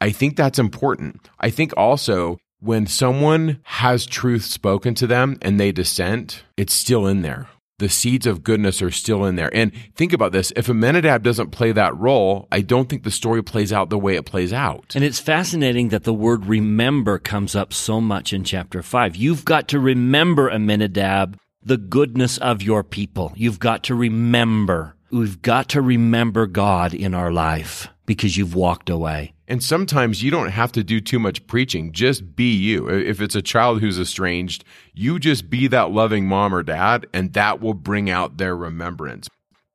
I 0.00 0.10
think 0.10 0.36
that's 0.36 0.58
important. 0.58 1.30
I 1.38 1.50
think 1.50 1.72
also 1.76 2.38
when 2.58 2.88
someone 2.88 3.60
has 3.62 4.04
truth 4.04 4.44
spoken 4.44 4.94
to 4.96 5.06
them 5.06 5.38
and 5.42 5.60
they 5.60 5.70
dissent, 5.70 6.42
it's 6.56 6.74
still 6.74 7.06
in 7.06 7.22
there. 7.22 7.46
The 7.82 7.88
seeds 7.88 8.28
of 8.28 8.44
goodness 8.44 8.80
are 8.80 8.92
still 8.92 9.24
in 9.24 9.34
there. 9.34 9.52
And 9.52 9.72
think 9.96 10.12
about 10.12 10.30
this 10.30 10.52
if 10.54 10.68
Aminadab 10.68 11.24
doesn't 11.24 11.50
play 11.50 11.72
that 11.72 11.96
role, 11.96 12.46
I 12.52 12.60
don't 12.60 12.88
think 12.88 13.02
the 13.02 13.10
story 13.10 13.42
plays 13.42 13.72
out 13.72 13.90
the 13.90 13.98
way 13.98 14.14
it 14.14 14.24
plays 14.24 14.52
out. 14.52 14.92
And 14.94 15.02
it's 15.02 15.18
fascinating 15.18 15.88
that 15.88 16.04
the 16.04 16.14
word 16.14 16.46
remember 16.46 17.18
comes 17.18 17.56
up 17.56 17.72
so 17.72 18.00
much 18.00 18.32
in 18.32 18.44
chapter 18.44 18.84
5. 18.84 19.16
You've 19.16 19.44
got 19.44 19.66
to 19.66 19.80
remember, 19.80 20.48
Aminadab, 20.48 21.36
the 21.60 21.76
goodness 21.76 22.38
of 22.38 22.62
your 22.62 22.84
people. 22.84 23.32
You've 23.34 23.58
got 23.58 23.82
to 23.82 23.96
remember. 23.96 24.94
We've 25.10 25.42
got 25.42 25.70
to 25.70 25.82
remember 25.82 26.46
God 26.46 26.94
in 26.94 27.14
our 27.14 27.32
life 27.32 27.88
because 28.06 28.36
you've 28.36 28.54
walked 28.54 28.90
away. 28.90 29.34
And 29.48 29.62
sometimes 29.62 30.22
you 30.22 30.30
don't 30.30 30.50
have 30.50 30.72
to 30.72 30.84
do 30.84 31.00
too 31.00 31.18
much 31.18 31.46
preaching. 31.46 31.92
Just 31.92 32.36
be 32.36 32.54
you. 32.54 32.88
If 32.88 33.20
it's 33.20 33.34
a 33.34 33.42
child 33.42 33.80
who's 33.80 33.98
estranged, 33.98 34.64
you 34.94 35.18
just 35.18 35.50
be 35.50 35.66
that 35.66 35.90
loving 35.90 36.26
mom 36.26 36.54
or 36.54 36.62
dad, 36.62 37.06
and 37.12 37.32
that 37.32 37.60
will 37.60 37.74
bring 37.74 38.08
out 38.08 38.38
their 38.38 38.56
remembrance. 38.56 39.28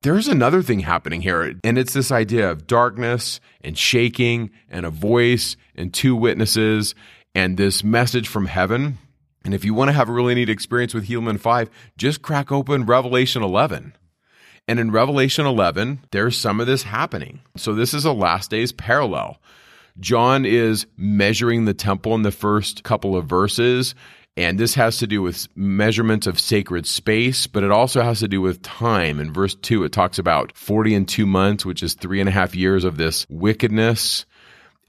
There's 0.03 0.27
another 0.27 0.61
thing 0.61 0.81
happening 0.81 1.21
here, 1.21 1.55
and 1.63 1.77
it's 1.77 1.93
this 1.93 2.11
idea 2.11 2.49
of 2.49 2.67
darkness 2.67 3.39
and 3.61 3.77
shaking 3.77 4.51
and 4.69 4.85
a 4.85 4.89
voice 4.89 5.57
and 5.75 5.93
two 5.93 6.15
witnesses 6.15 6.95
and 7.35 7.57
this 7.57 7.83
message 7.83 8.27
from 8.27 8.45
heaven. 8.45 8.99
And 9.43 9.53
if 9.53 9.65
you 9.65 9.73
want 9.73 9.89
to 9.89 9.93
have 9.93 10.07
a 10.07 10.13
really 10.13 10.35
neat 10.35 10.49
experience 10.49 10.93
with 10.93 11.07
Helaman 11.07 11.39
5, 11.39 11.69
just 11.97 12.21
crack 12.21 12.51
open 12.51 12.85
Revelation 12.85 13.43
11. 13.43 13.95
And 14.67 14.79
in 14.79 14.91
Revelation 14.91 15.45
11, 15.45 16.01
there's 16.11 16.37
some 16.37 16.59
of 16.59 16.67
this 16.67 16.83
happening. 16.83 17.39
So 17.55 17.73
this 17.73 17.93
is 17.93 18.05
a 18.05 18.11
last 18.11 18.51
days 18.51 18.71
parallel. 18.71 19.39
John 19.99 20.45
is 20.45 20.85
measuring 20.97 21.65
the 21.65 21.73
temple 21.73 22.13
in 22.15 22.21
the 22.21 22.31
first 22.31 22.83
couple 22.83 23.15
of 23.15 23.25
verses. 23.25 23.95
And 24.35 24.59
this 24.59 24.75
has 24.75 24.97
to 24.99 25.07
do 25.07 25.23
with 25.23 25.47
measurements 25.55 26.27
of 26.27 26.39
sacred 26.39 26.85
space, 26.85 27.47
but 27.47 27.63
it 27.63 27.71
also 27.71 28.03
has 28.03 28.19
to 28.19 28.27
do 28.27 28.39
with 28.39 28.61
time. 28.61 29.19
In 29.19 29.33
verse 29.33 29.55
2, 29.55 29.83
it 29.83 29.91
talks 29.91 30.19
about 30.19 30.55
40 30.55 30.93
and 30.93 31.07
two 31.07 31.25
months, 31.25 31.65
which 31.65 31.81
is 31.81 31.95
three 31.95 32.19
and 32.19 32.29
a 32.29 32.31
half 32.31 32.55
years 32.55 32.83
of 32.83 32.97
this 32.97 33.25
wickedness. 33.29 34.25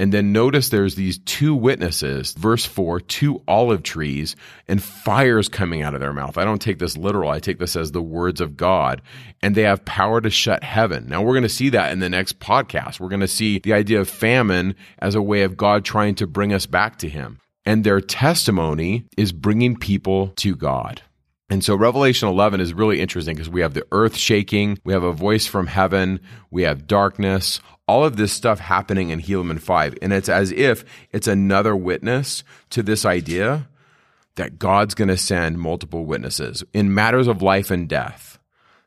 And 0.01 0.13
then 0.13 0.33
notice 0.33 0.69
there's 0.69 0.95
these 0.95 1.19
two 1.19 1.55
witnesses, 1.55 2.33
verse 2.35 2.65
4, 2.65 3.01
two 3.01 3.43
olive 3.49 3.83
trees 3.83 4.37
and 4.69 4.83
fires 4.83 5.49
coming 5.49 5.83
out 5.83 5.95
of 5.95 6.01
their 6.01 6.13
mouth. 6.13 6.39
I 6.39 6.45
don't 6.45 6.63
take 6.63 6.79
this 6.79 6.97
literal, 6.97 7.31
I 7.31 7.41
take 7.41 7.59
this 7.59 7.75
as 7.75 7.91
the 7.91 8.03
words 8.03 8.41
of 8.41 8.57
God. 8.57 9.03
And 9.43 9.55
they 9.55 9.63
have 9.63 9.85
power 9.85 10.21
to 10.21 10.31
shut 10.31 10.63
heaven. 10.63 11.09
Now 11.09 11.23
we're 11.23 11.35
going 11.35 11.43
to 11.43 11.49
see 11.49 11.71
that 11.71 11.93
in 11.93 11.99
the 11.99 12.09
next 12.09 12.39
podcast. 12.39 13.01
We're 13.01 13.09
going 13.09 13.21
to 13.21 13.29
see 13.29 13.59
the 13.59 13.73
idea 13.73 14.01
of 14.01 14.09
famine 14.09 14.77
as 15.01 15.17
a 15.17 15.23
way 15.23 15.43
of 15.43 15.57
God 15.57 15.85
trying 15.85 16.15
to 16.17 16.27
bring 16.29 16.53
us 16.53 16.67
back 16.67 16.99
to 16.99 17.09
Him. 17.09 17.41
And 17.65 17.83
their 17.83 18.01
testimony 18.01 19.05
is 19.17 19.33
bringing 19.33 19.77
people 19.77 20.29
to 20.37 20.55
God. 20.55 21.03
And 21.51 21.65
so 21.65 21.75
Revelation 21.75 22.29
11 22.29 22.61
is 22.61 22.75
really 22.75 23.01
interesting 23.01 23.35
because 23.35 23.49
we 23.49 23.63
have 23.63 23.73
the 23.73 23.87
earth 23.91 24.17
shaking, 24.17 24.79
we 24.85 24.93
have 24.93 25.03
a 25.03 25.13
voice 25.13 25.47
from 25.47 25.67
heaven, 25.67 26.21
we 26.51 26.63
have 26.63 26.87
darkness, 26.87 27.61
all 27.87 28.05
of 28.05 28.17
this 28.17 28.33
stuff 28.33 28.59
happening 28.61 29.09
in 29.09 29.21
Helaman 29.21 29.61
5. 29.61 29.95
And 30.03 30.13
it's 30.13 30.29
as 30.29 30.53
if 30.53 30.85
it's 31.11 31.27
another 31.27 31.75
witness 31.75 32.45
to 32.71 32.83
this 32.83 33.07
idea 33.07 33.67
that 34.35 34.59
God's 34.59 34.95
going 34.95 35.09
to 35.09 35.17
send 35.17 35.59
multiple 35.59 36.05
witnesses 36.05 36.63
in 36.75 36.95
matters 36.95 37.27
of 37.27 37.43
life 37.43 37.71
and 37.71 37.89
death. 37.89 38.39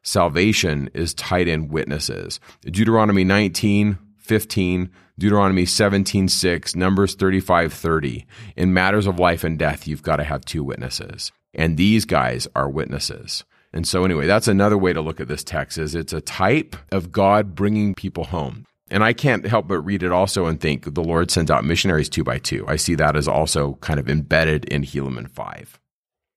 Salvation 0.04 0.90
is 0.94 1.14
tied 1.16 1.48
in 1.48 1.68
witnesses. 1.68 2.40
Deuteronomy 2.62 3.24
19, 3.24 3.98
15, 4.18 4.90
Deuteronomy 5.18 5.66
17, 5.66 6.28
6, 6.28 6.76
Numbers 6.76 7.16
35, 7.16 7.74
30. 7.74 8.26
In 8.56 8.74
matters 8.74 9.08
of 9.08 9.20
life 9.20 9.44
and 9.44 9.60
death, 9.60 9.88
you've 9.88 10.04
got 10.04 10.18
to 10.18 10.24
have 10.24 10.46
two 10.46 10.64
witnesses. 10.64 11.32
And 11.54 11.78
these 11.78 12.06
guys 12.06 12.48
are 12.56 12.70
witnesses. 12.70 13.44
And 13.74 13.88
so 13.88 14.04
anyway, 14.04 14.28
that's 14.28 14.48
another 14.48 14.78
way 14.78 14.94
to 14.94 15.02
look 15.02 15.20
at 15.20 15.28
this 15.28 15.44
text 15.44 15.78
is 15.78 15.96
it's 15.96 16.14
a 16.14 16.22
type 16.22 16.76
of 16.92 17.12
God 17.12 17.56
bringing 17.56 17.94
people 17.94 18.26
home. 18.26 18.66
And 18.90 19.04
I 19.04 19.14
can't 19.14 19.46
help 19.46 19.68
but 19.68 19.80
read 19.80 20.04
it 20.04 20.12
also 20.12 20.46
and 20.48 20.60
think 20.60 20.94
the 20.94 21.04
Lord 21.04 21.32
sends 21.32 21.50
out 21.50 21.64
missionaries 21.64 22.10
two 22.10 22.26
by 22.26 22.40
two. 22.40 22.66
I 22.68 22.76
see 22.76 22.96
that 22.96 23.16
as 23.16 23.28
also 23.28 23.76
kind 23.76 24.00
of 24.00 24.10
embedded 24.10 24.66
in 24.66 24.84
Helaman 24.84 25.30
5. 25.30 25.80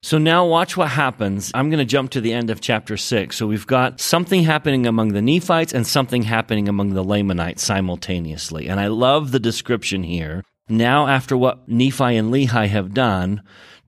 So 0.04 0.18
now 0.18 0.46
watch 0.46 0.76
what 0.76 0.90
happens. 0.90 1.50
I'm 1.54 1.70
going 1.70 1.78
to 1.78 1.84
jump 1.84 2.10
to 2.10 2.20
the 2.20 2.32
end 2.32 2.50
of 2.50 2.60
chapter 2.60 2.96
6. 2.96 3.34
So 3.34 3.46
we've 3.46 3.66
got 3.66 4.00
something 4.00 4.44
happening 4.44 4.86
among 4.86 5.14
the 5.14 5.22
Nephites 5.22 5.72
and 5.72 5.86
something 5.86 6.22
happening 6.22 6.68
among 6.68 6.92
the 6.92 7.02
Lamanites 7.02 7.64
simultaneously. 7.64 8.68
And 8.68 8.78
I 8.78 8.88
love 8.88 9.32
the 9.32 9.40
description 9.40 10.02
here. 10.02 10.44
Now, 10.68 11.08
after 11.08 11.36
what 11.36 11.68
Nephi 11.68 12.16
and 12.16 12.32
Lehi 12.32 12.68
have 12.68 12.94
done, 12.94 13.42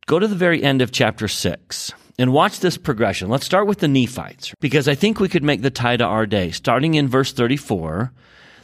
go 0.07 0.19
to 0.19 0.29
the 0.29 0.37
very 0.37 0.63
end 0.63 0.83
of 0.83 0.93
chapter 0.93 1.29
6 1.29 1.93
and 2.19 2.33
watch 2.33 2.61
this 2.61 2.79
progression. 2.79 3.29
Let's 3.29 3.45
start 3.45 3.67
with 3.67 3.81
the 3.81 3.89
Nephites 3.89 4.55
because 4.61 4.89
I 4.89 4.95
think 4.95 5.21
we 5.21 5.29
could 5.29 5.43
make 5.43 5.63
the 5.63 5.71
tie 5.71 5.97
to 5.97 6.05
our 6.05 6.27
day. 6.27 6.51
Starting 6.53 6.95
in 6.95 7.09
verse 7.09 7.33
34, 7.33 8.13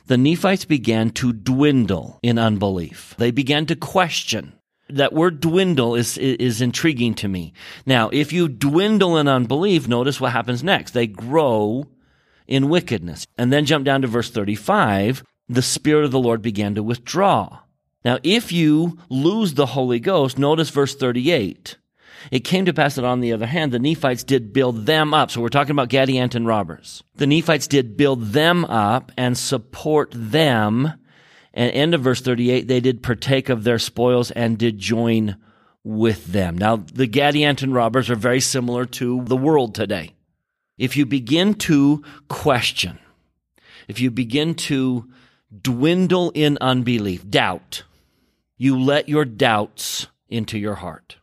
the 0.06 0.16
Nephites 0.16 0.64
began 0.64 1.10
to 1.10 1.32
dwindle 1.32 2.18
in 2.22 2.38
unbelief. 2.38 3.14
They 3.18 3.30
began 3.30 3.66
to 3.66 3.76
question. 3.76 4.52
That 4.88 5.12
word 5.12 5.40
dwindle 5.40 5.94
is, 5.94 6.18
is 6.18 6.60
intriguing 6.60 7.14
to 7.14 7.28
me. 7.28 7.52
Now, 7.86 8.10
if 8.12 8.32
you 8.32 8.48
dwindle 8.48 9.16
in 9.16 9.26
unbelief, 9.26 9.88
notice 9.88 10.20
what 10.20 10.32
happens 10.32 10.62
next. 10.62 10.90
They 10.92 11.06
grow 11.06 11.86
in 12.46 12.68
wickedness. 12.68 13.26
And 13.38 13.52
then 13.52 13.64
jump 13.64 13.84
down 13.84 14.02
to 14.02 14.08
verse 14.08 14.30
35. 14.30 15.22
The 15.48 15.62
Spirit 15.62 16.04
of 16.04 16.10
the 16.10 16.18
Lord 16.18 16.42
began 16.42 16.74
to 16.74 16.82
withdraw. 16.82 17.60
Now, 18.04 18.18
if 18.22 18.52
you 18.52 18.98
lose 19.08 19.54
the 19.54 19.66
Holy 19.66 20.00
Ghost, 20.00 20.38
notice 20.38 20.70
verse 20.70 20.94
38. 20.94 21.76
It 22.30 22.40
came 22.40 22.64
to 22.66 22.72
pass 22.72 22.94
that 22.94 23.04
on 23.04 23.20
the 23.20 23.32
other 23.32 23.46
hand, 23.46 23.72
the 23.72 23.78
Nephites 23.78 24.24
did 24.24 24.52
build 24.52 24.86
them 24.86 25.12
up. 25.12 25.30
So 25.30 25.40
we're 25.40 25.48
talking 25.48 25.72
about 25.72 25.88
Gadianton 25.88 26.46
robbers. 26.46 27.02
The 27.16 27.26
Nephites 27.26 27.66
did 27.66 27.96
build 27.96 28.32
them 28.32 28.64
up 28.66 29.10
and 29.16 29.36
support 29.36 30.10
them. 30.14 30.92
And 31.54 31.70
end 31.72 31.94
of 31.94 32.02
verse 32.02 32.20
38, 32.20 32.68
they 32.68 32.80
did 32.80 33.02
partake 33.02 33.48
of 33.48 33.64
their 33.64 33.78
spoils 33.78 34.30
and 34.30 34.56
did 34.56 34.78
join 34.78 35.36
with 35.84 36.26
them. 36.26 36.56
Now, 36.56 36.76
the 36.76 37.08
Gadianton 37.08 37.74
robbers 37.74 38.08
are 38.08 38.16
very 38.16 38.40
similar 38.40 38.86
to 38.86 39.24
the 39.24 39.36
world 39.36 39.74
today. 39.74 40.14
If 40.78 40.96
you 40.96 41.06
begin 41.06 41.54
to 41.54 42.02
question, 42.28 42.98
if 43.88 44.00
you 44.00 44.10
begin 44.10 44.54
to 44.54 45.10
dwindle 45.60 46.30
in 46.34 46.56
unbelief, 46.60 47.28
doubt, 47.28 47.82
you 48.62 48.80
let 48.80 49.08
your 49.08 49.24
doubts 49.24 50.06
into 50.28 50.56
your 50.56 50.76
heart 50.76 51.16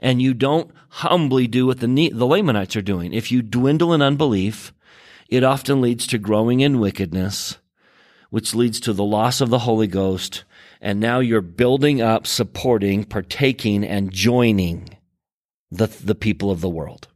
and 0.00 0.20
you 0.20 0.34
don't 0.34 0.72
humbly 0.88 1.46
do 1.46 1.64
what 1.64 1.78
the, 1.78 1.86
the 1.86 2.26
Lamanites 2.26 2.74
are 2.74 2.82
doing. 2.82 3.12
If 3.12 3.30
you 3.30 3.40
dwindle 3.40 3.92
in 3.92 4.02
unbelief, 4.02 4.72
it 5.28 5.44
often 5.44 5.80
leads 5.80 6.08
to 6.08 6.18
growing 6.18 6.58
in 6.58 6.80
wickedness, 6.80 7.58
which 8.30 8.52
leads 8.52 8.80
to 8.80 8.92
the 8.92 9.04
loss 9.04 9.40
of 9.40 9.48
the 9.48 9.60
Holy 9.60 9.86
Ghost. 9.86 10.42
And 10.80 10.98
now 10.98 11.20
you're 11.20 11.40
building 11.40 12.02
up, 12.02 12.26
supporting, 12.26 13.04
partaking, 13.04 13.84
and 13.84 14.12
joining 14.12 14.88
the, 15.70 15.86
the 15.86 16.16
people 16.16 16.50
of 16.50 16.60
the 16.60 16.68
world. 16.68 17.06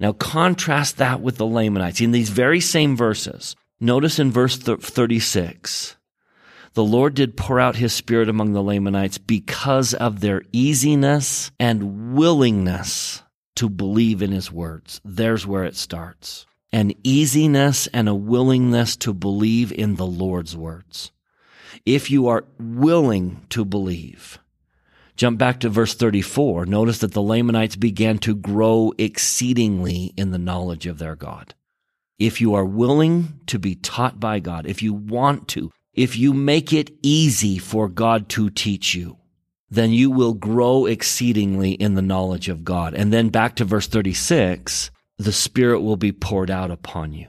Now 0.00 0.12
contrast 0.12 0.96
that 0.96 1.20
with 1.20 1.36
the 1.36 1.46
Lamanites 1.46 2.00
in 2.00 2.10
these 2.10 2.30
very 2.30 2.60
same 2.60 2.96
verses. 2.96 3.54
Notice 3.78 4.18
in 4.18 4.32
verse 4.32 4.56
36, 4.58 5.94
the 6.74 6.84
Lord 6.84 7.14
did 7.14 7.36
pour 7.36 7.58
out 7.58 7.76
his 7.76 7.92
spirit 7.92 8.28
among 8.28 8.52
the 8.52 8.62
Lamanites 8.62 9.18
because 9.18 9.94
of 9.94 10.20
their 10.20 10.42
easiness 10.52 11.50
and 11.58 12.14
willingness 12.14 13.22
to 13.56 13.68
believe 13.68 14.22
in 14.22 14.30
his 14.30 14.52
words. 14.52 15.00
There's 15.04 15.46
where 15.46 15.64
it 15.64 15.76
starts. 15.76 16.46
An 16.72 16.92
easiness 17.02 17.86
and 17.88 18.08
a 18.08 18.14
willingness 18.14 18.96
to 18.98 19.12
believe 19.12 19.72
in 19.72 19.96
the 19.96 20.06
Lord's 20.06 20.56
words. 20.56 21.10
If 21.84 22.10
you 22.10 22.28
are 22.28 22.44
willing 22.58 23.46
to 23.50 23.64
believe, 23.64 24.38
jump 25.16 25.38
back 25.38 25.60
to 25.60 25.68
verse 25.68 25.94
34. 25.94 26.66
Notice 26.66 26.98
that 26.98 27.12
the 27.12 27.22
Lamanites 27.22 27.76
began 27.76 28.18
to 28.18 28.34
grow 28.34 28.92
exceedingly 28.98 30.12
in 30.16 30.30
the 30.30 30.38
knowledge 30.38 30.86
of 30.86 30.98
their 30.98 31.16
God. 31.16 31.54
If 32.18 32.40
you 32.40 32.54
are 32.54 32.64
willing 32.64 33.40
to 33.46 33.58
be 33.58 33.74
taught 33.74 34.20
by 34.20 34.40
God, 34.40 34.66
if 34.66 34.82
you 34.82 34.92
want 34.92 35.48
to, 35.48 35.70
if 35.98 36.16
you 36.16 36.32
make 36.32 36.72
it 36.72 36.92
easy 37.02 37.58
for 37.58 37.88
God 37.88 38.28
to 38.30 38.50
teach 38.50 38.94
you, 38.94 39.18
then 39.68 39.90
you 39.90 40.12
will 40.12 40.32
grow 40.32 40.86
exceedingly 40.86 41.72
in 41.72 41.94
the 41.94 42.02
knowledge 42.02 42.48
of 42.48 42.64
God. 42.64 42.94
And 42.94 43.12
then 43.12 43.30
back 43.30 43.56
to 43.56 43.64
verse 43.64 43.88
36, 43.88 44.92
the 45.18 45.32
Spirit 45.32 45.80
will 45.80 45.96
be 45.96 46.12
poured 46.12 46.52
out 46.52 46.70
upon 46.70 47.14
you. 47.14 47.26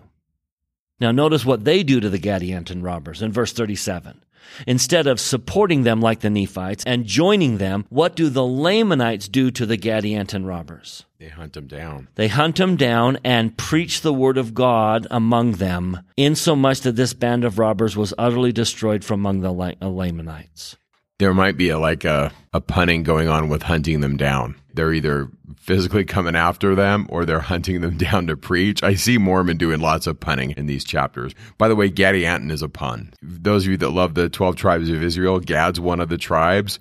Now 1.00 1.12
notice 1.12 1.44
what 1.44 1.66
they 1.66 1.82
do 1.82 2.00
to 2.00 2.10
the 2.10 2.20
Gadianton 2.20 2.84
robbers 2.84 3.24
in 3.24 3.32
verse 3.32 3.54
37. 3.54 4.24
Instead 4.68 5.08
of 5.08 5.20
supporting 5.20 5.84
them 5.84 6.02
like 6.02 6.20
the 6.20 6.30
Nephites 6.30 6.84
and 6.86 7.06
joining 7.06 7.58
them, 7.58 7.86
what 7.90 8.16
do 8.16 8.30
the 8.30 8.46
Lamanites 8.46 9.28
do 9.28 9.52
to 9.52 9.66
the 9.66 9.78
Gadianton 9.78 10.46
robbers? 10.46 11.06
They 11.20 11.28
hunt 11.28 11.54
them 11.54 11.68
down. 11.68 12.08
They 12.16 12.30
hunt 12.30 12.56
them 12.56 12.78
down 12.78 13.20
and 13.26 13.58
preach 13.58 14.02
the 14.02 14.14
word 14.14 14.38
of 14.38 14.54
God 14.54 15.06
among 15.12 15.54
them, 15.54 16.02
insomuch 16.16 16.82
that 16.82 16.96
this 16.96 17.14
band 17.14 17.44
of 17.44 17.60
robbers 17.60 17.98
was 17.98 18.14
utterly 18.18 18.54
destroyed 18.54 19.04
from 19.04 19.20
among 19.20 19.42
the 19.42 19.52
uh, 19.52 19.88
Lamanites. 19.88 20.78
There 21.20 21.34
might 21.34 21.58
be 21.58 21.70
a, 21.70 21.78
like 21.78 22.06
a, 22.06 22.32
a 22.54 22.60
punning 22.60 23.04
going 23.04 23.28
on 23.28 23.50
with 23.50 23.64
hunting 23.64 24.02
them 24.02 24.18
down. 24.18 24.56
They're 24.74 24.94
either 24.94 25.30
physically 25.58 26.06
coming 26.06 26.36
after 26.36 26.76
them 26.76 27.06
or 27.10 27.26
they're 27.26 27.40
hunting 27.40 27.82
them 27.82 27.98
down 27.98 28.28
to 28.28 28.38
preach. 28.38 28.82
I 28.82 28.96
see 28.96 29.18
Mormon 29.18 29.58
doing 29.58 29.80
lots 29.80 30.08
of 30.08 30.20
punning 30.20 30.52
in 30.52 30.66
these 30.66 30.84
chapters. 30.84 31.34
By 31.58 31.68
the 31.68 31.76
way, 31.76 31.92
Gadianton 31.92 32.52
is 32.52 32.62
a 32.62 32.70
pun. 32.70 33.14
Those 33.22 33.66
of 33.66 33.72
you 33.72 33.78
that 33.78 33.90
love 33.92 34.16
the 34.16 34.30
12 34.30 34.56
tribes 34.56 34.90
of 34.90 35.04
Israel, 35.04 35.40
Gad's 35.40 35.80
one 35.80 36.00
of 36.00 36.10
the 36.10 36.18
tribes. 36.18 36.80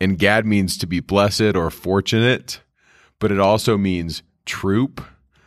And 0.00 0.18
Gad 0.18 0.46
means 0.46 0.78
to 0.78 0.86
be 0.86 1.00
blessed 1.00 1.54
or 1.54 1.70
fortunate 1.70 2.60
but 3.20 3.30
it 3.30 3.38
also 3.38 3.78
means 3.78 4.24
troop. 4.46 5.00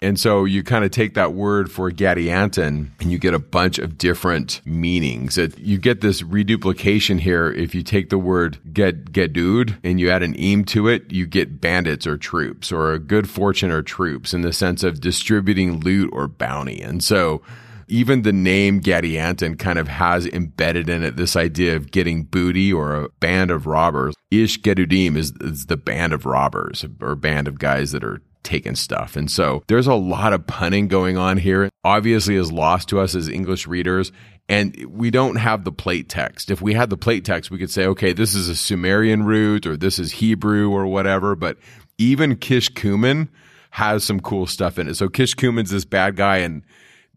And 0.03 0.19
so 0.19 0.43
you 0.43 0.63
kind 0.63 0.83
of 0.83 0.91
take 0.91 1.13
that 1.13 1.33
word 1.33 1.71
for 1.71 1.89
Gadianton 1.89 2.91
and 2.99 3.11
you 3.11 3.17
get 3.17 3.33
a 3.33 3.39
bunch 3.39 3.79
of 3.79 3.97
different 3.97 4.61
meanings. 4.65 5.37
It, 5.37 5.57
you 5.57 5.77
get 5.77 6.01
this 6.01 6.21
reduplication 6.21 7.17
here. 7.17 7.49
If 7.49 7.73
you 7.73 7.83
take 7.83 8.09
the 8.09 8.17
word 8.17 8.59
get, 8.73 9.13
gedud 9.13 9.77
and 9.81 10.01
you 10.01 10.09
add 10.09 10.21
an 10.21 10.33
eem 10.35 10.67
to 10.67 10.89
it, 10.89 11.11
you 11.11 11.25
get 11.25 11.61
bandits 11.61 12.05
or 12.05 12.17
troops 12.17 12.69
or 12.69 12.91
a 12.91 12.99
good 12.99 13.29
fortune 13.29 13.71
or 13.71 13.81
troops 13.81 14.33
in 14.33 14.41
the 14.41 14.51
sense 14.51 14.83
of 14.83 14.99
distributing 14.99 15.79
loot 15.79 16.09
or 16.11 16.27
bounty. 16.27 16.81
And 16.81 17.01
so 17.01 17.41
even 17.87 18.23
the 18.23 18.33
name 18.33 18.81
Gadianton 18.81 19.57
kind 19.57 19.79
of 19.79 19.87
has 19.87 20.25
embedded 20.27 20.89
in 20.89 21.03
it 21.03 21.15
this 21.15 21.37
idea 21.37 21.77
of 21.77 21.91
getting 21.91 22.23
booty 22.23 22.73
or 22.73 22.95
a 22.95 23.09
band 23.19 23.51
of 23.51 23.67
robbers. 23.67 24.15
Ish 24.31 24.61
Gedudim 24.61 25.15
is, 25.15 25.31
is 25.39 25.67
the 25.67 25.77
band 25.77 26.11
of 26.11 26.25
robbers 26.25 26.85
or 26.99 27.15
band 27.15 27.47
of 27.47 27.59
guys 27.59 27.91
that 27.91 28.03
are 28.03 28.21
taking 28.43 28.75
stuff. 28.75 29.15
And 29.15 29.29
so 29.29 29.63
there's 29.67 29.87
a 29.87 29.93
lot 29.93 30.33
of 30.33 30.45
punning 30.45 30.87
going 30.87 31.17
on 31.17 31.37
here. 31.37 31.69
Obviously 31.83 32.35
is 32.35 32.51
lost 32.51 32.89
to 32.89 32.99
us 32.99 33.15
as 33.15 33.29
English 33.29 33.67
readers. 33.67 34.11
And 34.49 34.75
we 34.89 35.09
don't 35.09 35.37
have 35.37 35.63
the 35.63 35.71
plate 35.71 36.09
text. 36.09 36.51
If 36.51 36.61
we 36.61 36.73
had 36.73 36.89
the 36.89 36.97
plate 36.97 37.23
text, 37.23 37.49
we 37.49 37.57
could 37.57 37.71
say, 37.71 37.85
okay, 37.85 38.11
this 38.11 38.35
is 38.35 38.49
a 38.49 38.55
Sumerian 38.55 39.23
root 39.23 39.65
or 39.65 39.77
this 39.77 39.99
is 39.99 40.11
Hebrew 40.11 40.69
or 40.69 40.85
whatever. 40.85 41.35
But 41.35 41.57
even 41.97 42.35
Kish 42.35 42.69
Kishkumen 42.71 43.29
has 43.71 44.03
some 44.03 44.19
cool 44.19 44.45
stuff 44.45 44.77
in 44.77 44.87
it. 44.87 44.95
So 44.95 45.07
Kish 45.07 45.35
Kishkumen's 45.35 45.69
this 45.69 45.85
bad 45.85 46.17
guy 46.17 46.37
and 46.37 46.63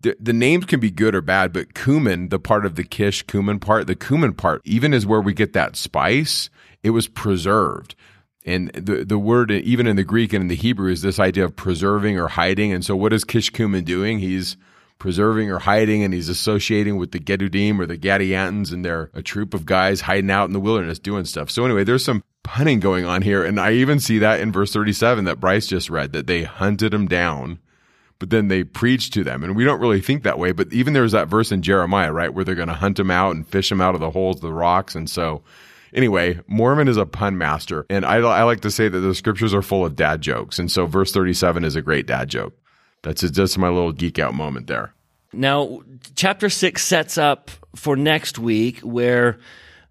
the, 0.00 0.16
the 0.20 0.32
names 0.32 0.66
can 0.66 0.78
be 0.78 0.90
good 0.90 1.14
or 1.14 1.20
bad, 1.20 1.52
but 1.52 1.74
cumin, 1.74 2.28
the 2.28 2.38
part 2.38 2.66
of 2.66 2.76
the 2.76 2.84
kish 2.84 3.22
cumin 3.22 3.58
part, 3.58 3.86
the 3.86 3.96
cumin 3.96 4.34
part, 4.34 4.62
even 4.64 4.92
is 4.92 5.06
where 5.06 5.20
we 5.20 5.32
get 5.32 5.52
that 5.54 5.74
spice. 5.74 6.50
It 6.82 6.90
was 6.90 7.08
preserved. 7.08 7.96
And 8.46 8.70
the, 8.70 9.04
the 9.04 9.18
word, 9.18 9.50
even 9.50 9.86
in 9.86 9.96
the 9.96 10.04
Greek 10.04 10.32
and 10.32 10.40
in 10.40 10.48
the 10.48 10.54
Hebrew, 10.54 10.90
is 10.90 11.02
this 11.02 11.18
idea 11.18 11.44
of 11.44 11.56
preserving 11.56 12.18
or 12.18 12.28
hiding. 12.28 12.72
And 12.72 12.84
so, 12.84 12.94
what 12.94 13.12
is 13.12 13.24
Kishkumen 13.24 13.84
doing? 13.84 14.20
He's 14.20 14.56
preserving 14.98 15.50
or 15.50 15.58
hiding, 15.58 16.04
and 16.04 16.14
he's 16.14 16.28
associating 16.28 16.96
with 16.96 17.10
the 17.10 17.18
Gedudim 17.18 17.80
or 17.80 17.86
the 17.86 17.98
Gadiantons, 17.98 18.72
and 18.72 18.84
they're 18.84 19.10
a 19.12 19.20
troop 19.20 19.52
of 19.52 19.66
guys 19.66 20.02
hiding 20.02 20.30
out 20.30 20.46
in 20.46 20.52
the 20.52 20.60
wilderness 20.60 21.00
doing 21.00 21.24
stuff. 21.24 21.50
So, 21.50 21.64
anyway, 21.64 21.82
there's 21.82 22.04
some 22.04 22.22
punning 22.44 22.78
going 22.78 23.04
on 23.04 23.22
here. 23.22 23.44
And 23.44 23.58
I 23.58 23.72
even 23.72 23.98
see 23.98 24.20
that 24.20 24.40
in 24.40 24.52
verse 24.52 24.72
37 24.72 25.24
that 25.24 25.40
Bryce 25.40 25.66
just 25.66 25.90
read 25.90 26.12
that 26.12 26.28
they 26.28 26.44
hunted 26.44 26.94
him 26.94 27.08
down 27.08 27.58
but 28.18 28.30
then 28.30 28.48
they 28.48 28.64
preached 28.64 29.12
to 29.14 29.24
them. 29.24 29.44
And 29.44 29.54
we 29.54 29.64
don't 29.64 29.80
really 29.80 30.00
think 30.00 30.22
that 30.22 30.38
way. 30.38 30.52
But 30.52 30.72
even 30.72 30.92
there's 30.92 31.12
that 31.12 31.28
verse 31.28 31.52
in 31.52 31.62
Jeremiah, 31.62 32.12
right, 32.12 32.32
where 32.32 32.44
they're 32.44 32.54
going 32.54 32.68
to 32.68 32.74
hunt 32.74 32.96
them 32.96 33.10
out 33.10 33.34
and 33.34 33.46
fish 33.46 33.68
them 33.68 33.80
out 33.80 33.94
of 33.94 34.00
the 34.00 34.10
holes 34.10 34.36
of 34.36 34.42
the 34.42 34.52
rocks. 34.52 34.94
And 34.94 35.08
so, 35.08 35.42
anyway, 35.92 36.40
Mormon 36.46 36.88
is 36.88 36.96
a 36.96 37.06
pun 37.06 37.38
master. 37.38 37.86
And 37.90 38.04
I, 38.04 38.16
I 38.16 38.42
like 38.44 38.60
to 38.60 38.70
say 38.70 38.88
that 38.88 38.98
the 38.98 39.14
scriptures 39.14 39.54
are 39.54 39.62
full 39.62 39.84
of 39.84 39.96
dad 39.96 40.20
jokes. 40.20 40.58
And 40.58 40.70
so, 40.70 40.86
verse 40.86 41.12
37 41.12 41.64
is 41.64 41.76
a 41.76 41.82
great 41.82 42.06
dad 42.06 42.28
joke. 42.28 42.54
That's 43.02 43.22
just 43.30 43.58
my 43.58 43.68
little 43.68 43.92
geek 43.92 44.18
out 44.18 44.34
moment 44.34 44.66
there. 44.66 44.92
Now, 45.32 45.82
chapter 46.14 46.48
six 46.48 46.84
sets 46.84 47.18
up 47.18 47.50
for 47.74 47.96
next 47.96 48.38
week 48.38 48.80
where 48.80 49.38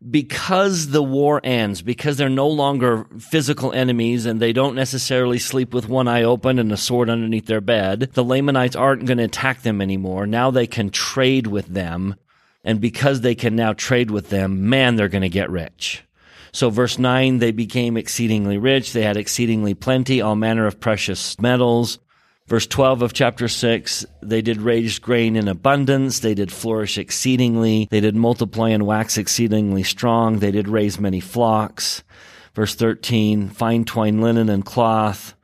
because 0.10 0.90
the 0.90 1.02
war 1.02 1.42
ends, 1.44 1.82
because 1.82 2.18
they're 2.18 2.30
no 2.30 2.48
longer 2.48 3.08
physical 3.20 3.72
enemies 3.74 4.26
and 4.26 4.40
they 4.40 4.54
don't 4.54 4.76
necessarily 4.76 5.40
sleep 5.40 5.74
with 5.74 5.88
one 5.88 6.08
eye 6.08 6.24
open 6.24 6.60
and 6.60 6.72
a 6.72 6.78
sword 6.78 7.10
underneath 7.10 7.48
their 7.48 7.62
bed, 7.62 8.12
the 8.14 8.24
Lamanites 8.24 8.76
aren't 8.76 9.06
going 9.06 9.18
to 9.18 9.24
attack 9.24 9.62
them 9.62 9.82
anymore. 9.82 10.28
Now 10.28 10.52
they 10.52 10.68
can 10.68 10.90
trade 10.90 11.48
with 11.48 11.68
them. 11.68 12.16
And 12.66 12.82
because 12.82 13.22
they 13.22 13.36
can 13.36 13.56
now 13.56 13.74
trade 13.74 14.12
with 14.12 14.30
them, 14.30 14.68
man, 14.68 14.96
they're 14.96 15.08
going 15.08 15.22
to 15.22 15.30
get 15.30 15.50
rich. 15.50 16.04
So 16.52 16.70
verse 16.70 16.98
9, 16.98 17.38
they 17.38 17.52
became 17.52 17.96
exceedingly 17.96 18.58
rich. 18.58 18.92
They 18.92 19.04
had 19.04 19.18
exceedingly 19.18 19.76
plenty, 19.76 20.22
all 20.22 20.36
manner 20.36 20.66
of 20.66 20.80
precious 20.80 21.40
metals. 21.40 22.00
Verse 22.48 22.68
12 22.68 23.02
of 23.02 23.14
chapter 23.14 23.48
6, 23.48 24.06
they 24.22 24.42
did 24.42 24.62
raise 24.62 25.00
grain 25.00 25.36
in 25.36 25.48
abundance. 25.48 26.20
They 26.20 26.36
did 26.36 26.52
flourish 26.52 26.98
exceedingly. 26.98 27.88
They 27.90 28.02
did 28.02 28.16
multiply 28.16 28.70
and 28.70 28.86
wax 28.86 29.18
exceedingly 29.18 29.84
strong. 29.84 30.40
They 30.40 30.52
did 30.52 30.68
raise 30.68 31.00
many 31.00 31.20
flocks. 31.20 32.04
Verse 32.54 32.74
13, 32.76 33.50
fine 33.50 33.84
twine 33.84 34.22
linen 34.22 34.50
and 34.50 34.66
cloth. 34.66 35.36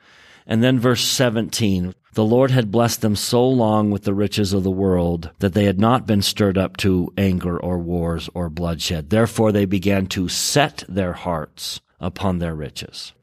And 0.48 0.64
then 0.64 0.80
verse 0.80 1.04
17, 1.04 1.94
the 2.14 2.26
Lord 2.26 2.52
had 2.52 2.72
blessed 2.72 3.02
them 3.02 3.16
so 3.16 3.48
long 3.48 3.90
with 3.90 4.04
the 4.04 4.14
riches 4.14 4.54
of 4.54 4.64
the 4.64 4.72
world 4.72 5.32
that 5.40 5.54
they 5.54 5.66
had 5.66 5.80
not 5.80 6.06
been 6.06 6.22
stirred 6.22 6.58
up 6.58 6.78
to 6.78 7.12
anger 7.18 7.58
or 7.58 7.80
wars 7.80 8.30
or 8.34 8.50
bloodshed. 8.50 9.10
Therefore 9.10 9.52
they 9.52 9.66
began 9.66 10.08
to 10.08 10.28
set 10.28 10.84
their 10.90 11.14
hearts 11.14 11.80
upon 12.00 12.40
their 12.40 12.56
riches. 12.56 13.14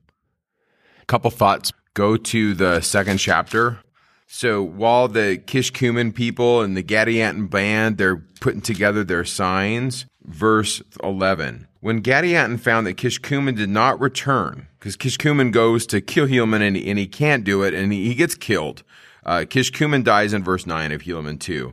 Couple 1.06 1.30
thoughts 1.30 1.72
go 1.94 2.16
to 2.16 2.54
the 2.54 2.80
second 2.80 3.18
chapter. 3.18 3.78
So 4.26 4.62
while 4.62 5.08
the 5.08 5.38
Kishkumen 5.38 6.14
people 6.14 6.60
and 6.62 6.76
the 6.76 6.82
Gadianton 6.82 7.48
band, 7.48 7.96
they're 7.96 8.24
putting 8.40 8.60
together 8.60 9.04
their 9.04 9.24
signs, 9.24 10.06
verse 10.22 10.82
11. 11.02 11.67
When 11.80 12.02
Gadianton 12.02 12.58
found 12.58 12.86
that 12.86 12.96
Kishkumen 12.96 13.56
did 13.56 13.68
not 13.68 14.00
return, 14.00 14.66
because 14.78 14.96
Kishkumen 14.96 15.52
goes 15.52 15.86
to 15.86 16.00
kill 16.00 16.26
Helaman 16.26 16.60
and, 16.60 16.76
and, 16.76 16.98
he 16.98 17.06
can't 17.06 17.44
do 17.44 17.62
it 17.62 17.72
and 17.72 17.92
he, 17.92 18.08
he 18.08 18.14
gets 18.16 18.34
killed. 18.34 18.82
Uh, 19.24 19.44
Kishkumen 19.48 20.02
dies 20.02 20.32
in 20.32 20.42
verse 20.42 20.66
9 20.66 20.90
of 20.90 21.02
Helaman 21.02 21.38
2. 21.38 21.72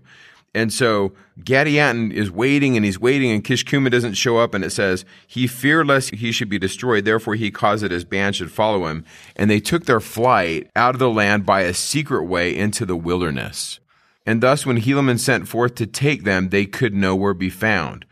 And 0.53 0.71
so 0.71 1.13
Gadianton 1.39 2.13
is 2.13 2.29
waiting 2.29 2.75
and 2.75 2.85
he's 2.85 2.99
waiting 2.99 3.31
and 3.31 3.43
Kishkumen 3.43 3.89
doesn't 3.89 4.13
show 4.13 4.37
up 4.37 4.53
and 4.53 4.63
it 4.63 4.69
says, 4.69 5.05
he 5.25 5.47
feared 5.47 5.87
lest 5.87 6.13
he 6.13 6.31
should 6.31 6.49
be 6.49 6.59
destroyed. 6.59 7.03
Therefore 7.03 7.33
he 7.33 7.49
caused 7.49 7.83
that 7.83 7.91
his 7.91 8.05
band 8.05 8.35
should 8.35 8.51
follow 8.51 8.85
him. 8.85 9.05
And 9.35 9.49
they 9.49 9.59
took 9.59 9.85
their 9.85 9.99
flight 9.99 10.69
out 10.75 10.93
of 10.93 10.99
the 10.99 11.09
land 11.09 11.47
by 11.47 11.61
a 11.61 11.73
secret 11.73 12.25
way 12.25 12.55
into 12.55 12.85
the 12.85 12.95
wilderness. 12.95 13.79
And 14.23 14.41
thus 14.41 14.67
when 14.67 14.79
Helaman 14.79 15.19
sent 15.19 15.47
forth 15.47 15.75
to 15.75 15.87
take 15.87 16.23
them, 16.23 16.49
they 16.49 16.65
could 16.65 16.93
nowhere 16.93 17.33
be 17.33 17.49
found. 17.49 18.05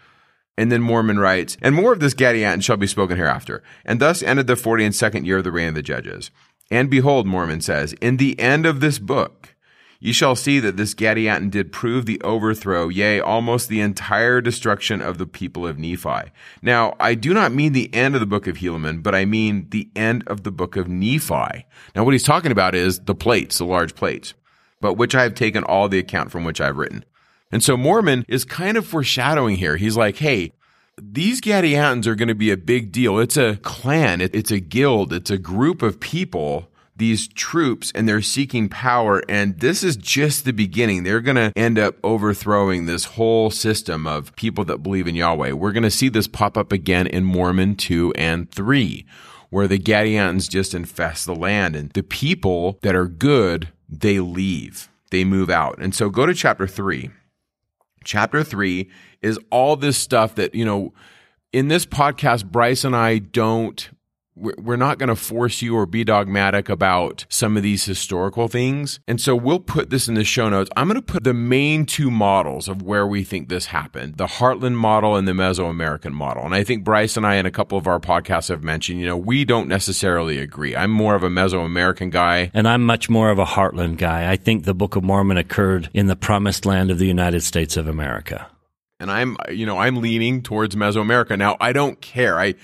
And 0.58 0.72
then 0.72 0.82
Mormon 0.82 1.20
writes, 1.20 1.58
and 1.62 1.74
more 1.74 1.94
of 1.94 2.00
this 2.00 2.14
Gadianton 2.14 2.64
shall 2.64 2.78
be 2.78 2.88
spoken 2.88 3.18
hereafter. 3.18 3.64
And 3.86 4.00
thus 4.00 4.22
ended 4.22 4.48
the 4.48 4.56
forty 4.56 4.86
and 4.86 4.94
second 4.94 5.26
year 5.26 5.38
of 5.38 5.44
the 5.44 5.52
reign 5.52 5.70
of 5.70 5.76
the 5.76 5.82
judges. 5.82 6.30
And 6.70 6.90
behold, 6.90 7.26
Mormon 7.26 7.62
says, 7.62 7.94
in 7.94 8.18
the 8.18 8.40
end 8.40 8.66
of 8.66 8.80
this 8.80 9.00
book, 9.00 9.54
Ye 10.04 10.12
shall 10.12 10.36
see 10.36 10.60
that 10.60 10.76
this 10.76 10.94
Gadianton 10.94 11.50
did 11.50 11.72
prove 11.72 12.06
the 12.06 12.20
overthrow, 12.24 12.90
yea, 12.90 13.22
almost 13.22 13.70
the 13.70 13.80
entire 13.80 14.42
destruction 14.42 15.02
of 15.02 15.18
the 15.18 15.26
people 15.26 15.66
of 15.66 15.80
Nephi. 15.80 16.30
Now, 16.62 16.98
I 17.00 17.16
do 17.16 17.34
not 17.34 17.54
mean 17.54 17.72
the 17.72 17.92
end 17.94 18.14
of 18.14 18.20
the 18.20 18.28
book 18.28 18.46
of 18.46 18.58
Helaman, 18.58 19.02
but 19.02 19.16
I 19.16 19.24
mean 19.24 19.68
the 19.70 19.90
end 19.96 20.26
of 20.28 20.44
the 20.44 20.52
book 20.52 20.76
of 20.76 20.90
Nephi. 20.90 21.66
Now, 21.96 22.04
what 22.04 22.14
he's 22.14 22.22
talking 22.22 22.52
about 22.52 22.76
is 22.76 23.00
the 23.00 23.16
plates, 23.16 23.60
the 23.60 23.66
large 23.66 23.96
plates, 23.96 24.34
but 24.82 24.96
which 24.96 25.16
I 25.16 25.24
have 25.24 25.36
taken 25.36 25.64
all 25.64 25.88
the 25.88 26.00
account 26.00 26.32
from 26.32 26.44
which 26.44 26.60
I've 26.60 26.78
written. 26.78 27.06
And 27.54 27.64
so 27.64 27.78
Mormon 27.78 28.26
is 28.28 28.46
kind 28.46 28.78
of 28.78 28.86
foreshadowing 28.88 29.58
here. 29.58 29.78
He's 29.78 29.96
like, 29.96 30.18
hey, 30.18 30.54
these 31.00 31.40
Gadiantons 31.40 32.08
are 32.08 32.16
going 32.16 32.28
to 32.28 32.36
be 32.36 32.50
a 32.50 32.58
big 32.58 32.92
deal. 32.92 33.20
It's 33.20 33.38
a 33.38 33.58
clan, 33.58 34.22
it's 34.22 34.50
a 34.52 34.60
guild, 34.60 35.14
it's 35.14 35.30
a 35.30 35.38
group 35.38 35.84
of 35.84 36.00
people 36.00 36.68
these 36.96 37.28
troops 37.28 37.92
and 37.94 38.08
they're 38.08 38.22
seeking 38.22 38.70
power. 38.70 39.22
And 39.30 39.60
this 39.60 39.84
is 39.84 39.96
just 39.96 40.46
the 40.46 40.54
beginning. 40.54 41.04
They're 41.04 41.22
going 41.22 41.36
to 41.36 41.52
end 41.56 41.78
up 41.78 41.96
overthrowing 42.04 42.86
this 42.86 43.06
whole 43.06 43.50
system 43.50 44.08
of 44.08 44.36
people 44.36 44.66
that 44.66 44.84
believe 44.84 45.08
in 45.08 45.16
Yahweh. 45.16 45.52
We're 45.52 45.72
going 45.72 45.84
to 45.84 45.92
see 45.92 46.10
this 46.10 46.28
pop 46.28 46.58
up 46.58 46.72
again 46.72 47.08
in 47.08 47.24
Mormon 47.24 47.76
2 47.76 48.14
and 48.14 48.50
3, 48.52 49.06
where 49.50 49.68
the 49.68 49.80
Gadiantons 49.80 50.50
just 50.50 50.74
infest 50.74 51.26
the 51.26 51.36
land 51.36 51.76
and 51.76 51.92
the 51.92 52.04
people 52.04 52.80
that 52.82 52.96
are 52.96 53.08
good, 53.08 53.70
they 53.88 54.20
leave. 54.20 54.90
They 55.12 55.24
move 55.24 55.50
out. 55.50 55.78
And 55.80 55.94
so 55.94 56.10
go 56.10 56.26
to 56.26 56.34
chapter 56.34 56.66
3. 56.68 57.12
Chapter 58.04 58.44
3 58.44 58.90
is 59.22 59.40
all 59.50 59.76
this 59.76 59.98
stuff 59.98 60.36
that, 60.36 60.56
you 60.56 60.66
know, 60.66 60.94
in 61.52 61.68
this 61.68 61.86
podcast, 61.86 62.46
Bryce 62.46 62.84
and 62.84 62.96
I 62.96 63.20
don't 63.20 63.90
we're 64.36 64.78
not 64.78 64.98
going 64.98 65.10
to 65.10 65.16
force 65.16 65.62
you 65.62 65.76
or 65.76 65.86
be 65.86 66.04
dogmatic 66.04 66.68
about 66.70 67.26
some 67.30 67.56
of 67.56 67.64
these 67.64 67.86
historical 67.86 68.48
things. 68.48 69.00
And 69.08 69.22
so 69.22 69.36
we'll 69.36 69.60
put 69.60 69.90
this 69.90 70.08
in 70.08 70.16
the 70.16 70.24
show 70.24 70.50
notes. 70.50 70.70
I'm 70.76 70.88
going 70.88 71.00
to 71.00 71.06
put 71.06 71.24
the 71.24 71.34
main 71.34 71.86
two 71.86 72.10
models 72.10 72.68
of 72.68 72.82
where 72.82 73.06
we 73.06 73.24
think 73.24 73.50
this 73.50 73.68
happened 73.68 74.18
the 74.18 74.26
Heartland 74.26 74.76
model 74.76 75.16
and 75.16 75.28
the 75.28 75.34
Mesoamerican 75.34 76.14
model. 76.14 76.44
And 76.46 76.56
I 76.56 76.64
think 76.64 76.84
Bryce 76.84 77.16
and 77.16 77.26
I, 77.26 77.36
in 77.36 77.46
a 77.46 77.52
couple 77.52 77.78
of 77.78 77.88
our 77.88 78.00
podcasts, 78.00 78.50
have 78.50 78.64
mentioned, 78.64 79.00
you 79.00 79.06
know, 79.06 79.18
we 79.18 79.46
don't 79.46 79.68
necessarily 79.68 80.40
agree. 80.40 80.76
I'm 80.76 80.92
more 80.92 81.16
of 81.16 81.24
a 81.24 81.30
Mesoamerican 81.30 82.10
guy. 82.10 82.52
And 82.54 82.68
I'm 82.68 82.84
much 82.84 83.10
more 83.10 83.30
of 83.30 83.40
a 83.40 83.46
Heartland 83.46 83.98
guy. 83.98 84.32
I 84.32 84.36
think 84.36 84.66
the 84.66 84.74
Book 84.74 84.96
of 84.96 85.04
Mormon 85.04 85.38
occurred 85.38 85.90
in 85.94 86.08
the 86.08 86.16
promised 86.16 86.66
land 86.66 86.92
of 86.92 86.98
the 86.98 87.08
United 87.08 87.42
States 87.42 87.78
of 87.78 87.88
America. 87.88 88.48
And 89.00 89.12
I'm, 89.12 89.38
you 89.52 89.66
know, 89.66 89.78
I'm 89.78 89.98
leaning 89.98 90.42
towards 90.42 90.76
Mesoamerica. 90.76 91.38
Now, 91.38 91.58
I 91.60 91.74
don't 91.74 92.00
care. 92.00 92.40
I, 92.40 92.56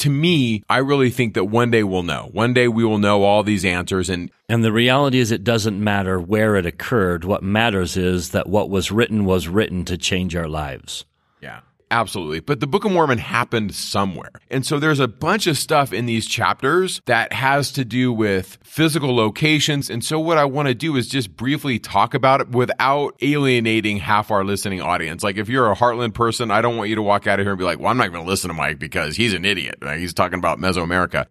to 0.00 0.10
me, 0.10 0.62
I 0.68 0.78
really 0.78 1.10
think 1.10 1.34
that 1.34 1.44
one 1.44 1.70
day 1.70 1.82
we'll 1.82 2.02
know. 2.02 2.30
One 2.32 2.54
day 2.54 2.68
we 2.68 2.84
will 2.84 2.98
know 2.98 3.22
all 3.22 3.42
these 3.42 3.64
answers 3.64 4.08
and 4.08 4.30
and 4.48 4.64
the 4.64 4.72
reality 4.72 5.18
is 5.18 5.30
it 5.30 5.44
doesn't 5.44 5.82
matter 5.82 6.18
where 6.18 6.56
it 6.56 6.66
occurred. 6.66 7.24
What 7.24 7.42
matters 7.42 7.96
is 7.96 8.30
that 8.30 8.48
what 8.48 8.70
was 8.70 8.90
written 8.90 9.24
was 9.24 9.46
written 9.46 9.84
to 9.84 9.96
change 9.96 10.34
our 10.34 10.48
lives. 10.48 11.04
Yeah. 11.40 11.60
Absolutely. 11.92 12.38
But 12.38 12.60
the 12.60 12.68
Book 12.68 12.84
of 12.84 12.92
Mormon 12.92 13.18
happened 13.18 13.74
somewhere. 13.74 14.30
And 14.48 14.64
so 14.64 14.78
there's 14.78 15.00
a 15.00 15.08
bunch 15.08 15.48
of 15.48 15.58
stuff 15.58 15.92
in 15.92 16.06
these 16.06 16.26
chapters 16.26 17.02
that 17.06 17.32
has 17.32 17.72
to 17.72 17.84
do 17.84 18.12
with 18.12 18.58
physical 18.62 19.14
locations. 19.14 19.90
And 19.90 20.04
so 20.04 20.20
what 20.20 20.38
I 20.38 20.44
want 20.44 20.68
to 20.68 20.74
do 20.74 20.94
is 20.94 21.08
just 21.08 21.36
briefly 21.36 21.80
talk 21.80 22.14
about 22.14 22.40
it 22.40 22.50
without 22.50 23.16
alienating 23.20 23.96
half 23.96 24.30
our 24.30 24.44
listening 24.44 24.80
audience. 24.80 25.24
Like 25.24 25.36
if 25.36 25.48
you're 25.48 25.70
a 25.70 25.74
Heartland 25.74 26.14
person, 26.14 26.52
I 26.52 26.60
don't 26.60 26.76
want 26.76 26.90
you 26.90 26.96
to 26.96 27.02
walk 27.02 27.26
out 27.26 27.40
of 27.40 27.44
here 27.44 27.52
and 27.52 27.58
be 27.58 27.64
like, 27.64 27.80
well, 27.80 27.88
I'm 27.88 27.96
not 27.96 28.12
going 28.12 28.24
to 28.24 28.30
listen 28.30 28.48
to 28.48 28.54
Mike 28.54 28.78
because 28.78 29.16
he's 29.16 29.34
an 29.34 29.44
idiot. 29.44 29.82
He's 29.96 30.14
talking 30.14 30.38
about 30.38 30.60
Mesoamerica. 30.60 31.26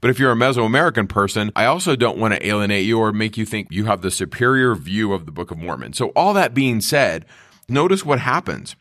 But 0.00 0.10
if 0.10 0.20
you're 0.20 0.32
a 0.32 0.36
Mesoamerican 0.36 1.08
person, 1.08 1.50
I 1.56 1.64
also 1.64 1.96
don't 1.96 2.18
want 2.18 2.34
to 2.34 2.46
alienate 2.46 2.84
you 2.84 3.00
or 3.00 3.12
make 3.12 3.36
you 3.36 3.46
think 3.46 3.68
you 3.70 3.86
have 3.86 4.02
the 4.02 4.10
superior 4.10 4.76
view 4.76 5.12
of 5.12 5.26
the 5.26 5.32
Book 5.32 5.50
of 5.50 5.58
Mormon. 5.58 5.92
So 5.92 6.08
all 6.08 6.34
that 6.34 6.54
being 6.54 6.80
said, 6.80 7.24
notice 7.68 8.04
what 8.04 8.20
happens 8.20 8.76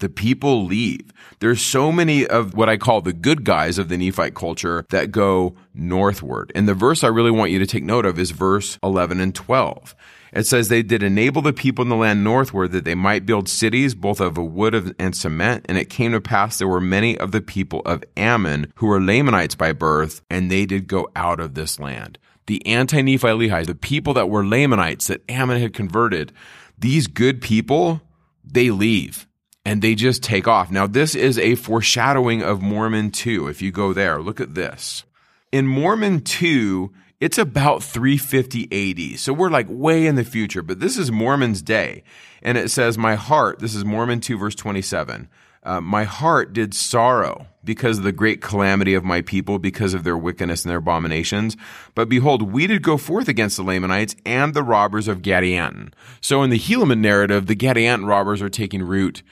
the 0.00 0.08
people 0.08 0.64
leave. 0.64 1.12
There's 1.40 1.62
so 1.62 1.92
many 1.92 2.26
of 2.26 2.54
what 2.54 2.68
I 2.68 2.76
call 2.76 3.00
the 3.00 3.12
good 3.12 3.44
guys 3.44 3.78
of 3.78 3.88
the 3.88 3.96
Nephite 3.96 4.34
culture 4.34 4.86
that 4.90 5.12
go 5.12 5.54
northward. 5.72 6.52
And 6.54 6.68
the 6.68 6.74
verse 6.74 7.04
I 7.04 7.08
really 7.08 7.30
want 7.30 7.52
you 7.52 7.58
to 7.58 7.66
take 7.66 7.84
note 7.84 8.06
of 8.06 8.18
is 8.18 8.30
verse 8.30 8.78
11 8.82 9.20
and 9.20 9.34
12. 9.34 9.94
It 10.32 10.46
says 10.46 10.68
they 10.68 10.82
did 10.82 11.04
enable 11.04 11.42
the 11.42 11.52
people 11.52 11.84
in 11.84 11.88
the 11.88 11.96
land 11.96 12.24
northward 12.24 12.72
that 12.72 12.84
they 12.84 12.96
might 12.96 13.24
build 13.24 13.48
cities 13.48 13.94
both 13.94 14.20
of 14.20 14.36
wood 14.36 14.94
and 14.98 15.14
cement. 15.14 15.64
And 15.68 15.78
it 15.78 15.90
came 15.90 16.10
to 16.10 16.20
pass 16.20 16.58
there 16.58 16.66
were 16.66 16.80
many 16.80 17.16
of 17.16 17.30
the 17.30 17.40
people 17.40 17.82
of 17.86 18.02
Ammon 18.16 18.72
who 18.76 18.88
were 18.88 19.00
Lamanites 19.00 19.54
by 19.54 19.72
birth, 19.72 20.22
and 20.28 20.50
they 20.50 20.66
did 20.66 20.88
go 20.88 21.08
out 21.14 21.38
of 21.38 21.54
this 21.54 21.78
land. 21.78 22.18
The 22.46 22.66
anti-Nephi 22.66 23.28
Lehi's, 23.28 23.68
the 23.68 23.74
people 23.76 24.12
that 24.14 24.28
were 24.28 24.44
Lamanites 24.44 25.06
that 25.06 25.22
Ammon 25.30 25.62
had 25.62 25.72
converted, 25.72 26.32
these 26.76 27.06
good 27.06 27.40
people, 27.40 28.02
they 28.44 28.70
leave 28.70 29.28
and 29.64 29.80
they 29.80 29.94
just 29.94 30.22
take 30.22 30.46
off. 30.46 30.70
Now, 30.70 30.86
this 30.86 31.14
is 31.14 31.38
a 31.38 31.54
foreshadowing 31.54 32.42
of 32.42 32.62
Mormon 32.62 33.10
2. 33.10 33.48
If 33.48 33.62
you 33.62 33.70
go 33.70 33.92
there, 33.92 34.20
look 34.20 34.40
at 34.40 34.54
this. 34.54 35.04
In 35.52 35.66
Mormon 35.66 36.20
2, 36.20 36.92
it's 37.20 37.38
about 37.38 37.82
350 37.82 39.14
AD. 39.14 39.18
So 39.18 39.32
we're 39.32 39.50
like 39.50 39.66
way 39.68 40.06
in 40.06 40.16
the 40.16 40.24
future, 40.24 40.62
but 40.62 40.80
this 40.80 40.98
is 40.98 41.10
Mormon's 41.10 41.62
day. 41.62 42.02
And 42.42 42.58
it 42.58 42.70
says, 42.70 42.98
My 42.98 43.14
heart, 43.14 43.60
this 43.60 43.74
is 43.74 43.84
Mormon 43.84 44.20
2, 44.20 44.36
verse 44.36 44.54
27. 44.54 45.28
Uh, 45.62 45.80
my 45.80 46.04
heart 46.04 46.52
did 46.52 46.74
sorrow 46.74 47.46
because 47.64 47.96
of 47.96 48.04
the 48.04 48.12
great 48.12 48.42
calamity 48.42 48.92
of 48.92 49.02
my 49.02 49.22
people, 49.22 49.58
because 49.58 49.94
of 49.94 50.04
their 50.04 50.18
wickedness 50.18 50.62
and 50.62 50.70
their 50.70 50.78
abominations. 50.78 51.56
But 51.94 52.10
behold, 52.10 52.52
we 52.52 52.66
did 52.66 52.82
go 52.82 52.98
forth 52.98 53.28
against 53.28 53.56
the 53.56 53.62
Lamanites 53.62 54.14
and 54.26 54.52
the 54.52 54.62
robbers 54.62 55.08
of 55.08 55.22
Gadianton. 55.22 55.94
So 56.20 56.42
in 56.42 56.50
the 56.50 56.58
Helaman 56.58 56.98
narrative, 56.98 57.46
the 57.46 57.56
Gadianton 57.56 58.06
robbers 58.06 58.42
are 58.42 58.50
taking 58.50 58.82
root 58.82 59.22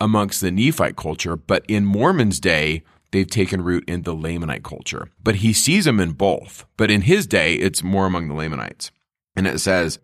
amongst 0.00 0.40
the 0.40 0.50
Nephite 0.50 0.96
culture, 0.96 1.36
but 1.36 1.64
in 1.68 1.84
Mormon's 1.84 2.40
day, 2.40 2.82
they've 3.10 3.28
taken 3.28 3.62
root 3.62 3.84
in 3.88 4.02
the 4.02 4.14
Lamanite 4.14 4.62
culture. 4.62 5.08
But 5.22 5.36
he 5.36 5.52
sees 5.52 5.84
them 5.84 6.00
in 6.00 6.12
both. 6.12 6.64
But 6.76 6.90
in 6.90 7.02
his 7.02 7.26
day, 7.26 7.54
it's 7.54 7.82
more 7.82 8.06
among 8.06 8.28
the 8.28 8.34
Lamanites. 8.34 8.90
And 9.34 9.46
it 9.46 9.60
says, 9.60 9.98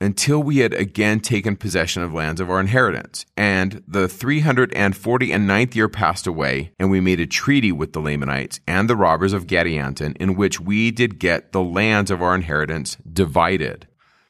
until 0.00 0.42
we 0.42 0.58
had 0.58 0.74
again 0.74 1.20
taken 1.20 1.56
possession 1.56 2.02
of 2.02 2.12
lands 2.12 2.40
of 2.40 2.50
our 2.50 2.60
inheritance. 2.60 3.24
And 3.36 3.82
the 3.86 4.08
340 4.08 5.32
and 5.32 5.46
ninth 5.46 5.74
year 5.74 5.88
passed 5.88 6.26
away, 6.26 6.72
and 6.78 6.90
we 6.90 7.00
made 7.00 7.20
a 7.20 7.26
treaty 7.26 7.72
with 7.72 7.92
the 7.92 8.00
Lamanites 8.00 8.60
and 8.66 8.88
the 8.88 8.96
robbers 8.96 9.32
of 9.32 9.46
Gadianton, 9.46 10.16
in 10.18 10.34
which 10.34 10.60
we 10.60 10.90
did 10.90 11.18
get 11.18 11.52
the 11.52 11.62
lands 11.62 12.10
of 12.10 12.22
our 12.22 12.34
inheritance 12.34 12.96
divided. 13.10 13.86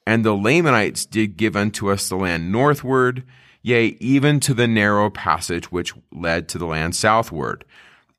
And 0.07 0.25
the 0.25 0.35
Lamanites 0.35 1.07
did 1.07 1.37
give 1.37 1.57
unto 1.57 1.91
us 1.91 2.09
the 2.09 2.17
land 2.17 2.53
northward, 2.53 3.25
yea, 3.65 3.97
even 3.99 4.39
to 4.39 4.55
the 4.55 4.69
narrow 4.69 5.11
passage 5.11 5.73
which 5.73 5.95
led 6.13 6.49
to 6.51 6.59
the 6.59 6.67
land 6.67 6.95
southward. 6.95 7.65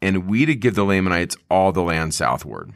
And 0.01 0.27
we 0.27 0.43
did 0.43 0.55
give 0.55 0.75
the 0.75 0.83
Lamanites 0.83 1.37
all 1.49 1.71
the 1.71 1.83
land 1.83 2.13
southward. 2.13 2.73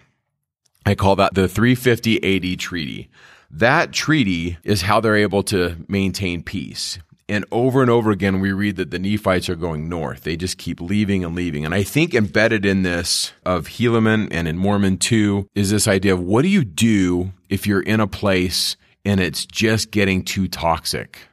I 0.86 0.96
call 0.96 1.18
that 1.18 1.34
the 1.34 1.50
350 1.50 2.54
AD 2.54 2.60
treaty. 2.60 3.10
That 3.52 3.92
treaty 3.92 4.58
is 4.64 4.84
how 4.84 5.02
they're 5.02 5.18
able 5.18 5.44
to 5.44 5.84
maintain 5.88 6.44
peace. 6.44 7.00
And 7.28 7.46
over 7.52 7.82
and 7.82 7.92
over 7.92 8.12
again, 8.12 8.40
we 8.40 8.52
read 8.52 8.76
that 8.78 8.92
the 8.92 9.00
Nephites 9.00 9.50
are 9.50 9.56
going 9.56 9.90
north. 9.90 10.22
They 10.22 10.38
just 10.38 10.58
keep 10.58 10.80
leaving 10.80 11.24
and 11.24 11.36
leaving. 11.36 11.66
And 11.66 11.76
I 11.76 11.84
think 11.84 12.14
embedded 12.14 12.66
in 12.66 12.84
this 12.84 13.34
of 13.46 13.68
Helaman 13.68 14.30
and 14.32 14.48
in 14.48 14.58
Mormon 14.58 14.98
2 14.98 15.48
is 15.56 15.72
this 15.72 15.88
idea 15.88 16.14
of 16.14 16.22
what 16.22 16.44
do 16.44 16.48
you 16.48 16.64
do 16.64 17.32
if 17.50 17.68
you're 17.68 17.82
in 17.82 18.00
a 18.00 18.08
place 18.08 18.78
and 19.06 19.20
it's 19.20 19.46
just 19.46 19.92
getting 19.92 20.24
too 20.24 20.48
toxic? 20.48 21.29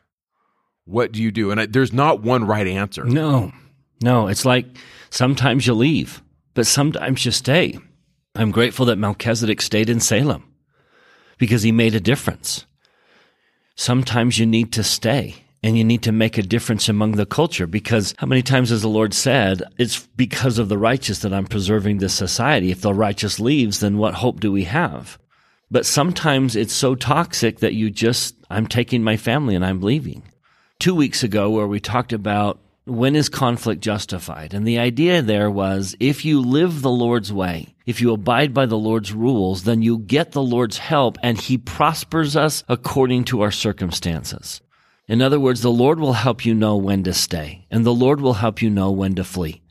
What 0.87 1.13
do 1.13 1.23
you 1.23 1.31
do? 1.31 1.51
And 1.51 1.61
I, 1.61 1.67
there's 1.67 1.93
not 1.93 2.23
one 2.23 2.45
right 2.45 2.67
answer. 2.67 3.05
No, 3.05 3.53
no. 4.03 4.29
It's 4.29 4.45
like 4.45 4.67
sometimes 5.11 5.67
you 5.67 5.75
leave, 5.75 6.23
but 6.55 6.67
sometimes 6.67 7.25
you 7.25 7.33
stay. 7.33 7.79
I'm 8.35 8.51
grateful 8.51 8.87
that 8.87 8.97
Melchizedek 8.97 9.61
stayed 9.61 9.91
in 9.91 10.01
Salem 10.01 10.45
because 11.39 11.63
he 11.63 11.73
made 11.73 11.95
a 11.95 12.01
difference. 12.01 12.67
Sometimes 13.75 14.39
you 14.39 14.47
need 14.47 14.73
to 14.73 14.85
stay 14.85 15.35
and 15.63 15.77
you 15.77 15.85
need 15.85 16.03
to 16.03 16.13
make 16.13 16.39
a 16.39 16.43
difference 16.43 16.89
among 16.89 17.13
the 17.13 17.27
culture 17.27 17.67
because 17.67 18.15
how 18.19 18.27
many 18.27 18.43
times 18.43 18.71
has 18.71 18.83
the 18.83 18.89
Lord 18.89 19.13
said, 19.13 19.63
it's 19.79 20.07
because 20.17 20.59
of 20.59 20.69
the 20.69 20.79
righteous 20.79 21.21
that 21.21 21.35
I'm 21.35 21.47
preserving 21.47 21.99
this 21.99 22.15
society. 22.15 22.71
If 22.71 22.83
the 22.83 22.95
righteous 22.95 23.41
leaves, 23.41 23.81
then 23.81 23.99
what 23.99 24.15
hope 24.15 24.41
do 24.41 24.53
we 24.53 24.65
have? 24.65 25.19
But 25.71 25.85
sometimes 25.85 26.55
it's 26.55 26.73
so 26.73 26.95
toxic 26.95 27.59
that 27.59 27.75
you 27.75 27.91
just, 27.91 28.37
I'm 28.49 28.67
taking 28.67 29.03
my 29.03 29.17
family 29.17 29.57
and 29.57 29.65
I'm 29.65 29.81
leaving 29.81 30.23
two 30.79 30.95
weeks 30.95 31.23
ago 31.23 31.51
where 31.51 31.67
we 31.67 31.81
talked 31.81 32.13
about 32.13 32.59
when 32.85 33.17
is 33.17 33.29
conflict 33.29 33.81
justified? 33.81 34.55
And 34.55 34.67
the 34.67 34.79
idea 34.79 35.23
there 35.23 35.51
was 35.51 35.97
if 35.99 36.25
you 36.25 36.41
live 36.41 36.83
the 36.83 36.91
Lord's 36.91 37.33
way, 37.33 37.75
if 37.85 38.01
you 38.01 38.13
abide 38.13 38.55
by 38.55 38.67
the 38.67 38.79
Lord's 38.79 39.13
rules, 39.13 39.65
then 39.65 39.83
you 39.83 39.99
get 39.99 40.33
the 40.33 40.43
Lord's 40.43 40.79
help 40.79 41.19
and 41.23 41.39
he 41.39 41.59
prospers 41.59 42.37
us 42.37 42.63
according 42.69 43.25
to 43.25 43.43
our 43.43 43.51
circumstances. 43.51 44.61
In 45.09 45.23
other 45.23 45.41
words, 45.41 45.63
the 45.63 45.71
Lord 45.71 46.01
will 46.01 46.13
help 46.13 46.45
you 46.45 46.55
know 46.55 46.77
when 46.77 47.03
to 47.05 47.13
stay 47.13 47.67
and 47.71 47.85
the 47.85 47.95
Lord 47.95 48.21
will 48.21 48.35
help 48.35 48.63
you 48.63 48.71
know 48.71 48.91
when 48.91 49.15
to 49.17 49.25
flee. 49.25 49.63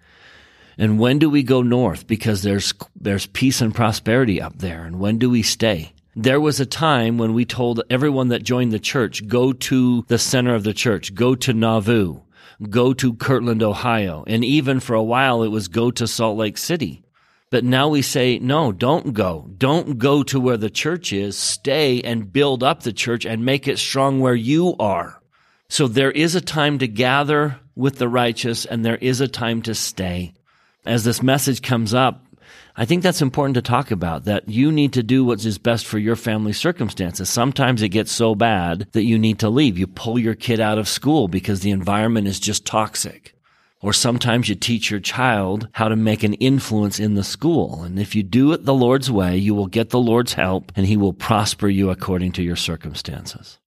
And 0.77 0.99
when 0.99 1.19
do 1.19 1.29
we 1.29 1.43
go 1.43 1.61
north? 1.61 2.05
Because 2.05 2.41
there's, 2.41 2.73
there's 2.99 3.27
peace 3.27 3.61
and 3.61 3.73
prosperity 3.73 4.41
up 4.41 4.57
there. 4.57 4.83
And 4.83 4.99
when 4.99 5.19
do 5.19 5.29
we 5.29 5.41
stay? 5.41 5.93
There 6.17 6.39
was 6.39 6.61
a 6.61 6.65
time 6.65 7.17
when 7.17 7.33
we 7.33 7.43
told 7.43 7.81
everyone 7.89 8.29
that 8.29 8.41
joined 8.41 8.71
the 8.71 8.79
church, 8.79 9.27
go 9.27 9.51
to 9.51 10.05
the 10.07 10.17
center 10.17 10.55
of 10.55 10.63
the 10.63 10.73
church, 10.73 11.13
go 11.13 11.35
to 11.35 11.53
Nauvoo, 11.53 12.21
go 12.69 12.93
to 12.93 13.15
Kirtland, 13.15 13.61
Ohio. 13.61 14.23
And 14.25 14.45
even 14.45 14.79
for 14.79 14.93
a 14.93 15.03
while, 15.03 15.43
it 15.43 15.49
was 15.49 15.67
go 15.67 15.91
to 15.91 16.07
Salt 16.07 16.37
Lake 16.37 16.57
City. 16.57 17.03
But 17.49 17.65
now 17.65 17.89
we 17.89 18.01
say, 18.01 18.39
no, 18.39 18.71
don't 18.71 19.13
go. 19.13 19.49
Don't 19.57 19.97
go 19.97 20.23
to 20.23 20.39
where 20.39 20.55
the 20.55 20.69
church 20.69 21.11
is. 21.11 21.37
Stay 21.37 22.01
and 22.01 22.31
build 22.31 22.63
up 22.63 22.83
the 22.83 22.93
church 22.93 23.25
and 23.25 23.43
make 23.43 23.67
it 23.67 23.77
strong 23.77 24.21
where 24.21 24.35
you 24.35 24.73
are. 24.79 25.21
So 25.67 25.89
there 25.89 26.11
is 26.11 26.33
a 26.33 26.41
time 26.41 26.79
to 26.79 26.87
gather 26.87 27.59
with 27.75 27.97
the 27.97 28.07
righteous 28.07 28.63
and 28.63 28.85
there 28.85 28.97
is 28.97 29.19
a 29.19 29.27
time 29.27 29.61
to 29.63 29.75
stay. 29.75 30.33
As 30.85 31.03
this 31.03 31.21
message 31.21 31.61
comes 31.61 31.93
up, 31.93 32.24
I 32.77 32.83
think 32.83 33.03
that's 33.03 33.21
important 33.21 33.55
to 33.55 33.61
talk 33.61 33.89
about 33.89 34.25
that 34.25 34.49
you 34.49 34.69
need 34.69 34.91
to 34.93 35.03
do 35.03 35.23
what 35.23 35.45
is 35.45 35.57
best 35.57 35.85
for 35.85 35.97
your 35.97 36.17
family 36.17 36.51
circumstances. 36.51 37.29
Sometimes 37.29 37.81
it 37.81 37.89
gets 37.89 38.11
so 38.11 38.35
bad 38.35 38.87
that 38.91 39.05
you 39.05 39.17
need 39.17 39.39
to 39.39 39.49
leave. 39.49 39.77
You 39.77 39.87
pull 39.87 40.19
your 40.19 40.35
kid 40.35 40.59
out 40.59 40.77
of 40.77 40.89
school 40.89 41.29
because 41.29 41.61
the 41.61 41.71
environment 41.71 42.27
is 42.27 42.37
just 42.37 42.65
toxic. 42.65 43.33
Or 43.81 43.93
sometimes 43.93 44.49
you 44.49 44.55
teach 44.55 44.91
your 44.91 44.99
child 44.99 45.69
how 45.73 45.87
to 45.87 45.95
make 45.95 46.23
an 46.23 46.33
influence 46.33 46.99
in 46.99 47.13
the 47.13 47.23
school. 47.23 47.83
And 47.83 47.97
if 47.97 48.13
you 48.13 48.23
do 48.23 48.51
it 48.51 48.65
the 48.65 48.73
Lord's 48.73 49.09
way, 49.09 49.37
you 49.37 49.55
will 49.55 49.67
get 49.67 49.91
the 49.91 49.99
Lord's 49.99 50.33
help 50.33 50.73
and 50.75 50.85
he 50.85 50.97
will 50.97 51.13
prosper 51.13 51.69
you 51.69 51.91
according 51.91 52.33
to 52.33 52.43
your 52.43 52.55
circumstances. 52.57 53.57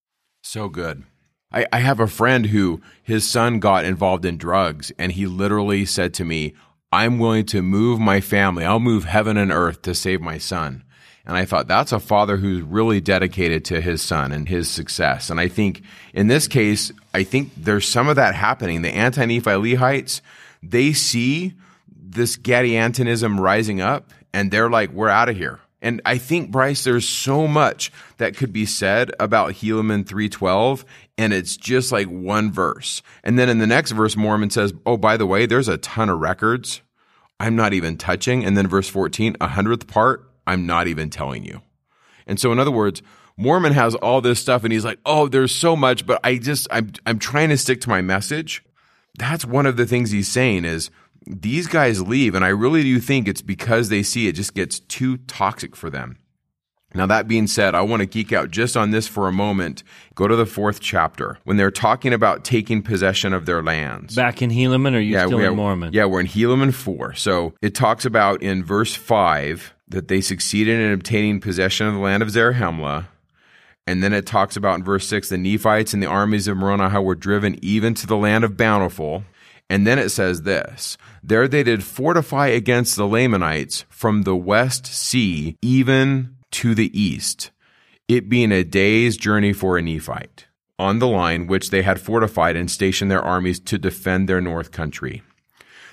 So 0.43 0.69
good. 0.69 1.05
I, 1.51 1.67
I 1.73 1.79
have 1.79 2.01
a 2.01 2.07
friend 2.07 2.47
who 2.47 2.83
his 3.03 3.29
son 3.29 3.59
got 3.59 3.87
involved 3.87 4.27
in 4.27 4.37
drugs 4.37 4.93
and 4.99 5.13
he 5.13 5.27
literally 5.27 5.87
said 5.87 6.13
to 6.15 6.25
me, 6.27 6.53
I'm 6.91 7.19
willing 7.19 7.47
to 7.47 7.63
move 7.63 8.01
my 8.01 8.21
family. 8.21 8.65
I'll 8.65 8.81
move 8.81 9.05
heaven 9.05 9.37
and 9.37 9.53
earth 9.53 9.83
to 9.83 9.95
save 9.95 10.21
my 10.21 10.39
son. 10.39 10.85
And 11.27 11.37
I 11.37 11.45
thought 11.45 11.69
that's 11.69 11.93
a 11.93 12.01
father 12.01 12.39
who's 12.39 12.63
really 12.63 13.03
dedicated 13.03 13.65
to 13.67 13.83
his 13.83 14.01
son 14.01 14.33
and 14.33 14.49
his 14.49 14.71
success. 14.71 15.29
And 15.29 15.39
I 15.39 15.49
think 15.49 15.83
in 16.15 16.29
this 16.29 16.49
case, 16.49 16.91
I 17.13 17.23
think 17.23 17.53
there's 17.55 17.87
some 17.87 18.09
of 18.09 18.17
that 18.17 18.35
happening. 18.35 18.81
The 18.81 18.95
anti 18.95 19.27
Nephi 19.27 19.51
Lehites, 19.51 20.23
they 20.63 20.95
see 20.95 21.53
this 21.95 22.39
Gadiantonism 22.39 23.39
rising 23.39 23.83
up 23.83 24.11
and 24.33 24.51
they're 24.51 24.71
like, 24.71 24.91
we're 24.91 25.11
out 25.11 25.29
of 25.29 25.37
here. 25.37 25.61
And 25.81 26.01
I 26.05 26.19
think, 26.19 26.51
Bryce, 26.51 26.83
there's 26.83 27.09
so 27.09 27.47
much 27.47 27.93
that 28.17 28.37
could 28.37 28.53
be 28.53 28.67
said 28.67 29.13
about 29.21 29.55
Helaman 29.55 30.07
312, 30.07 30.85
and 31.17 31.33
it's 31.33 31.57
just 31.57 31.93
like 31.93 32.09
one 32.09 32.51
verse. 32.51 33.01
And 33.23 33.39
then 33.39 33.49
in 33.49 33.59
the 33.59 33.67
next 33.67 33.93
verse, 33.93 34.17
Mormon 34.17 34.51
says, 34.51 34.73
Oh, 34.85 34.97
by 34.97 35.17
the 35.17 35.27
way, 35.27 35.47
there's 35.47 35.69
a 35.69 35.79
ton 35.79 36.09
of 36.09 36.19
records 36.19 36.83
I'm 37.41 37.55
not 37.55 37.73
even 37.73 37.97
touching. 37.97 38.45
And 38.45 38.57
then 38.57 38.67
verse 38.67 38.89
14, 38.89 39.37
a 39.41 39.49
hundredth 39.49 39.87
part, 39.87 40.29
I'm 40.47 40.67
not 40.67 40.89
even 40.89 41.11
telling 41.11 41.45
you. 41.45 41.63
And 42.27 42.41
so, 42.41 42.51
in 42.53 42.59
other 42.59 42.71
words, 42.71 43.03
Mormon 43.37 43.73
has 43.73 43.95
all 43.95 44.21
this 44.21 44.41
stuff, 44.41 44.65
and 44.65 44.73
he's 44.73 44.85
like, 44.85 44.99
Oh, 45.07 45.29
there's 45.29 45.55
so 45.55 45.77
much, 45.77 46.07
but 46.07 46.21
I 46.25 46.39
just, 46.39 46.67
I'm, 46.71 46.93
I'm 47.07 47.19
trying 47.19 47.51
to 47.51 47.59
stick 47.59 47.81
to 47.83 47.89
my 47.89 48.03
message. 48.03 48.65
That's 49.17 49.45
one 49.45 49.67
of 49.67 49.77
the 49.77 49.87
things 49.87 50.11
he's 50.11 50.29
saying 50.29 50.65
is, 50.65 50.91
these 51.29 51.67
guys 51.67 52.01
leave, 52.03 52.35
and 52.35 52.45
I 52.45 52.49
really 52.49 52.83
do 52.83 52.99
think 53.01 53.29
it's 53.29 53.43
because 53.43 53.89
they 53.89 54.03
see 54.03 54.29
it 54.29 54.33
just 54.33 54.55
gets 54.55 54.81
too 54.81 55.19
toxic 55.19 55.77
for 55.77 55.91
them. 55.91 56.19
Now, 56.95 57.05
that 57.07 57.29
being 57.29 57.47
said, 57.47 57.75
I 57.75 57.83
want 57.83 58.01
to 58.01 58.07
geek 58.07 58.33
out 58.33 58.51
just 58.51 58.75
on 58.75 58.93
this 58.93 59.07
for 59.07 59.29
a 59.29 59.33
moment. 59.33 59.83
Go 60.15 60.27
to 60.27 60.35
the 60.35 60.47
fourth 60.47 60.81
chapter 60.81 61.39
when 61.45 61.59
they're 61.59 61.71
talking 61.71 62.15
about 62.15 62.45
taking 62.45 62.81
possession 62.83 63.35
of 63.35 63.45
their 63.45 63.63
lands. 63.63 64.17
Back 64.17 64.41
in 64.41 64.51
Helaman, 64.51 64.95
or 64.95 64.97
are 64.97 65.01
you 65.01 65.13
yeah, 65.13 65.27
still 65.27 65.39
in 65.39 65.55
Mormon? 65.55 65.93
Yeah, 65.93 66.07
we're 66.07 66.21
in 66.21 66.27
Helaman 66.27 66.73
4. 66.73 67.15
So 67.15 67.53
it 67.61 67.75
talks 67.75 68.07
about 68.07 68.43
in 68.43 68.65
verse 68.65 68.95
5 68.95 69.75
that 69.89 70.09
they 70.09 70.23
succeeded 70.23 70.81
in 70.81 70.93
obtaining 70.93 71.41
possession 71.41 71.87
of 71.87 71.95
the 71.95 72.01
land 72.01 72.23
of 72.23 72.31
Zarahemla. 72.31 73.07
And 73.87 74.03
then 74.03 74.15
it 74.15 74.27
talks 74.27 74.57
about 74.57 74.79
in 74.79 74.85
verse 74.85 75.07
6 75.09 75.29
the 75.29 75.39
Nephites 75.39 75.93
and 75.93 76.03
the 76.03 76.07
armies 76.07 76.49
of 76.49 76.57
Moronihah 76.57 77.05
were 77.05 77.15
driven 77.15 77.59
even 77.63 77.93
to 77.95 78.07
the 78.07 78.17
land 78.17 78.45
of 78.45 78.57
Bountiful. 78.57 79.25
And 79.71 79.87
then 79.87 79.99
it 79.99 80.11
says 80.11 80.43
this 80.43 80.97
There 81.23 81.49
they 81.49 81.63
did 81.63 81.85
fortify 81.85 82.49
against 82.49 82.97
the 82.97 83.07
Lamanites 83.07 83.85
from 83.89 84.23
the 84.23 84.37
west 84.37 84.87
sea, 84.87 85.57
even 85.63 86.37
to 86.53 86.75
the 86.75 86.99
east, 86.99 87.51
it 88.09 88.29
being 88.29 88.53
a 88.53 88.65
day's 88.65 89.17
journey 89.17 89.53
for 89.53 89.77
a 89.77 89.83
Nephite, 89.83 90.47
on 90.79 90.99
the 90.99 91.09
line 91.09 91.47
which 91.47 91.71
they 91.71 91.83
had 91.83 92.01
fortified 92.01 92.57
and 92.57 92.71
stationed 92.71 93.11
their 93.11 93.23
armies 93.23 93.61
to 93.61 93.79
defend 93.79 94.29
their 94.29 94.41
north 94.41 94.71
country. 94.71 95.23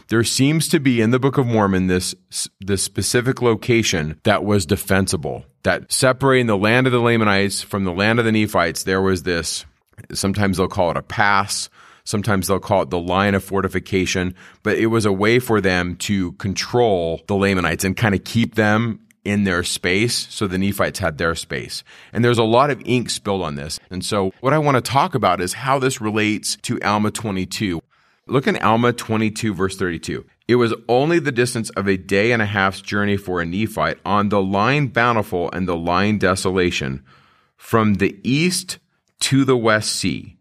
There 0.08 0.24
seems 0.24 0.68
to 0.70 0.80
be 0.80 1.02
in 1.02 1.10
the 1.10 1.20
Book 1.20 1.38
of 1.40 1.48
Mormon 1.48 1.88
this, 1.88 2.14
this 2.60 2.84
specific 2.84 3.42
location 3.42 4.20
that 4.24 4.46
was 4.46 4.66
defensible, 4.66 5.46
that 5.64 5.92
separating 5.92 6.46
the 6.46 6.58
land 6.58 6.86
of 6.86 6.94
the 6.94 7.00
Lamanites 7.00 7.64
from 7.64 7.86
the 7.86 7.92
land 7.92 8.20
of 8.20 8.26
the 8.26 8.32
Nephites, 8.32 8.84
there 8.84 9.02
was 9.02 9.24
this, 9.24 9.66
sometimes 10.14 10.58
they'll 10.58 10.68
call 10.68 10.92
it 10.92 10.98
a 10.98 11.02
pass, 11.02 11.70
Sometimes 12.06 12.48
they'll 12.48 12.60
call 12.60 12.84
it 12.84 12.90
the 12.90 13.00
line 13.00 13.36
of 13.36 13.44
fortification, 13.44 14.36
but 14.64 14.78
it 14.78 14.88
was 14.88 15.06
a 15.06 15.12
way 15.12 15.40
for 15.40 15.60
them 15.60 15.96
to 15.98 16.32
control 16.34 17.22
the 17.28 17.36
Lamanites 17.36 17.84
and 17.84 17.98
kind 17.98 18.16
of 18.16 18.24
keep 18.24 18.56
them 18.56 19.00
in 19.26 19.44
their 19.44 19.64
space. 19.64 20.28
So 20.30 20.48
the 20.48 20.60
Nephites 20.60 21.00
had 21.00 21.18
their 21.18 21.36
space. 21.36 21.84
And 22.14 22.24
there's 22.24 22.38
a 22.38 22.44
lot 22.44 22.70
of 22.70 22.82
ink 22.86 23.10
spilled 23.10 23.42
on 23.42 23.56
this. 23.56 23.80
And 23.90 24.06
so 24.06 24.32
what 24.40 24.54
I 24.54 24.60
want 24.60 24.76
to 24.76 24.82
talk 24.82 25.16
about 25.16 25.42
is 25.42 25.54
how 25.54 25.80
this 25.80 26.00
relates 26.00 26.56
to 26.58 26.80
Alma 26.82 27.12
22. 27.12 27.82
Look 28.28 28.48
in 28.48 28.58
Alma 28.58 28.94
22, 28.94 29.54
verse 29.54 29.76
32. 29.76 30.26
It 30.48 30.56
was 30.56 30.74
only 30.88 31.18
the 31.18 31.32
distance 31.32 31.72
of 31.72 31.88
a 31.88 31.98
day 31.98 32.32
and 32.32 32.42
a 32.42 32.46
half's 32.46 32.82
journey 32.82 33.18
for 33.18 33.42
a 33.42 33.46
Nephite 33.46 33.98
on 34.06 34.30
the 34.30 34.42
line 34.42 34.88
bountiful 34.88 35.50
and 35.52 35.68
the 35.68 35.76
line 35.76 36.20
desolation 36.20 37.04
from 37.58 37.96
the 37.96 38.20
east 38.24 38.78
to 39.22 39.44
the 39.44 39.58
west 39.58 39.92
sea. 39.92 40.35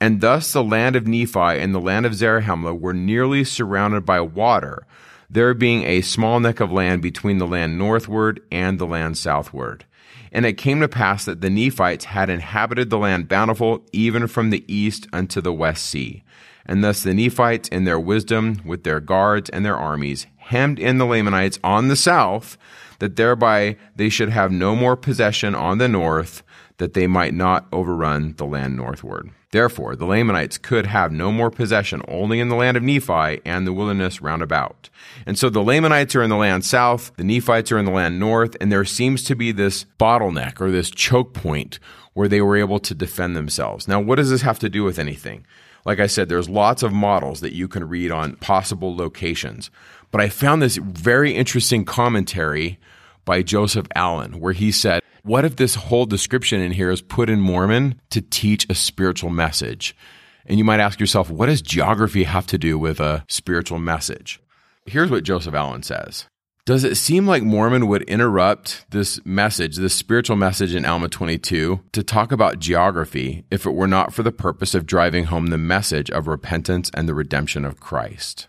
And 0.00 0.20
thus 0.22 0.52
the 0.52 0.64
land 0.64 0.96
of 0.96 1.06
Nephi 1.06 1.38
and 1.38 1.74
the 1.74 1.80
land 1.80 2.06
of 2.06 2.14
Zarahemla 2.14 2.78
were 2.78 2.94
nearly 2.94 3.44
surrounded 3.44 4.06
by 4.06 4.20
water, 4.20 4.86
there 5.28 5.52
being 5.52 5.84
a 5.84 6.00
small 6.00 6.40
neck 6.40 6.58
of 6.58 6.72
land 6.72 7.02
between 7.02 7.38
the 7.38 7.46
land 7.46 7.78
northward 7.78 8.40
and 8.50 8.78
the 8.78 8.86
land 8.86 9.18
southward. 9.18 9.84
And 10.32 10.46
it 10.46 10.54
came 10.54 10.80
to 10.80 10.88
pass 10.88 11.24
that 11.24 11.40
the 11.40 11.50
Nephites 11.50 12.06
had 12.06 12.30
inhabited 12.30 12.88
the 12.88 12.98
land 12.98 13.28
bountiful 13.28 13.84
even 13.92 14.26
from 14.26 14.50
the 14.50 14.64
east 14.72 15.06
unto 15.12 15.40
the 15.40 15.52
west 15.52 15.84
sea. 15.84 16.22
And 16.64 16.82
thus 16.82 17.02
the 17.02 17.14
Nephites 17.14 17.68
in 17.68 17.84
their 17.84 17.98
wisdom 18.00 18.60
with 18.64 18.84
their 18.84 19.00
guards 19.00 19.50
and 19.50 19.64
their 19.64 19.76
armies 19.76 20.26
hemmed 20.36 20.78
in 20.78 20.98
the 20.98 21.06
Lamanites 21.06 21.58
on 21.62 21.88
the 21.88 21.96
south, 21.96 22.56
that 23.00 23.16
thereby 23.16 23.76
they 23.96 24.08
should 24.08 24.28
have 24.28 24.52
no 24.52 24.76
more 24.76 24.96
possession 24.96 25.54
on 25.54 25.78
the 25.78 25.88
north, 25.88 26.42
that 26.80 26.94
they 26.94 27.06
might 27.06 27.34
not 27.34 27.66
overrun 27.72 28.34
the 28.38 28.46
land 28.46 28.74
northward. 28.74 29.30
Therefore, 29.52 29.94
the 29.94 30.06
Lamanites 30.06 30.56
could 30.58 30.86
have 30.86 31.12
no 31.12 31.30
more 31.30 31.50
possession 31.50 32.02
only 32.08 32.40
in 32.40 32.48
the 32.48 32.56
land 32.56 32.76
of 32.76 32.82
Nephi 32.82 33.40
and 33.44 33.66
the 33.66 33.72
wilderness 33.72 34.22
round 34.22 34.42
about. 34.42 34.88
And 35.26 35.38
so 35.38 35.50
the 35.50 35.62
Lamanites 35.62 36.16
are 36.16 36.22
in 36.22 36.30
the 36.30 36.36
land 36.36 36.64
south, 36.64 37.12
the 37.16 37.24
Nephites 37.24 37.70
are 37.70 37.78
in 37.78 37.84
the 37.84 37.90
land 37.90 38.18
north, 38.18 38.56
and 38.60 38.72
there 38.72 38.84
seems 38.86 39.22
to 39.24 39.36
be 39.36 39.52
this 39.52 39.84
bottleneck 39.98 40.60
or 40.60 40.70
this 40.70 40.90
choke 40.90 41.34
point 41.34 41.78
where 42.14 42.28
they 42.28 42.40
were 42.40 42.56
able 42.56 42.78
to 42.78 42.94
defend 42.94 43.36
themselves. 43.36 43.86
Now, 43.86 44.00
what 44.00 44.16
does 44.16 44.30
this 44.30 44.42
have 44.42 44.58
to 44.60 44.70
do 44.70 44.82
with 44.82 44.98
anything? 44.98 45.44
Like 45.84 46.00
I 46.00 46.06
said, 46.06 46.28
there's 46.28 46.48
lots 46.48 46.82
of 46.82 46.92
models 46.92 47.40
that 47.40 47.54
you 47.54 47.68
can 47.68 47.88
read 47.88 48.10
on 48.10 48.36
possible 48.36 48.96
locations. 48.96 49.70
But 50.10 50.20
I 50.20 50.28
found 50.30 50.62
this 50.62 50.76
very 50.76 51.34
interesting 51.34 51.84
commentary 51.84 52.78
by 53.24 53.42
Joseph 53.42 53.86
Allen 53.94 54.40
where 54.40 54.52
he 54.52 54.72
said, 54.72 55.02
what 55.22 55.44
if 55.44 55.56
this 55.56 55.74
whole 55.74 56.06
description 56.06 56.60
in 56.60 56.72
here 56.72 56.90
is 56.90 57.02
put 57.02 57.30
in 57.30 57.40
Mormon 57.40 58.00
to 58.10 58.20
teach 58.20 58.66
a 58.68 58.74
spiritual 58.74 59.30
message? 59.30 59.96
And 60.46 60.58
you 60.58 60.64
might 60.64 60.80
ask 60.80 60.98
yourself, 60.98 61.30
what 61.30 61.46
does 61.46 61.62
geography 61.62 62.24
have 62.24 62.46
to 62.48 62.58
do 62.58 62.78
with 62.78 63.00
a 63.00 63.24
spiritual 63.28 63.78
message? 63.78 64.40
Here's 64.86 65.10
what 65.10 65.24
Joseph 65.24 65.54
Allen 65.54 65.82
says. 65.82 66.26
Does 66.66 66.84
it 66.84 66.96
seem 66.96 67.26
like 67.26 67.42
Mormon 67.42 67.88
would 67.88 68.02
interrupt 68.02 68.84
this 68.90 69.24
message, 69.24 69.76
this 69.76 69.94
spiritual 69.94 70.36
message 70.36 70.74
in 70.74 70.84
Alma 70.84 71.08
22, 71.08 71.80
to 71.92 72.02
talk 72.02 72.32
about 72.32 72.58
geography 72.58 73.44
if 73.50 73.66
it 73.66 73.70
were 73.70 73.88
not 73.88 74.12
for 74.12 74.22
the 74.22 74.30
purpose 74.30 74.74
of 74.74 74.86
driving 74.86 75.24
home 75.24 75.46
the 75.46 75.58
message 75.58 76.10
of 76.10 76.28
repentance 76.28 76.90
and 76.94 77.08
the 77.08 77.14
redemption 77.14 77.64
of 77.64 77.80
Christ? 77.80 78.46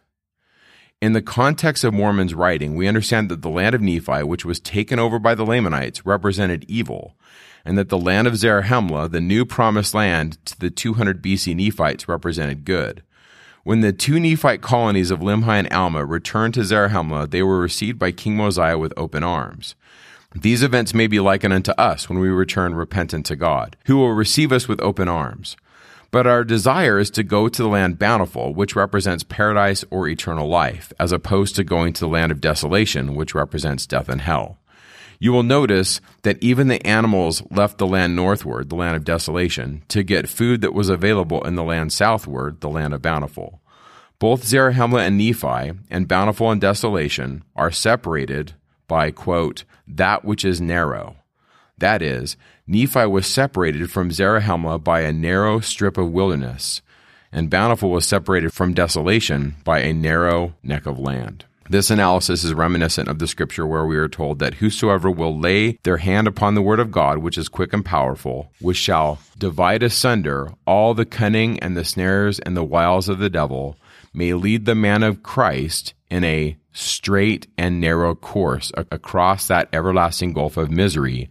In 1.02 1.14
the 1.14 1.22
context 1.24 1.84
of 1.84 1.96
Mormon's 1.96 2.36
writing, 2.36 2.76
we 2.76 2.88
understand 2.88 3.30
that 3.30 3.42
the 3.42 3.50
land 3.50 3.74
of 3.74 3.82
Nephi, 3.82 4.22
which 4.22 4.46
was 4.46 4.60
taken 4.60 5.00
over 5.00 5.18
by 5.18 5.34
the 5.34 5.44
Lamanites, 5.44 6.06
represented 6.06 6.64
evil, 6.68 7.16
and 7.66 7.76
that 7.76 7.90
the 7.90 7.98
land 7.98 8.28
of 8.28 8.36
Zarahemla, 8.36 9.10
the 9.10 9.20
new 9.20 9.44
promised 9.44 9.96
land 9.96 10.38
to 10.46 10.60
the 10.60 10.70
200 10.70 11.20
BC 11.24 11.56
Nephites, 11.56 12.08
represented 12.08 12.66
good. 12.66 13.02
When 13.64 13.82
the 13.82 13.92
two 13.92 14.20
Nephite 14.20 14.62
colonies 14.62 15.10
of 15.10 15.22
Limhi 15.22 15.58
and 15.58 15.74
Alma 15.74 16.06
returned 16.06 16.54
to 16.54 16.60
Zarahemla, 16.60 17.32
they 17.32 17.42
were 17.42 17.60
received 17.60 17.98
by 17.98 18.12
King 18.12 18.38
Mosiah 18.38 18.78
with 18.78 18.94
open 18.96 19.24
arms. 19.24 19.74
These 20.36 20.62
events 20.62 20.94
may 20.94 21.08
be 21.08 21.20
likened 21.20 21.54
unto 21.54 21.72
us 21.72 22.10
when 22.10 22.20
we 22.20 22.30
return 22.30 22.76
repentant 22.76 23.26
to 23.26 23.36
God, 23.36 23.76
who 23.86 23.98
will 23.98 24.14
receive 24.14 24.52
us 24.52 24.68
with 24.68 24.80
open 24.82 25.08
arms. 25.08 25.58
But 26.12 26.28
our 26.28 26.44
desire 26.44 27.00
is 27.00 27.10
to 27.12 27.24
go 27.24 27.48
to 27.48 27.64
the 27.64 27.70
land 27.70 27.98
bountiful, 27.98 28.54
which 28.54 28.76
represents 28.76 29.24
paradise 29.24 29.86
or 29.90 30.10
eternal 30.10 30.50
life, 30.50 30.92
as 31.00 31.14
opposed 31.14 31.56
to 31.56 31.64
going 31.64 31.94
to 31.94 32.02
the 32.02 32.10
land 32.10 32.34
of 32.34 32.42
desolation, 32.42 33.16
which 33.16 33.34
represents 33.34 33.88
death 33.88 34.10
and 34.10 34.20
hell. 34.20 34.58
You 35.20 35.32
will 35.32 35.44
notice 35.44 36.02
that 36.24 36.42
even 36.44 36.68
the 36.68 36.86
animals 36.86 37.44
left 37.50 37.78
the 37.78 37.88
land 37.88 38.16
northward, 38.16 38.70
the 38.70 38.76
land 38.76 38.98
of 38.98 39.06
desolation, 39.06 39.84
to 39.88 40.04
get 40.04 40.28
food 40.28 40.62
that 40.62 40.74
was 40.74 40.90
available 40.90 41.46
in 41.46 41.56
the 41.56 41.64
land 41.64 41.94
southward, 41.94 42.60
the 42.60 42.70
land 42.70 42.94
of 42.94 43.02
bountiful. 43.02 43.62
Both 44.20 44.44
Zarahemla 44.44 45.08
and 45.08 45.18
Nephi, 45.18 45.80
and 45.90 46.08
bountiful 46.08 46.52
and 46.52 46.60
desolation, 46.60 47.44
are 47.56 47.72
separated 47.72 48.54
by, 48.88 49.12
quote, 49.12 49.64
that 49.88 50.26
which 50.26 50.44
is 50.44 50.60
narrow. 50.60 51.16
That 51.78 52.02
is, 52.02 52.36
Nephi 52.72 53.06
was 53.06 53.28
separated 53.28 53.92
from 53.92 54.12
Zarahemla 54.12 54.82
by 54.82 55.02
a 55.02 55.12
narrow 55.12 55.60
strip 55.60 55.98
of 55.98 56.14
wilderness, 56.14 56.82
and 57.30 57.50
Bountiful 57.50 57.92
was 57.92 58.08
separated 58.08 58.54
from 58.54 58.74
desolation 58.74 59.56
by 59.66 59.80
a 59.80 59.92
narrow 59.92 60.54
neck 60.64 60.86
of 60.86 60.98
land. 60.98 61.44
This 61.70 61.92
analysis 61.92 62.46
is 62.46 62.54
reminiscent 62.54 63.10
of 63.10 63.20
the 63.20 63.28
scripture 63.28 63.68
where 63.68 63.86
we 63.86 63.98
are 63.98 64.08
told 64.08 64.40
that 64.40 64.56
whosoever 64.56 65.12
will 65.12 65.38
lay 65.38 65.80
their 65.84 65.98
hand 65.98 66.30
upon 66.30 66.56
the 66.56 66.62
word 66.62 66.80
of 66.80 66.92
God, 66.92 67.18
which 67.18 67.38
is 67.38 67.50
quick 67.50 67.74
and 67.74 67.84
powerful, 67.84 68.54
which 68.62 68.78
shall 68.78 69.20
divide 69.38 69.84
asunder 69.84 70.54
all 70.66 70.94
the 70.94 71.04
cunning 71.04 71.60
and 71.60 71.76
the 71.76 71.84
snares 71.84 72.40
and 72.40 72.56
the 72.56 72.64
wiles 72.64 73.10
of 73.10 73.20
the 73.20 73.30
devil, 73.30 73.76
may 74.14 74.34
lead 74.34 74.64
the 74.64 74.76
man 74.76 75.04
of 75.04 75.24
Christ 75.24 75.94
in 76.10 76.24
a 76.24 76.56
straight 76.72 77.48
and 77.58 77.82
narrow 77.82 78.16
course 78.16 78.72
across 78.78 79.48
that 79.48 79.68
everlasting 79.74 80.32
gulf 80.32 80.56
of 80.56 80.72
misery 80.72 81.30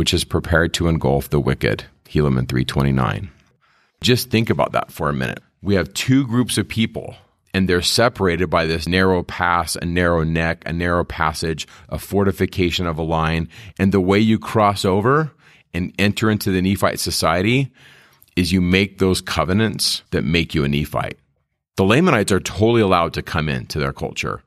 which 0.00 0.14
is 0.14 0.24
prepared 0.24 0.72
to 0.72 0.88
engulf 0.88 1.28
the 1.28 1.38
wicked. 1.38 1.84
Helaman 2.08 2.48
329. 2.48 3.30
Just 4.00 4.30
think 4.30 4.48
about 4.48 4.72
that 4.72 4.90
for 4.90 5.10
a 5.10 5.12
minute. 5.12 5.42
We 5.60 5.74
have 5.74 5.92
two 5.92 6.26
groups 6.26 6.56
of 6.56 6.66
people 6.66 7.16
and 7.52 7.68
they're 7.68 7.82
separated 7.82 8.48
by 8.48 8.64
this 8.64 8.88
narrow 8.88 9.22
pass, 9.22 9.76
a 9.76 9.84
narrow 9.84 10.24
neck, 10.24 10.62
a 10.64 10.72
narrow 10.72 11.04
passage, 11.04 11.68
a 11.90 11.98
fortification 11.98 12.86
of 12.86 12.96
a 12.96 13.02
line. 13.02 13.50
And 13.78 13.92
the 13.92 14.00
way 14.00 14.18
you 14.18 14.38
cross 14.38 14.86
over 14.86 15.32
and 15.74 15.92
enter 15.98 16.30
into 16.30 16.50
the 16.50 16.62
Nephite 16.62 16.98
society 16.98 17.70
is 18.36 18.52
you 18.52 18.62
make 18.62 19.00
those 19.00 19.20
covenants 19.20 20.02
that 20.12 20.24
make 20.24 20.54
you 20.54 20.64
a 20.64 20.68
Nephite. 20.68 21.18
The 21.76 21.84
Lamanites 21.84 22.32
are 22.32 22.40
totally 22.40 22.80
allowed 22.80 23.12
to 23.12 23.22
come 23.22 23.50
into 23.50 23.78
their 23.78 23.92
culture, 23.92 24.42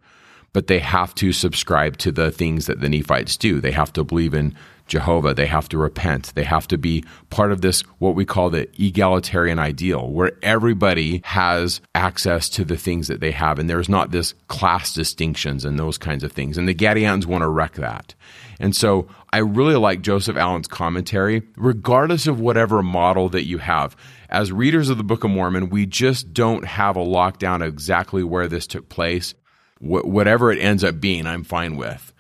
but 0.52 0.66
they 0.66 0.80
have 0.80 1.14
to 1.14 1.32
subscribe 1.32 1.98
to 1.98 2.12
the 2.12 2.32
things 2.32 2.66
that 2.66 2.82
the 2.82 2.90
Nephites 2.90 3.38
do. 3.38 3.62
They 3.62 3.72
have 3.72 3.94
to 3.94 4.04
believe 4.04 4.34
in 4.34 4.56
Jehovah. 4.88 5.34
They 5.34 5.46
have 5.46 5.70
to 5.70 5.78
repent. 5.78 6.34
They 6.36 6.44
have 6.44 6.68
to 6.68 6.78
be 6.78 7.04
part 7.30 7.52
of 7.52 7.62
this, 7.62 7.82
what 8.00 8.16
we 8.16 8.26
call 8.26 8.50
the 8.50 8.70
egalitarian 8.82 9.60
ideal, 9.60 10.10
where 10.10 10.34
everybody 10.42 11.22
has 11.26 11.82
access 11.96 12.50
to 12.50 12.66
the 12.66 12.78
things 12.78 13.08
that 13.08 13.20
they 13.20 13.32
have. 13.32 13.60
And 13.60 13.70
there's 13.70 13.90
not 13.90 14.12
this 14.12 14.34
class 14.48 14.94
distinctions 14.94 15.66
and 15.66 15.80
those 15.80 15.98
kinds 15.98 16.24
of 16.24 16.32
things. 16.32 16.58
And 16.58 16.68
the 16.68 16.76
Gadians 16.76 17.26
want 17.26 17.42
to 17.42 17.50
wreck 17.50 17.74
that. 17.76 18.14
And 18.60 18.76
so 18.76 19.08
I 19.32 19.40
really 19.40 19.76
like 19.76 20.02
Joseph 20.02 20.38
Allen's 20.38 20.68
commentary, 20.68 21.44
regardless 21.56 22.28
of 22.28 22.40
whatever 22.40 22.84
model 22.84 23.30
that 23.30 23.46
you 23.46 23.58
have. 23.58 23.96
As 24.30 24.52
readers 24.52 24.90
of 24.90 24.98
the 24.98 25.04
Book 25.04 25.24
of 25.24 25.32
Mormon, 25.32 25.70
we 25.70 25.86
just 25.86 26.34
don't 26.34 26.66
have 26.66 26.96
a 26.96 27.04
lockdown 27.04 27.62
of 27.62 27.74
exactly 27.74 28.24
where 28.24 28.48
this 28.48 28.68
took 28.68 28.90
place. 28.90 29.34
Wh- 29.80 30.06
whatever 30.06 30.52
it 30.52 30.60
ends 30.60 30.84
up 30.84 31.00
being, 31.00 31.28
I'm 31.28 31.44
fine 31.44 31.78
with. 31.78 32.14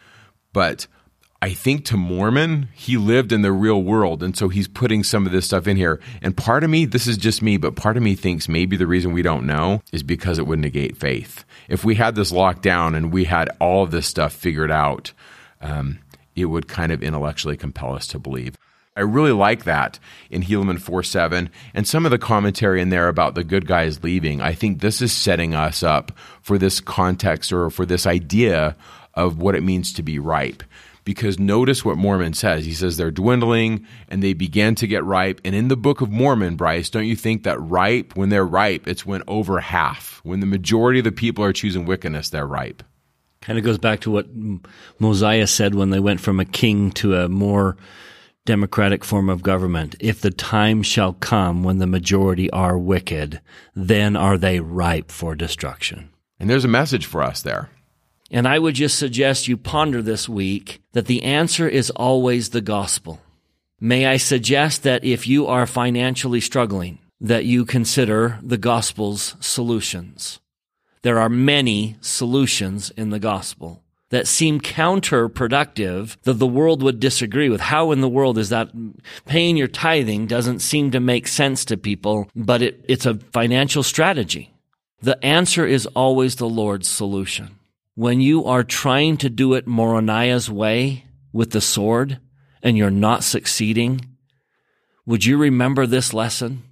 But 0.53 0.87
I 1.43 1.53
think 1.53 1.83
to 1.87 1.97
Mormon, 1.97 2.69
he 2.73 2.95
lived 2.95 3.33
in 3.33 3.41
the 3.41 3.51
real 3.51 3.83
world. 3.83 4.23
And 4.23 4.33
so 4.33 4.47
he's 4.47 4.69
putting 4.69 5.03
some 5.03 5.25
of 5.25 5.33
this 5.33 5.43
stuff 5.43 5.67
in 5.67 5.75
here. 5.75 5.99
And 6.21 6.37
part 6.37 6.63
of 6.63 6.69
me, 6.69 6.85
this 6.85 7.05
is 7.05 7.17
just 7.17 7.41
me, 7.41 7.57
but 7.57 7.75
part 7.75 7.97
of 7.97 8.03
me 8.03 8.15
thinks 8.15 8.47
maybe 8.47 8.77
the 8.77 8.87
reason 8.87 9.11
we 9.11 9.23
don't 9.23 9.45
know 9.45 9.81
is 9.91 10.03
because 10.03 10.39
it 10.39 10.47
would 10.47 10.59
negate 10.59 10.95
faith. 10.95 11.43
If 11.67 11.83
we 11.83 11.95
had 11.95 12.15
this 12.15 12.31
locked 12.31 12.61
down 12.61 12.95
and 12.95 13.11
we 13.11 13.25
had 13.25 13.49
all 13.59 13.83
of 13.83 13.91
this 13.91 14.07
stuff 14.07 14.31
figured 14.31 14.71
out, 14.71 15.11
um, 15.59 15.99
it 16.33 16.45
would 16.45 16.69
kind 16.69 16.93
of 16.93 17.03
intellectually 17.03 17.57
compel 17.57 17.93
us 17.93 18.07
to 18.07 18.19
believe. 18.19 18.55
I 18.95 19.01
really 19.01 19.33
like 19.33 19.65
that 19.65 19.99
in 20.29 20.43
Helaman 20.43 20.79
4 20.79 21.03
7 21.03 21.49
and 21.73 21.85
some 21.85 22.05
of 22.05 22.11
the 22.11 22.17
commentary 22.17 22.79
in 22.79 22.87
there 22.87 23.09
about 23.09 23.35
the 23.35 23.43
good 23.43 23.67
guys 23.67 24.01
leaving. 24.01 24.39
I 24.39 24.53
think 24.53 24.79
this 24.79 25.01
is 25.01 25.11
setting 25.11 25.53
us 25.53 25.83
up 25.83 26.13
for 26.41 26.57
this 26.57 26.79
context 26.79 27.51
or 27.51 27.69
for 27.69 27.85
this 27.85 28.07
idea 28.07 28.77
of 29.13 29.39
what 29.39 29.55
it 29.55 29.63
means 29.63 29.91
to 29.93 30.03
be 30.03 30.19
ripe 30.19 30.63
because 31.03 31.39
notice 31.39 31.83
what 31.83 31.97
Mormon 31.97 32.33
says. 32.33 32.65
He 32.65 32.73
says 32.73 32.97
they're 32.97 33.11
dwindling 33.11 33.85
and 34.07 34.21
they 34.21 34.33
begin 34.33 34.75
to 34.75 34.87
get 34.87 35.03
ripe. 35.03 35.41
And 35.43 35.55
in 35.55 35.67
the 35.67 35.77
Book 35.77 36.01
of 36.01 36.11
Mormon, 36.11 36.55
Bryce, 36.55 36.89
don't 36.89 37.05
you 37.05 37.15
think 37.15 37.43
that 37.43 37.59
ripe, 37.59 38.15
when 38.15 38.29
they're 38.29 38.45
ripe, 38.45 38.87
it's 38.87 39.05
when 39.05 39.23
over 39.27 39.59
half, 39.59 40.21
when 40.23 40.39
the 40.39 40.45
majority 40.45 40.99
of 40.99 41.05
the 41.05 41.11
people 41.11 41.43
are 41.43 41.53
choosing 41.53 41.85
wickedness, 41.85 42.29
they're 42.29 42.47
ripe. 42.47 42.83
Kind 43.41 43.59
of 43.59 43.65
goes 43.65 43.77
back 43.77 43.99
to 44.01 44.11
what 44.11 44.27
Mosiah 44.99 45.47
said 45.47 45.75
when 45.75 45.89
they 45.89 45.99
went 45.99 46.21
from 46.21 46.39
a 46.39 46.45
king 46.45 46.91
to 46.91 47.15
a 47.15 47.27
more 47.27 47.75
democratic 48.45 49.03
form 49.03 49.29
of 49.29 49.43
government. 49.43 49.95
If 49.99 50.21
the 50.21 50.31
time 50.31 50.83
shall 50.83 51.13
come 51.13 51.63
when 51.63 51.79
the 51.79 51.87
majority 51.87 52.49
are 52.51 52.77
wicked, 52.77 53.41
then 53.75 54.15
are 54.15 54.37
they 54.37 54.59
ripe 54.59 55.11
for 55.11 55.35
destruction. 55.35 56.09
And 56.39 56.49
there's 56.49 56.65
a 56.65 56.69
message 56.69 57.05
for 57.05 57.21
us 57.21 57.41
there. 57.41 57.69
And 58.33 58.47
I 58.47 58.57
would 58.57 58.73
just 58.73 58.97
suggest 58.97 59.47
you 59.47 59.57
ponder 59.57 60.01
this 60.01 60.27
week 60.27 60.81
that 60.93 61.05
the 61.05 61.21
answer 61.21 61.69
is 61.69 61.91
always 61.91 62.49
the 62.49 62.61
gospel. 62.61 63.21
May 63.79 64.07
I 64.07 64.17
suggest 64.17 64.81
that 64.83 65.03
if 65.03 65.27
you 65.27 65.45
are 65.45 65.67
financially 65.67 66.41
struggling, 66.41 66.97
that 67.21 67.45
you 67.45 67.63
consider 67.63 68.39
the 68.41 68.57
gospel's 68.57 69.35
solutions. 69.39 70.39
There 71.03 71.19
are 71.19 71.29
many 71.29 71.95
solutions 72.01 72.89
in 72.97 73.11
the 73.11 73.19
gospel 73.19 73.83
that 74.09 74.27
seem 74.27 74.59
counterproductive 74.59 76.17
that 76.23 76.33
the 76.33 76.47
world 76.47 76.81
would 76.81 76.99
disagree 76.99 77.49
with. 77.49 77.61
How 77.61 77.91
in 77.91 78.01
the 78.01 78.09
world 78.09 78.39
is 78.39 78.49
that 78.49 78.71
paying 79.27 79.57
your 79.57 79.67
tithing 79.67 80.25
doesn't 80.25 80.59
seem 80.59 80.89
to 80.89 80.99
make 80.99 81.27
sense 81.27 81.65
to 81.65 81.77
people, 81.77 82.29
but 82.35 82.63
it, 82.63 82.83
it's 82.87 83.05
a 83.05 83.15
financial 83.31 83.83
strategy. 83.83 84.51
The 85.03 85.23
answer 85.23 85.67
is 85.67 85.85
always 85.87 86.37
the 86.37 86.49
Lord's 86.49 86.87
solution 86.87 87.59
when 87.95 88.21
you 88.21 88.45
are 88.45 88.63
trying 88.63 89.17
to 89.17 89.29
do 89.29 89.53
it 89.53 89.67
Moronihah's 89.67 90.49
way 90.49 91.05
with 91.31 91.51
the 91.51 91.61
sword 91.61 92.19
and 92.61 92.77
you're 92.77 92.89
not 92.89 93.23
succeeding, 93.23 94.01
would 95.05 95.25
you 95.25 95.37
remember 95.37 95.85
this 95.85 96.13
lesson? 96.13 96.63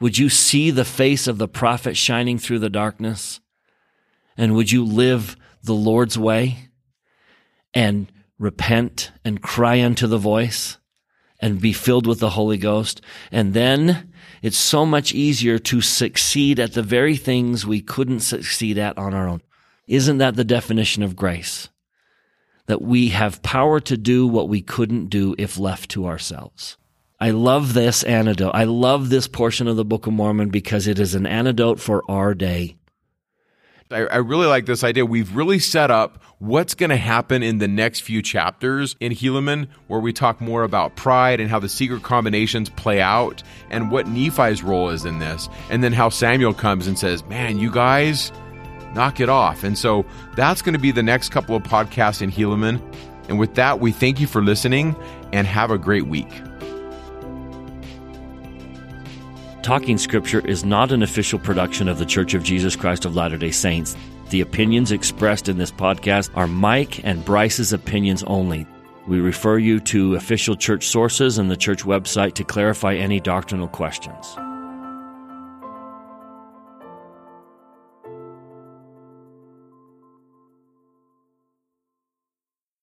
Would 0.00 0.16
you 0.16 0.30
see 0.30 0.70
the 0.70 0.84
face 0.84 1.26
of 1.26 1.38
the 1.38 1.48
prophet 1.48 1.96
shining 1.96 2.38
through 2.38 2.60
the 2.60 2.70
darkness? 2.70 3.40
And 4.36 4.54
would 4.54 4.72
you 4.72 4.84
live 4.84 5.36
the 5.62 5.74
Lord's 5.74 6.18
way 6.18 6.70
and 7.74 8.10
repent 8.38 9.12
and 9.24 9.42
cry 9.42 9.82
unto 9.82 10.06
the 10.06 10.16
voice 10.16 10.78
and 11.38 11.60
be 11.60 11.74
filled 11.74 12.06
with 12.06 12.20
the 12.20 12.30
Holy 12.30 12.56
Ghost? 12.56 13.02
And 13.30 13.52
then 13.52 14.10
it's 14.40 14.56
so 14.56 14.86
much 14.86 15.12
easier 15.12 15.58
to 15.58 15.82
succeed 15.82 16.58
at 16.58 16.72
the 16.72 16.82
very 16.82 17.16
things 17.16 17.66
we 17.66 17.82
couldn't 17.82 18.20
succeed 18.20 18.78
at 18.78 18.96
on 18.96 19.12
our 19.12 19.28
own. 19.28 19.42
Isn't 19.90 20.18
that 20.18 20.36
the 20.36 20.44
definition 20.44 21.02
of 21.02 21.16
grace? 21.16 21.68
That 22.66 22.80
we 22.80 23.08
have 23.08 23.42
power 23.42 23.80
to 23.80 23.96
do 23.96 24.24
what 24.24 24.48
we 24.48 24.62
couldn't 24.62 25.06
do 25.06 25.34
if 25.36 25.58
left 25.58 25.90
to 25.90 26.06
ourselves. 26.06 26.76
I 27.18 27.32
love 27.32 27.74
this 27.74 28.04
antidote. 28.04 28.54
I 28.54 28.64
love 28.64 29.08
this 29.08 29.26
portion 29.26 29.66
of 29.66 29.74
the 29.74 29.84
Book 29.84 30.06
of 30.06 30.12
Mormon 30.12 30.50
because 30.50 30.86
it 30.86 31.00
is 31.00 31.16
an 31.16 31.26
antidote 31.26 31.80
for 31.80 32.08
our 32.08 32.34
day. 32.34 32.76
I, 33.90 34.02
I 34.02 34.16
really 34.18 34.46
like 34.46 34.64
this 34.64 34.84
idea. 34.84 35.04
We've 35.04 35.34
really 35.34 35.58
set 35.58 35.90
up 35.90 36.22
what's 36.38 36.74
going 36.74 36.90
to 36.90 36.96
happen 36.96 37.42
in 37.42 37.58
the 37.58 37.66
next 37.66 38.00
few 38.00 38.22
chapters 38.22 38.94
in 39.00 39.10
Helaman, 39.10 39.66
where 39.88 39.98
we 39.98 40.12
talk 40.12 40.40
more 40.40 40.62
about 40.62 40.94
pride 40.94 41.40
and 41.40 41.50
how 41.50 41.58
the 41.58 41.68
secret 41.68 42.04
combinations 42.04 42.70
play 42.70 43.00
out 43.00 43.42
and 43.70 43.90
what 43.90 44.06
Nephi's 44.06 44.62
role 44.62 44.90
is 44.90 45.04
in 45.04 45.18
this. 45.18 45.48
And 45.68 45.82
then 45.82 45.92
how 45.92 46.10
Samuel 46.10 46.54
comes 46.54 46.86
and 46.86 46.96
says, 46.96 47.24
Man, 47.24 47.58
you 47.58 47.72
guys, 47.72 48.30
knock 48.94 49.20
it 49.20 49.28
off. 49.28 49.64
And 49.64 49.76
so 49.76 50.04
that's 50.34 50.62
going 50.62 50.74
to 50.74 50.80
be 50.80 50.90
the 50.90 51.02
next 51.02 51.30
couple 51.30 51.56
of 51.56 51.62
podcasts 51.62 52.22
in 52.22 52.30
Helaman. 52.30 52.80
And 53.28 53.38
with 53.38 53.54
that, 53.54 53.80
we 53.80 53.92
thank 53.92 54.20
you 54.20 54.26
for 54.26 54.42
listening 54.42 54.96
and 55.32 55.46
have 55.46 55.70
a 55.70 55.78
great 55.78 56.06
week. 56.06 56.30
Talking 59.62 59.98
Scripture 59.98 60.44
is 60.46 60.64
not 60.64 60.90
an 60.90 61.02
official 61.02 61.38
production 61.38 61.86
of 61.86 61.98
The 61.98 62.06
Church 62.06 62.34
of 62.34 62.42
Jesus 62.42 62.74
Christ 62.74 63.04
of 63.04 63.14
Latter 63.14 63.36
day 63.36 63.50
Saints. 63.50 63.96
The 64.30 64.40
opinions 64.40 64.90
expressed 64.90 65.48
in 65.48 65.58
this 65.58 65.70
podcast 65.70 66.30
are 66.34 66.46
Mike 66.46 67.04
and 67.04 67.24
Bryce's 67.24 67.72
opinions 67.72 68.22
only. 68.24 68.66
We 69.06 69.20
refer 69.20 69.58
you 69.58 69.80
to 69.80 70.14
official 70.14 70.56
church 70.56 70.86
sources 70.86 71.38
and 71.38 71.50
the 71.50 71.56
church 71.56 71.84
website 71.84 72.34
to 72.34 72.44
clarify 72.44 72.94
any 72.94 73.20
doctrinal 73.20 73.68
questions. 73.68 74.36